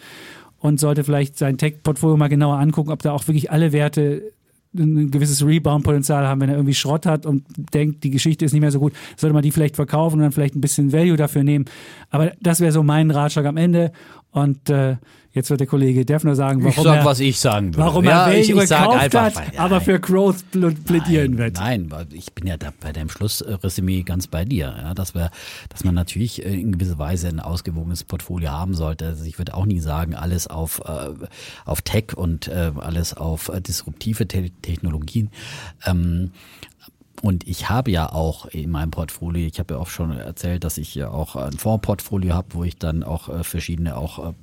[0.60, 4.32] und sollte vielleicht sein Tech-Portfolio mal genauer angucken, ob da auch wirklich alle Werte
[4.78, 8.62] ein gewisses Rebound-Potenzial haben, wenn er irgendwie Schrott hat und denkt, die Geschichte ist nicht
[8.62, 11.44] mehr so gut, sollte man die vielleicht verkaufen und dann vielleicht ein bisschen Value dafür
[11.44, 11.66] nehmen.
[12.10, 13.92] Aber das wäre so mein Ratschlag am Ende.
[14.32, 14.98] Und äh,
[15.36, 17.78] Jetzt wird der Kollege Defner sagen, warum ich sag, er, was ich sagen würde.
[17.80, 20.50] Warum ja, er ich, ich sag gekauft einfach, hat, ja, aber für Growth
[20.86, 21.56] plädieren nein, wird.
[21.56, 25.32] Nein, ich bin ja da bei deinem Schlussresümee ganz bei dir, ja, dass wir,
[25.68, 29.08] dass man natürlich in gewisser Weise ein ausgewogenes Portfolio haben sollte.
[29.08, 31.10] Also ich würde auch nie sagen, alles auf äh,
[31.66, 35.32] auf Tech und äh, alles auf äh, disruptive Te Technologien.
[35.86, 36.32] Ähm,
[37.22, 40.78] und ich habe ja auch in meinem Portfolio, ich habe ja auch schon erzählt, dass
[40.78, 44.34] ich ja auch ein Fondsportfolio habe, wo ich dann auch äh, verschiedene auch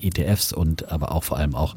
[0.00, 1.76] äh, ETFs und aber auch vor allem auch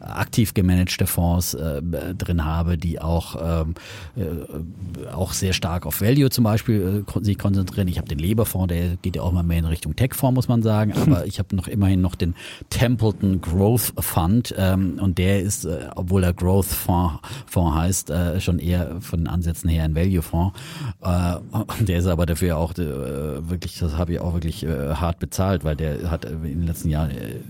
[0.00, 3.74] aktiv gemanagte Fonds äh, drin habe, die auch ähm,
[4.16, 7.88] äh, auch sehr stark auf Value zum Beispiel sich konzentrieren.
[7.88, 10.62] Ich habe den Leberfonds, der geht ja auch mal mehr in Richtung Tech-Fonds, muss man
[10.62, 12.34] sagen, aber ich habe noch immerhin noch den
[12.70, 19.00] Templeton Growth Fund ähm, und der ist, obwohl er Growth Fonds, Fonds heißt, schon eher
[19.00, 20.58] von den Ansätzen her ein Value Value-Fonds.
[21.02, 25.18] Äh, der ist aber dafür auch äh, wirklich, das habe ich auch wirklich äh, hart
[25.18, 27.40] bezahlt, weil der hat in den letzten Jahren äh,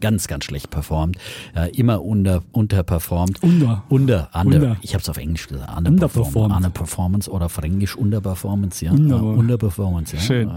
[0.00, 1.16] ganz, ganz schlecht performt.
[1.72, 3.42] Immer unter, unterperformt.
[3.42, 3.82] Under.
[3.88, 4.28] Under.
[4.32, 4.56] under.
[4.56, 4.76] under.
[4.82, 5.76] Ich habe es auf Englisch gesagt.
[5.76, 6.56] Underperformance.
[6.56, 8.92] Underperformance oder Fränkisch Underperformance, ja.
[8.92, 9.20] Under.
[9.20, 10.22] Underperformance, ja.
[10.22, 10.50] Schön.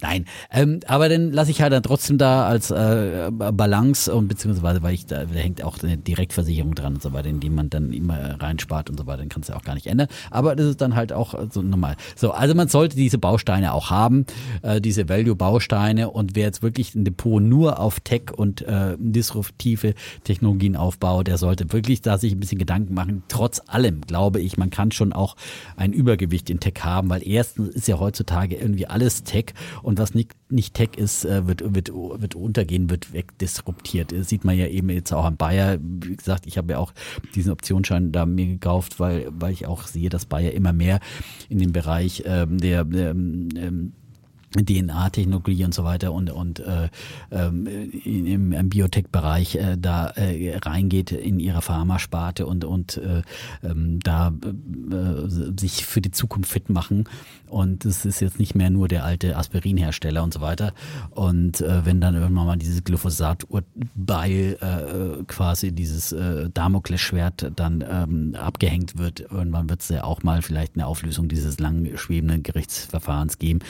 [0.00, 4.82] Nein, ähm, aber dann lasse ich halt dann trotzdem da als äh, Balance und beziehungsweise,
[4.82, 7.68] weil ich da, da hängt auch eine Direktversicherung dran und so weiter, in die man
[7.68, 10.08] dann immer reinspart und so weiter, dann kannst du auch gar nicht ändern.
[10.30, 11.96] Aber das dann halt auch so normal.
[12.16, 14.26] So, also man sollte diese Bausteine auch haben,
[14.62, 19.94] äh, diese Value-Bausteine und wer jetzt wirklich ein Depot nur auf Tech und äh, disruptive
[20.24, 23.22] Technologien aufbaut, der sollte wirklich da sich ein bisschen Gedanken machen.
[23.28, 25.36] Trotz allem glaube ich, man kann schon auch
[25.76, 29.46] ein Übergewicht in Tech haben, weil erstens ist ja heutzutage irgendwie alles Tech
[29.82, 34.12] und was nicht, nicht Tech ist, äh, wird, wird, wird untergehen, wird wegdisruptiert.
[34.12, 35.78] Das sieht man ja eben jetzt auch am Bayer.
[35.80, 36.92] Wie gesagt, ich habe ja auch
[37.34, 41.00] diesen Optionsschein da mir gekauft, weil, weil ich auch sehe, dass Bayer immer mehr
[41.48, 43.92] in den Bereich ähm, der, der ähm,
[44.54, 46.88] DNA-Technologie und so weiter und und äh,
[47.30, 53.22] ähm, im, im Biotech-Bereich äh, da äh, reingeht in ihrer Pharmasparte und und äh,
[53.62, 55.28] ähm, da äh,
[55.58, 57.04] sich für die Zukunft fit machen
[57.46, 60.72] und es ist jetzt nicht mehr nur der alte Aspirinhersteller und so weiter
[61.10, 68.34] und äh, wenn dann irgendwann mal dieses Glyphosat-Beil äh, quasi dieses äh, Damoklesschwert dann ähm,
[68.34, 73.38] abgehängt wird, irgendwann wird es ja auch mal vielleicht eine Auflösung dieses lang schwebenden Gerichtsverfahrens
[73.38, 73.60] geben.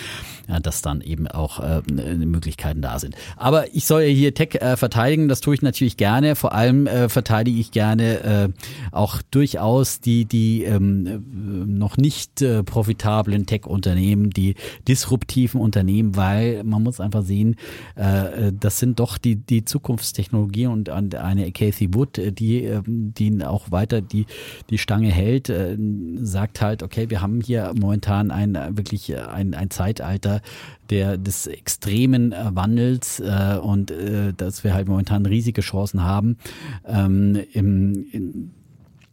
[0.47, 3.14] Ja, dass dann eben auch äh, Möglichkeiten da sind.
[3.39, 6.37] Aber ich soll ja hier Tech äh, verteidigen, das tue ich natürlich gerne.
[6.37, 8.49] Vor allem äh, verteidige ich gerne äh,
[8.93, 11.19] auch durchaus die, die ähm, äh,
[11.66, 14.57] noch nicht äh, profitablen Tech-Unternehmen, die
[14.87, 17.57] disruptiven Unternehmen, weil man muss einfach sehen,
[17.95, 23.43] äh, das sind doch die, die Zukunftstechnologien und eine Casey Wood, äh, die, äh, die
[23.43, 24.27] auch weiter die,
[24.69, 25.79] die Stange hält, äh,
[26.21, 30.43] sagt halt, okay, wir haben hier momentan ein wirklich ein, ein Zeitalter,
[30.91, 36.39] der des extremen äh, Wandels äh, und äh, dass wir halt momentan riesige Chancen haben,
[36.87, 38.51] ähm, im, in,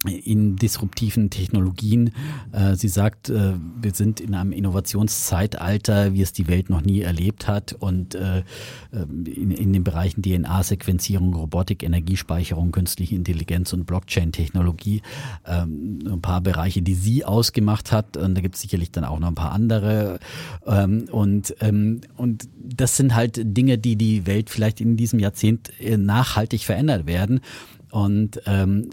[0.07, 2.11] in disruptiven Technologien.
[2.51, 7.01] Äh, sie sagt, äh, wir sind in einem Innovationszeitalter, wie es die Welt noch nie
[7.01, 7.73] erlebt hat.
[7.73, 8.43] Und äh,
[8.91, 15.01] in, in den Bereichen DNA-Sequenzierung, Robotik, Energiespeicherung, künstliche Intelligenz und Blockchain-Technologie
[15.45, 18.17] ähm, ein paar Bereiche, die sie ausgemacht hat.
[18.17, 20.19] Und da gibt es sicherlich dann auch noch ein paar andere.
[20.65, 25.71] Ähm, und, ähm, und das sind halt Dinge, die die Welt vielleicht in diesem Jahrzehnt
[25.79, 27.41] nachhaltig verändert werden.
[27.95, 28.89] Und ähm,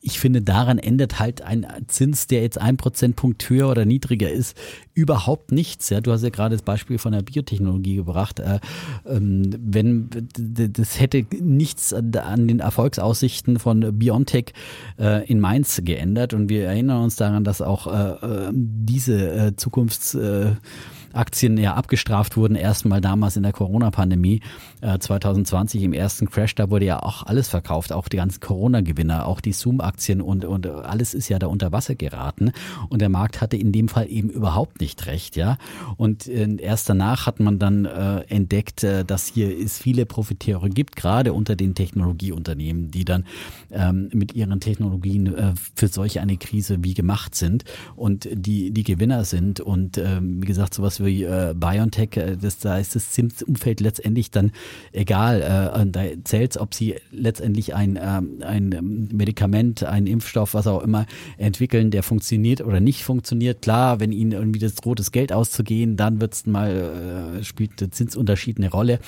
[0.00, 4.56] ich finde, daran ändert halt ein Zins, der jetzt ein Prozentpunkt höher oder niedriger ist,
[4.94, 5.90] überhaupt nichts.
[5.90, 8.40] Ja, du hast ja gerade das Beispiel von der Biotechnologie gebracht.
[8.40, 8.60] Äh,
[9.06, 14.54] ähm, wenn das hätte nichts an den Erfolgsaussichten von BioNTech
[14.98, 16.32] äh, in Mainz geändert.
[16.32, 20.52] Und wir erinnern uns daran, dass auch äh, äh diese äh, Zukunfts äh,
[21.12, 24.40] Aktien ja abgestraft wurden, erstmal damals in der Corona-Pandemie
[24.80, 29.26] äh, 2020 im ersten Crash, da wurde ja auch alles verkauft, auch die ganzen Corona-Gewinner,
[29.26, 32.52] auch die Zoom-Aktien und, und alles ist ja da unter Wasser geraten.
[32.88, 35.58] Und der Markt hatte in dem Fall eben überhaupt nicht recht, ja.
[35.96, 40.68] Und äh, erst danach hat man dann äh, entdeckt, äh, dass hier es viele Profiteure
[40.68, 43.24] gibt, gerade unter den Technologieunternehmen, die dann
[43.70, 47.64] ähm, mit ihren Technologien äh, für solch eine Krise wie gemacht sind.
[47.96, 49.60] Und die, die Gewinner sind.
[49.60, 54.30] Und ähm, wie gesagt, sowas wie äh, BioNTech, äh, das, da ist das Zinsumfeld letztendlich
[54.30, 54.52] dann
[54.92, 55.40] egal.
[55.42, 61.06] Äh, da zählt ob sie letztendlich ein, äh, ein Medikament, einen Impfstoff, was auch immer
[61.36, 63.62] entwickeln, der funktioniert oder nicht funktioniert.
[63.62, 68.58] Klar, wenn ihnen irgendwie das rotes Geld auszugehen, dann wird's mal, äh, spielt der Zinsunterschied
[68.58, 68.98] eine Rolle.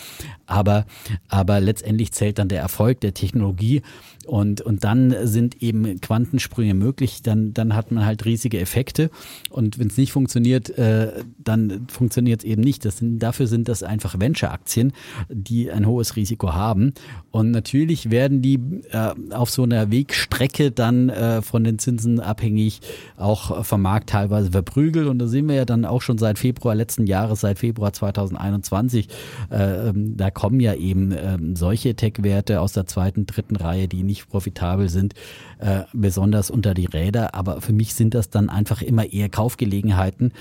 [0.47, 0.87] Aber,
[1.29, 3.83] aber letztendlich zählt dann der Erfolg der Technologie.
[4.27, 9.11] Und, und dann sind eben Quantensprünge möglich, dann, dann hat man halt riesige Effekte.
[9.51, 12.85] Und wenn es nicht funktioniert, äh, dann funktioniert es eben nicht.
[12.85, 14.93] Das sind, dafür sind das einfach Venture-Aktien,
[15.29, 16.95] die ein hohes Risiko haben.
[17.31, 18.61] Und natürlich werden die
[18.91, 22.81] äh, auf so einer Wegstrecke dann äh, von den Zinsen abhängig
[23.17, 25.09] auch vom Markt teilweise verprügelt.
[25.09, 29.09] Und da sehen wir ja dann auch schon seit Februar letzten Jahres, seit Februar 2021,
[29.51, 34.03] äh, ähm, da kommen ja eben ähm, solche Tech-Werte aus der zweiten, dritten Reihe, die
[34.03, 35.15] nicht profitabel sind,
[35.59, 37.35] äh, besonders unter die Räder.
[37.35, 40.33] Aber für mich sind das dann einfach immer eher Kaufgelegenheiten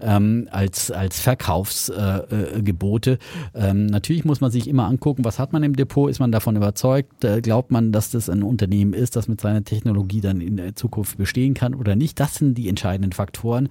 [0.00, 3.18] ähm, als, als Verkaufsgebote.
[3.54, 6.32] Äh, ähm, natürlich muss man sich immer angucken, was hat man im Depot, ist man
[6.32, 10.40] davon überzeugt, äh, glaubt man, dass das ein Unternehmen ist, das mit seiner Technologie dann
[10.40, 12.20] in der Zukunft bestehen kann oder nicht.
[12.20, 13.68] Das sind die entscheidenden Faktoren.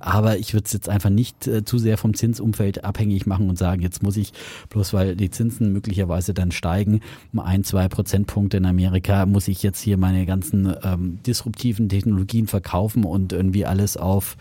[0.00, 3.58] Aber ich würde es jetzt einfach nicht äh, zu sehr vom Zinsumfeld abhängig machen und
[3.58, 4.32] sagen, jetzt muss ich,
[4.70, 7.00] bloß weil die Zinsen möglicherweise dann steigen,
[7.32, 12.46] um ein, zwei Prozentpunkte in Amerika, muss ich jetzt hier meine ganzen ähm, disruptiven Technologien
[12.46, 14.36] verkaufen und irgendwie alles auf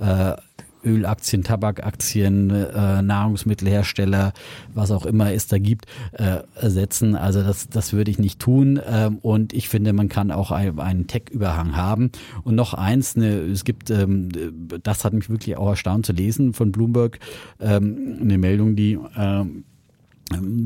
[0.00, 0.34] äh,
[0.84, 4.32] Ölaktien, Tabakaktien, äh, Nahrungsmittelhersteller,
[4.74, 7.16] was auch immer es da gibt, äh, ersetzen.
[7.16, 8.80] Also das, das würde ich nicht tun.
[8.88, 12.10] Ähm, und ich finde, man kann auch ein, einen Tech-Überhang haben.
[12.44, 14.28] Und noch eins, ne, es gibt, ähm,
[14.82, 17.18] das hat mich wirklich auch erstaunt zu lesen von Bloomberg,
[17.60, 19.64] ähm, eine Meldung, die ähm,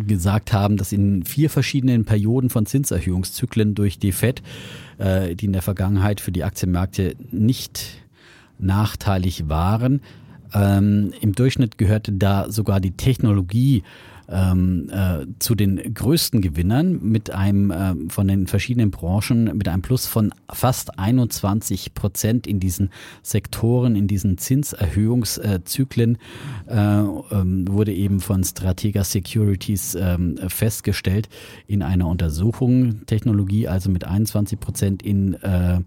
[0.06, 4.42] gesagt haben, dass in vier verschiedenen Perioden von Zinserhöhungszyklen durch die Fed,
[4.98, 8.02] äh, die in der Vergangenheit für die Aktienmärkte nicht
[8.58, 10.00] nachteilig waren.
[10.54, 13.82] Ähm, Im Durchschnitt gehörte da sogar die Technologie
[14.32, 19.82] ähm, äh, zu den größten Gewinnern mit einem äh, von den verschiedenen Branchen mit einem
[19.82, 22.90] Plus von fast 21 Prozent in diesen
[23.22, 26.18] Sektoren, in diesen Zinserhöhungszyklen
[26.66, 31.28] äh, ähm, wurde eben von Stratega Securities ähm, festgestellt
[31.66, 35.80] in einer Untersuchung Technologie also mit 21 Prozent in äh,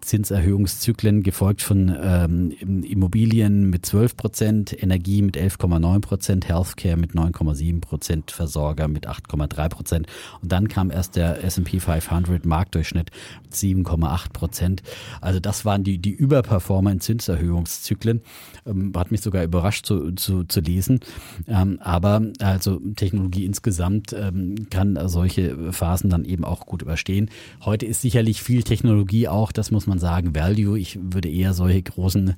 [0.00, 2.50] Zinserhöhungszyklen, gefolgt von ähm,
[2.82, 9.68] Immobilien mit 12 Prozent, Energie mit 11,9 Prozent, Healthcare mit 9,7 Prozent, Versorger mit 8,3
[9.68, 10.06] Prozent.
[10.40, 13.10] Und dann kam erst der S&P 500 Marktdurchschnitt
[13.42, 14.82] mit 7,8 Prozent.
[15.20, 18.22] Also das waren die, die Überperformer in Zinserhöhungszyklen.
[18.66, 21.00] Ähm, hat mich sogar überrascht zu, zu, zu lesen.
[21.46, 27.30] Ähm, aber also Technologie insgesamt ähm, kann solche Phasen dann eben auch gut überstehen.
[27.64, 30.78] Heute ist sicherlich viel Technologie auch, das muss man sagen, Value.
[30.78, 32.34] Ich würde eher solche großen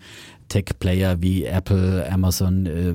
[0.51, 2.91] Tech-Player wie Apple, Amazon, äh,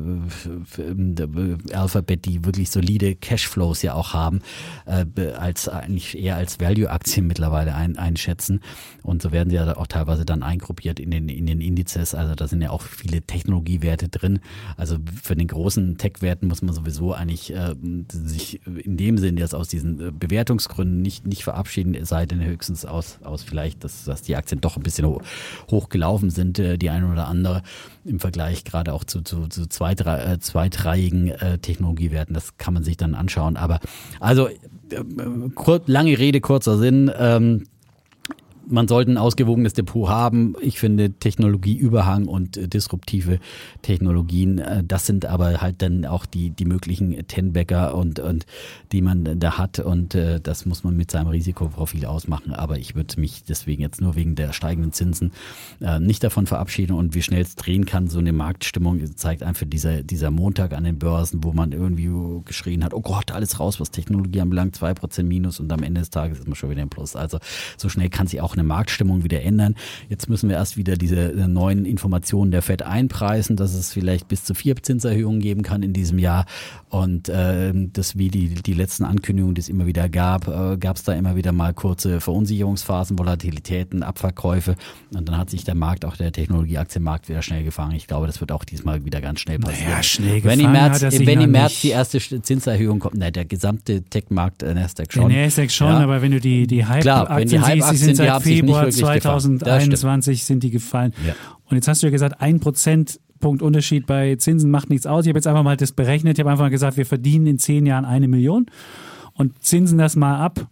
[0.82, 4.42] äh, Alphabet, die wirklich solide Cashflows ja auch haben,
[4.86, 8.62] äh, als eigentlich eher als Value-Aktien mittlerweile ein, einschätzen.
[9.04, 12.16] Und so werden sie ja auch teilweise dann eingruppiert in den, in den Indizes.
[12.16, 14.40] Also da sind ja auch viele Technologiewerte drin.
[14.78, 17.76] Also für den großen Tech-Werten muss man sowieso eigentlich äh,
[18.10, 23.20] sich in dem Sinn jetzt aus diesen Bewertungsgründen nicht, nicht verabschieden, sei denn höchstens aus,
[23.24, 25.22] aus vielleicht, dass, dass die Aktie Aktien doch ein bisschen hoch,
[25.72, 27.45] hoch gelaufen sind, äh, die eine oder andere
[28.04, 32.34] im Vergleich gerade auch zu, zu, zu äh, zweitreihigen äh, Technologiewerten.
[32.34, 33.58] Das kann man sich dann anschauen.
[33.58, 33.80] Aber
[34.20, 34.56] also äh,
[35.56, 37.12] kur lange Rede, kurzer Sinn.
[37.18, 37.66] Ähm,
[38.68, 40.56] man sollte ein ausgewogenes Depot haben.
[40.62, 43.40] Ich finde Technologieüberhang und äh, disruptive
[43.82, 48.46] Technologien, äh, das sind aber halt dann auch die, die möglichen Tenbäcker und, und
[48.92, 52.54] die man da hat und äh, das muss man mit seinem Risikoprofil ausmachen.
[52.54, 55.32] Aber ich würde mich deswegen jetzt nur wegen der steigenden Zinsen
[56.00, 60.04] nicht davon verabschieden und wie schnell es drehen kann, so eine Marktstimmung zeigt einfach dieser,
[60.04, 62.10] dieser Montag an den Börsen, wo man irgendwie
[62.46, 66.02] geschrien hat, oh Gott, alles raus, was Technologie anbelangt, zwei Prozent Minus und am Ende
[66.02, 67.16] des Tages ist man schon wieder im Plus.
[67.16, 67.40] Also
[67.78, 69.76] so schnell kann sich auch eine Marktstimmung wieder ändern.
[70.10, 74.28] Jetzt müssen wir erst wieder diese äh, neuen Informationen der FED einpreisen, dass es vielleicht
[74.28, 76.46] bis zu vier Zinserhöhungen geben kann in diesem Jahr.
[76.90, 80.96] Und äh, das wie die, die letzten Ankündigungen, die es immer wieder gab, äh, gab
[80.96, 84.76] es da immer wieder mal kurze Verunsicherungsphasen, Volatilitäten, Abverkäufe.
[85.14, 87.96] Und dann hat sich der Markt, auch der Technologieaktienmarkt, wieder schnell gefangen.
[87.96, 89.90] Ich glaube, das wird auch diesmal wieder ganz schnell passieren.
[89.92, 94.04] Naja, schnell wenn im März, wenn im März die erste Zinserhöhung kommt, na, der gesamte
[94.04, 95.30] Tech-Markt, äh, Nasdaq schon.
[95.30, 96.00] Der Nasdaq schon, Ja.
[96.00, 98.45] aber wenn du die, die Klar, wenn die Hype-Aktien die Hype-Aktien, sind die seit haben
[98.50, 99.60] Februar wirklich gefangen.
[99.60, 99.98] Das stimmt.
[99.98, 101.14] 2021 sind die gefallen.
[101.26, 101.34] Ja.
[101.70, 105.26] Und jetzt hast du ja gesagt, ein Prozentpunkt Unterschied bei Zinsen macht nichts aus.
[105.26, 106.38] Ich habe jetzt einfach mal das berechnet.
[106.38, 108.68] Ich habe einfach mal gesagt, wir verdienen in zehn Jahren eine Million
[109.34, 110.68] und zinsen das mal ab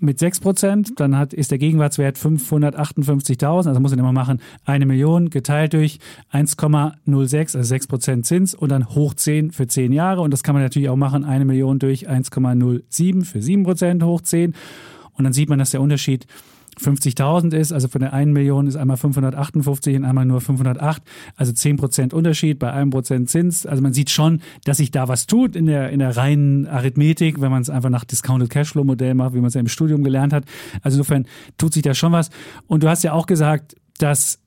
[0.00, 4.86] mit 6 Prozent, dann hat, ist der Gegenwartswert 558.000, also muss man immer machen, eine
[4.86, 5.98] Million geteilt durch
[6.32, 10.54] 1,06, also 6 Prozent Zins und dann hoch 10 für 10 Jahre und das kann
[10.54, 14.54] man natürlich auch machen, eine Million durch 1,07 für 7 Prozent hoch 10
[15.14, 16.26] und dann sieht man, dass der Unterschied
[16.78, 21.02] 50.000 ist, also von der 1 Million ist einmal 558 und einmal nur 508,
[21.36, 23.66] also 10 Prozent Unterschied bei einem Prozent Zins.
[23.66, 27.40] Also man sieht schon, dass sich da was tut in der, in der reinen Arithmetik,
[27.40, 30.04] wenn man es einfach nach Discounted Cashflow Modell macht, wie man es ja im Studium
[30.04, 30.44] gelernt hat.
[30.82, 31.26] Also insofern
[31.56, 32.30] tut sich da schon was.
[32.66, 34.38] Und du hast ja auch gesagt, dass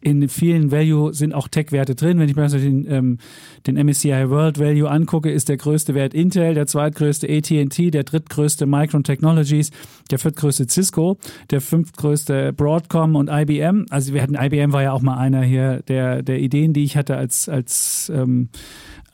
[0.00, 2.18] in vielen Value sind auch Tech-Werte drin.
[2.18, 3.18] Wenn ich mir also den, ähm,
[3.66, 8.66] den MSCI World Value angucke, ist der größte Wert Intel, der zweitgrößte AT&T, der drittgrößte
[8.66, 9.70] Micron Technologies,
[10.10, 11.18] der viertgrößte Cisco,
[11.50, 13.86] der fünftgrößte Broadcom und IBM.
[13.90, 16.96] Also wir hatten IBM war ja auch mal einer hier der der Ideen, die ich
[16.96, 18.48] hatte als als ähm,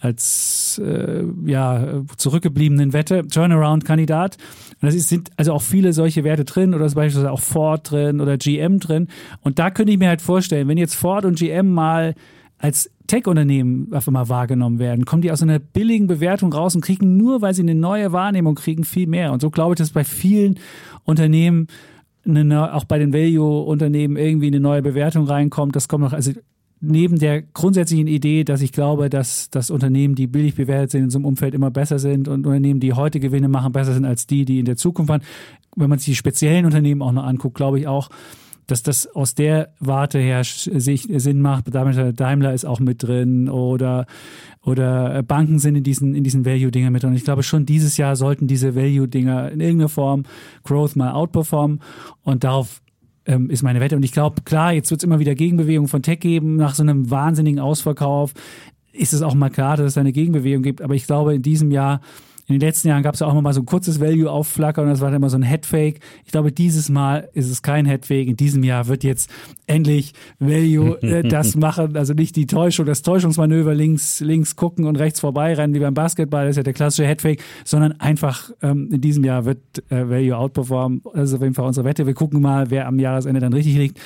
[0.05, 4.37] als äh, ja, zurückgebliebenen Wette, Turnaround-Kandidat.
[4.83, 8.21] Und das sind also auch viele solche Werte drin oder ist beispielsweise auch Ford drin
[8.21, 9.09] oder GM drin.
[9.41, 12.15] Und da könnte ich mir halt vorstellen, wenn jetzt Ford und GM mal
[12.59, 17.17] als Tech-Unternehmen auf einmal wahrgenommen werden, kommen die aus einer billigen Bewertung raus und kriegen
[17.17, 19.33] nur, weil sie eine neue Wahrnehmung kriegen, viel mehr.
[19.33, 20.59] Und so glaube ich, dass bei vielen
[21.05, 21.69] Unternehmen
[22.27, 25.77] eine, auch bei den Value-Unternehmen irgendwie eine neue Bewertung reinkommt.
[25.77, 26.33] Das kommt noch, also
[26.87, 31.11] neben der grundsätzlichen Idee, dass ich glaube, dass, dass Unternehmen, die billig bewertet sind, in
[31.11, 34.27] so einem Umfeld immer besser sind und Unternehmen, die heute Gewinne machen, besser sind als
[34.27, 35.23] die, die in der Zukunft waren.
[35.77, 38.09] Wenn man sich die speziellen Unternehmen auch noch anguckt, glaube ich auch,
[38.67, 41.67] dass das aus der Warte her sich Sinn macht.
[41.75, 44.07] Daimler ist auch mit drin oder
[44.63, 47.11] oder Banken sind in diesen in diesen Value-Dinger mit drin.
[47.11, 50.25] Und ich glaube schon dieses Jahr sollten diese Value-Dinger in irgendeiner Form
[50.63, 51.81] Growth mal outperformen
[52.23, 52.81] und darauf
[53.27, 53.97] ähm, ist meine Wette.
[53.97, 56.57] Und ich glaube, klar, jetzt wird es immer wieder Gegenbewegungen von Tech geben.
[56.57, 58.33] Nach so einem wahnsinnigen Ausverkauf
[58.93, 60.83] ist es auch mal klar, dass es eine Gegenbewegung gibt.
[60.83, 62.01] Aber ich glaube, in diesem Jahr,
[62.47, 64.91] in den letzten Jahren gab es ja auch immer mal so ein kurzes Value-Aufflackern und
[64.91, 66.01] das war dann immer so ein Headfake.
[66.27, 68.29] Ich glaube, dieses Mal ist es kein Headfake.
[68.29, 69.31] In diesem Jahr wird jetzt
[69.67, 71.97] endlich Value äh, das machen.
[71.97, 76.45] Also nicht die Täuschung, das Täuschungsmanöver links, links gucken und rechts vorbeirennen wie beim Basketball,
[76.45, 79.61] das ist ja der klassische Headfake, sondern einfach ähm, in diesem Jahr wird
[79.91, 81.01] äh, Value outperformen.
[81.15, 82.07] Das ist auf jeden Fall unsere Wette.
[82.07, 83.99] Wir gucken mal, wer am Jahresende dann richtig liegt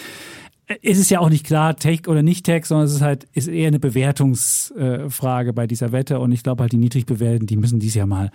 [0.82, 3.48] es ist ja auch nicht klar, Tech oder nicht Tech, sondern es ist halt ist
[3.48, 6.18] eher eine Bewertungsfrage bei dieser Wette.
[6.20, 8.30] Und ich glaube halt, die niedrig bewerten, die müssen dieses Jahr mal ein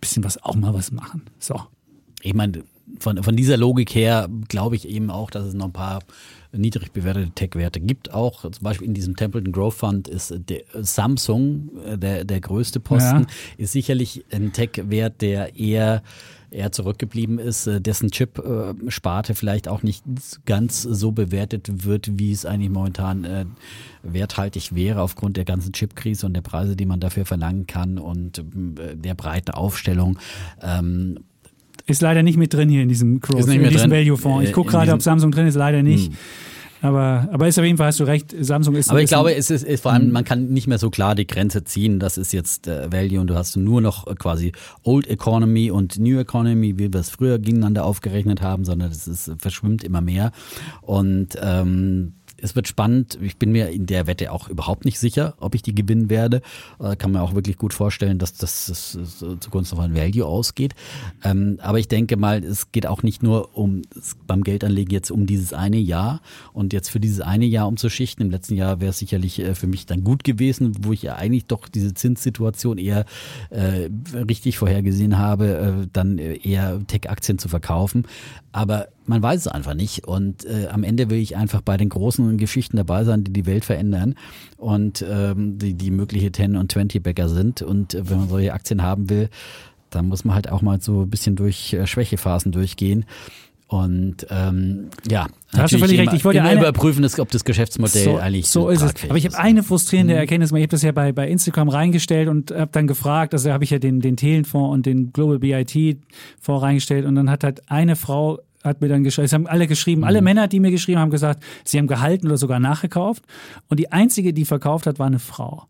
[0.00, 1.22] bisschen was, auch mal was machen.
[1.38, 1.60] So.
[2.22, 2.62] Ich meine,
[2.98, 6.00] von, von dieser Logik her glaube ich eben auch, dass es noch ein paar
[6.52, 8.12] niedrig bewertete Tech-Werte gibt.
[8.12, 12.78] Auch zum Beispiel in diesem Templeton Growth Fund ist der Samsung äh, der, der größte
[12.78, 13.26] Posten, Ja.
[13.56, 16.02] ist sicherlich ein Tech-Wert, der eher
[16.52, 20.04] eher zurückgeblieben ist, äh, dessen Chip-Sparte vielleicht auch nicht
[20.46, 23.44] ganz so bewertet wird, wie es eigentlich momentan äh,
[24.02, 28.38] werthaltig wäre aufgrund der ganzen Chip-Krise und der Preise, die man dafür verlangen kann und
[28.38, 30.18] äh, der breiten Aufstellung.
[30.60, 31.18] Ähm,
[31.86, 33.90] Ist leider nicht mit drin hier in diesem nicht in diesem.
[33.90, 34.44] Value-Fonds.
[34.44, 36.08] Äh, Ich gucke gerade, ob Samsung drin ist, leider nicht.
[36.08, 36.18] Hm.
[36.82, 39.50] Aber, aber ist auf jeden Fall, hast du recht, Samsung ist Aber ich glaube, es
[39.50, 42.00] ist, ist vor allem, man kann nicht mehr so klar die Grenze ziehen.
[42.00, 44.52] Das ist jetzt äh, Value und du hast nur noch äh, quasi
[44.82, 49.30] Old Economy und New Economy, wie wir es früher gegeneinander aufgerechnet haben, sondern das ist,
[49.38, 50.32] verschwimmt immer mehr.
[50.80, 53.18] Und ähm, es wird spannend.
[53.22, 56.42] Ich bin mir in der Wette auch überhaupt nicht sicher, ob ich die gewinnen werde.
[56.80, 60.74] Äh, kann mir auch wirklich gut vorstellen, dass das, das, das zugunsten von Value ausgeht.
[61.22, 63.82] Ähm, aber ich denke mal, es geht auch nicht nur um
[64.26, 66.20] beim Geldanlegen jetzt um dieses eine Jahr
[66.52, 68.26] und jetzt für dieses eine Jahr umzuschichten.
[68.26, 71.14] Im letzten Jahr wäre es sicherlich äh, für mich dann gut gewesen, wo ich ja
[71.14, 73.04] eigentlich doch diese Zinssituation eher
[73.50, 78.06] äh, richtig vorhergesehen habe, äh, dann eher Tech-Aktien zu verkaufen.
[78.50, 80.06] Aber man weiß es einfach nicht.
[80.06, 83.46] Und äh, am Ende will ich einfach bei den großen Geschichten dabei sein, die die
[83.46, 84.14] Welt verändern
[84.56, 87.62] und ähm, die, die mögliche 10- und 20-Bäcker sind.
[87.62, 89.28] Und äh, wenn man solche Aktien haben will,
[89.90, 93.04] dann muss man halt auch mal so ein bisschen durch äh, Schwächephasen durchgehen.
[93.72, 96.12] Und ähm, ja, da hast du völlig recht.
[96.12, 98.92] Ich wollte immer eine, überprüfen, ob das Geschäftsmodell so, eigentlich so ist es.
[99.08, 100.20] Aber ich habe eine frustrierende mhm.
[100.20, 100.50] Erkenntnis.
[100.50, 103.32] Ich habe das ja bei, bei Instagram reingestellt und habe dann gefragt.
[103.32, 105.96] Also habe ich ja den den Thelenfonds und den Global BIT
[106.38, 109.66] Fonds reingestellt und dann hat halt eine Frau hat mir dann geschrieben, es haben alle
[109.66, 110.24] geschrieben, alle mhm.
[110.24, 113.24] Männer, die mir geschrieben haben, gesagt, sie haben gehalten oder sogar nachgekauft.
[113.68, 115.66] Und die einzige, die verkauft hat, war eine Frau.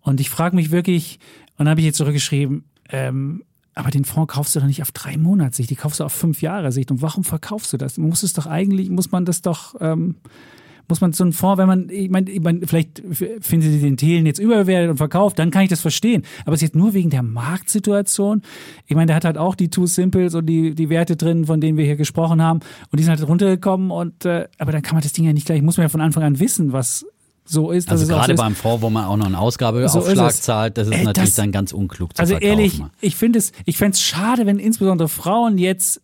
[0.00, 1.18] Und ich frage mich wirklich,
[1.56, 3.42] und dann habe ich jetzt zurückgeschrieben, ähm,
[3.74, 6.40] aber den Fonds kaufst du doch nicht auf drei Monatssicht, die kaufst du auf fünf
[6.40, 6.90] Jahre Sicht.
[6.90, 7.98] Und warum verkaufst du das?
[7.98, 10.16] Man muss es doch eigentlich, muss man das doch ähm,
[10.88, 13.02] muss man so einen Fonds, wenn man, ich meine, ich mein, vielleicht
[13.40, 16.22] finden Sie den Thelen jetzt überbewertet und verkauft, dann kann ich das verstehen.
[16.44, 18.42] Aber es ist jetzt nur wegen der Marktsituation.
[18.86, 21.60] Ich meine, der hat halt auch die Two Simples und die, die Werte drin, von
[21.60, 22.60] denen wir hier gesprochen haben.
[22.90, 25.46] Und die sind halt runtergekommen und, äh, aber dann kann man das Ding ja nicht
[25.46, 27.04] gleich, muss man ja von Anfang an wissen, was,
[27.48, 27.90] so ist.
[27.90, 31.04] Also gerade beim Fonds, wo man auch noch einen Ausgabeaufschlag so zahlt, das ist Ey,
[31.04, 34.46] natürlich das, dann ganz unklug zu Also ehrlich, ich finde es, ich fände es schade,
[34.46, 36.00] wenn insbesondere Frauen jetzt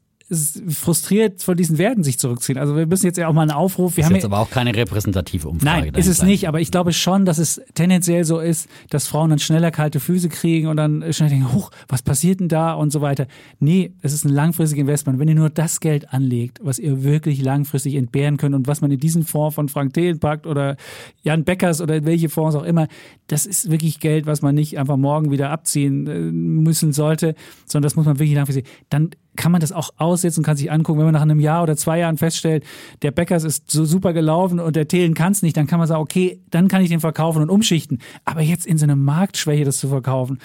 [0.68, 2.58] frustriert von diesen Werten sich zurückziehen.
[2.58, 3.96] Also wir müssen jetzt ja auch mal einen Aufruf.
[3.96, 5.92] Wir ist haben jetzt aber auch keine repräsentative Umfrage.
[5.92, 6.48] Nein, ist es nicht.
[6.48, 10.28] Aber ich glaube schon, dass es tendenziell so ist, dass Frauen dann schneller kalte Füße
[10.28, 13.26] kriegen und dann schnell denken, huch, was passiert denn da und so weiter.
[13.58, 15.18] Nee, es ist ein langfristiges Investment.
[15.18, 18.90] Wenn ihr nur das Geld anlegt, was ihr wirklich langfristig entbehren könnt und was man
[18.90, 20.76] in diesen Fonds von Frank Thelen packt oder
[21.22, 22.88] Jan Beckers oder welche Fonds auch immer,
[23.26, 27.34] das ist wirklich Geld, was man nicht einfach morgen wieder abziehen äh, müssen sollte,
[27.66, 28.66] sondern das muss man wirklich langfristig.
[28.88, 31.76] Dann kann man das auch aussetzen, kann sich angucken, wenn man nach einem Jahr oder
[31.76, 32.64] zwei Jahren feststellt,
[33.02, 35.88] der Bäckers ist so super gelaufen und der Thelen kann es nicht, dann kann man
[35.88, 37.98] sagen, okay, dann kann ich den verkaufen und umschichten.
[38.24, 40.38] Aber jetzt in so eine Marktschwäche das zu verkaufen,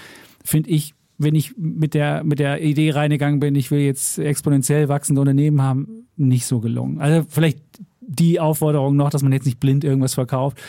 [0.44, 4.88] finde ich, wenn ich mit der, mit der Idee reingegangen bin, ich will jetzt exponentiell
[4.88, 7.02] wachsende Unternehmen haben, nicht so gelungen.
[7.02, 7.60] Also vielleicht
[8.00, 10.60] die Aufforderung noch, dass man jetzt nicht blind irgendwas verkauft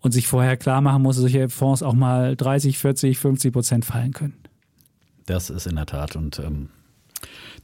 [0.00, 3.84] und sich vorher klar machen muss, dass solche Fonds auch mal 30, 40, 50 Prozent
[3.84, 4.34] fallen können.
[5.26, 6.68] Das ist in der Tat und ähm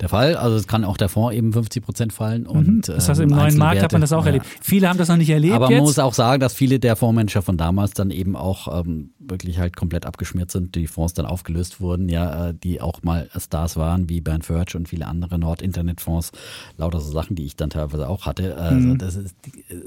[0.01, 0.37] der Fall.
[0.37, 2.47] Also es kann auch der Fonds eben 50 Prozent fallen.
[2.47, 2.81] Und, mhm.
[2.83, 4.29] Das heißt, im ähm, neuen Markt hat man das auch ja.
[4.29, 4.47] erlebt.
[4.61, 5.55] Viele haben das noch nicht erlebt.
[5.55, 5.83] Aber man jetzt.
[5.83, 9.77] muss auch sagen, dass viele der Fondsmanager von damals dann eben auch ähm, wirklich halt
[9.77, 14.09] komplett abgeschmiert sind, die Fonds dann aufgelöst wurden, ja, äh, die auch mal Stars waren,
[14.09, 16.33] wie Bernd Förtsch und viele andere Nord-Internet-Fonds,
[16.77, 18.57] lauter so Sachen, die ich dann teilweise auch hatte.
[18.57, 18.99] Also mhm.
[18.99, 19.35] das ist,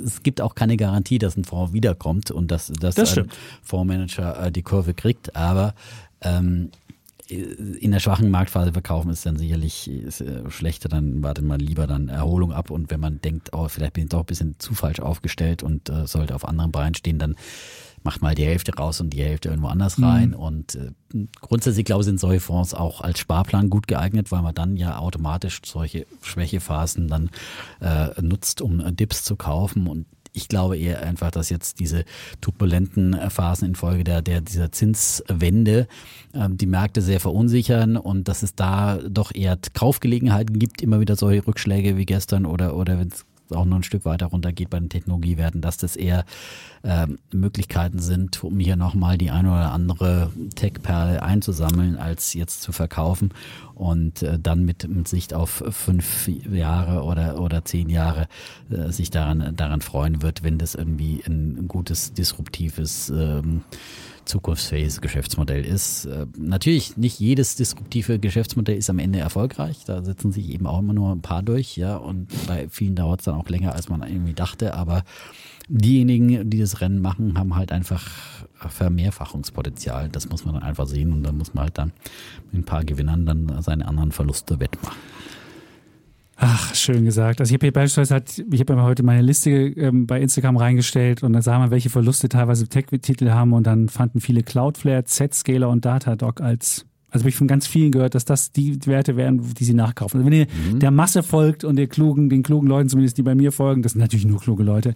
[0.06, 3.30] es gibt auch keine Garantie, dass ein Fonds wiederkommt und dass, dass das ein
[3.64, 5.36] Fondsmanager äh, die Kurve kriegt.
[5.36, 5.74] Aber
[6.22, 6.70] ähm,
[7.30, 11.88] in der schwachen Marktphase verkaufen ist dann sicherlich ist, äh, schlechter, dann wartet man lieber
[11.88, 14.74] dann Erholung ab und wenn man denkt, oh, vielleicht bin ich doch ein bisschen zu
[14.74, 17.36] falsch aufgestellt und äh, sollte auf anderen Beinen stehen, dann
[18.04, 20.04] macht mal die Hälfte raus und die Hälfte irgendwo anders mhm.
[20.04, 20.30] rein.
[20.30, 20.36] Mhm.
[20.36, 20.92] Und äh,
[21.42, 24.98] grundsätzlich, glaube ich, sind solche Fonds auch als Sparplan gut geeignet, weil man dann ja
[24.98, 27.30] automatisch solche Schwächephasen dann
[27.80, 29.88] äh, nutzt, um Dips zu kaufen.
[29.88, 32.06] Und ich glaube eher einfach, dass jetzt diese
[32.42, 35.88] turbulenten Phasen infolge der, der dieser Zinswende
[36.34, 41.16] ähm, die Märkte sehr verunsichern und dass es da doch eher Kaufgelegenheiten gibt, immer wieder
[41.16, 44.70] solche Rückschläge wie gestern oder, oder wenn es auch noch ein Stück weiter runter geht
[44.70, 46.26] bei den Technologiewerten, dass das eher
[46.84, 52.72] äh, Möglichkeiten sind, um hier nochmal die eine oder andere Tech-Perle einzusammeln, als jetzt zu
[52.72, 53.32] verkaufen
[53.76, 58.28] und äh, dann mit, mit Sicht auf fünf Jahre oder, oder zehn Jahre
[58.70, 63.64] äh, sich daran, daran freuen wird, wenn das irgendwie ein gutes, disruptives ähm,
[64.26, 66.06] zukunftsfähiges Geschäftsmodell ist.
[66.06, 69.84] Äh, natürlich nicht jedes disruptive Geschäftsmodell ist am Ende erfolgreich.
[69.86, 71.98] Da setzen sich eben auch immer nur ein paar durch, ja.
[71.98, 74.74] Und bei vielen dauert es dann auch länger, als man irgendwie dachte.
[74.74, 75.04] Aber
[75.68, 78.10] diejenigen, die das Rennen machen, haben halt einfach
[78.56, 80.10] Vermehrfachungspotenzial.
[80.10, 81.92] Das muss man dann einfach sehen und dann muss man halt dann
[82.52, 84.98] mit ein paar Gewinnern dann seine anderen Verluste wettmachen.
[86.36, 87.40] Ach, schön gesagt.
[87.40, 90.58] Also ich habe hier beispielsweise halt, ich habe mir heute meine Liste ähm, bei Instagram
[90.58, 95.06] reingestellt und dann sah man, welche Verluste teilweise Tech-Titel haben und dann fanden viele Cloudflare,
[95.06, 99.16] Z-Scaler und Datadog als also habe ich von ganz vielen gehört, dass das die Werte
[99.16, 100.20] wären, die sie nachkaufen.
[100.20, 100.80] Also wenn ihr mhm.
[100.80, 103.92] der Masse folgt und der klugen, den klugen Leuten zumindest, die bei mir folgen, das
[103.92, 104.96] sind natürlich nur kluge Leute,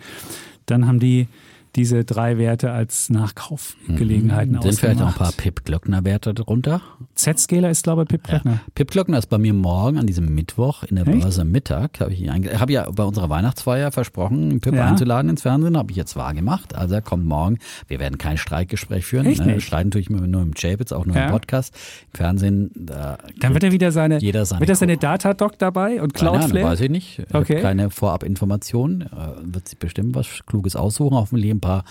[0.68, 1.27] dann haben die
[1.76, 4.61] diese drei Werte als Nachkaufgelegenheiten Mhm.
[4.61, 6.81] Sind vielleicht auch ein paar Pip-Glöckner-Werte drunter?
[7.15, 8.60] Z-Scaler ist, glaube ich, Pip Glöckner.
[8.76, 11.06] Pip Glöckner ist bei mir morgen an diesem Mittwoch in der?
[11.06, 11.99] Börse Mittag.
[11.99, 14.85] Habe ich habe ja bei unserer Weihnachtsfeier versprochen, Pip Ja.
[14.88, 15.77] einzuladen ins Fernsehen.
[15.77, 16.76] Habe ich jetzt wahr gemacht.
[16.76, 17.57] Also er kommt morgen.
[17.88, 19.26] Wir werden kein Streitgespräch führen.
[19.26, 19.61] Echt ne?
[19.61, 21.26] Streiten tue ich mir nur im Chapitz, auch nur Ja.
[21.26, 21.73] im Podcast.
[22.14, 24.98] Im Fernsehen, da Dann wird er wieder seine, Jeder seine wird er seine.
[24.98, 26.65] Datadoc dabei und Cloudflare?
[26.65, 27.19] weiß ich nicht.
[27.19, 27.61] Ich Okay.
[27.61, 29.06] keine Vorabinformation.
[29.44, 31.15] Wird sich bestimmt was Kluges aussuchen.
[31.15, 31.84] Hoffentlich ein paar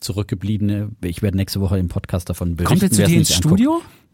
[0.00, 0.90] zurückgebliebene.
[1.02, 2.80] Ich werde nächste Woche im Podcast davon berichten.
[2.80, 3.62] Kommt er zu dir ins anguckt.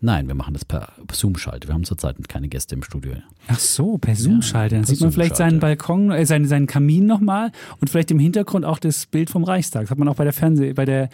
[0.01, 1.69] Nein, wir machen das per Zoom-Schalte.
[1.69, 3.15] Wir haben zurzeit keine Gäste im Studio.
[3.49, 4.77] Ach so, per Zoom-Schalter.
[4.77, 5.59] Dann per sieht man vielleicht seinen.
[5.59, 7.51] Balkon, äh, seinen, seinen Kamin nochmal
[7.81, 9.83] und vielleicht im Hintergrund auch das Bild vom Reichstag.
[9.83, 11.09] Das hat man auch bei der Fernseh, bei der,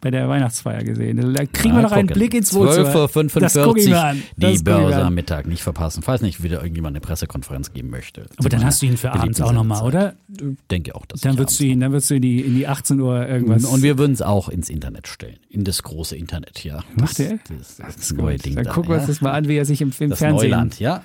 [0.00, 1.34] bei der Weihnachtsfeier gesehen.
[1.34, 2.08] Da kriegen wir Mal noch einen.
[2.08, 2.90] Blick ins Wohnzimmer.
[3.06, 5.14] 12.45 Uhr, Das die Das Börse am.
[5.14, 5.46] Mittag.
[5.46, 6.02] Nicht verpassen.
[6.02, 8.26] Falls nicht wieder irgendjemand eine Pressekonferenz geben möchte.
[8.38, 10.14] Aber dann hast du ihn für abends auch nochmal, oder?
[10.28, 12.66] Ich denke auch, dass Dann würdest du ihn, dann würdest du in die, in die
[12.66, 13.64] 18 Uhr irgendwas.
[13.64, 15.36] Und wir würden es auch ins Internet stellen.
[15.50, 16.84] In das große Internet, ja.
[16.94, 17.38] Macht das, er?
[17.48, 19.08] Das, das, das neue Ding dann da, gucken wir uns ja.
[19.08, 20.50] das mal an, wie er sich im, im Das Fernsehen.
[20.50, 21.02] Neuland, ja.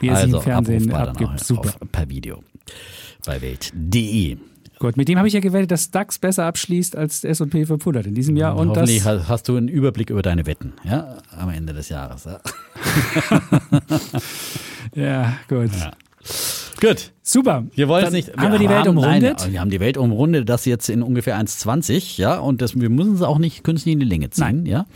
[0.00, 1.30] Wie er sich im also, Fernsehen abgibt.
[1.30, 1.68] Dann Super.
[1.80, 2.42] Auf, per Video.
[3.24, 4.36] Bei Welt.de.
[4.78, 8.14] Gut, mit dem habe ich ja gewettet, dass DAX besser abschließt als S&P 500 in
[8.14, 8.56] diesem Jahr.
[8.56, 11.88] Und Hoffentlich das, hast, hast du einen Überblick über deine Wetten, ja, am Ende des
[11.88, 12.24] Jahres.
[12.24, 12.40] Ja.
[14.94, 15.70] ja, gut.
[15.72, 15.92] Ja.
[16.80, 17.12] Gut.
[17.22, 17.64] Super.
[17.74, 18.36] Wir wollen es nicht.
[18.36, 19.40] Haben wir die Welt umrundet?
[19.40, 22.90] Nein, wir haben die Welt umrundet, das jetzt in ungefähr 1,20, ja, und das, wir
[22.90, 24.86] müssen es auch nicht künstlich in die Länge ziehen, ja.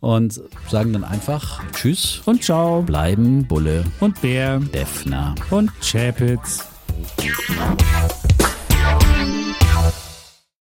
[0.00, 2.82] Und sagen dann einfach Tschüss, Und ciao.
[2.82, 4.58] bleiben Bulle, Und Bär.
[4.58, 5.34] Defner.
[5.50, 6.66] Und Chapitz.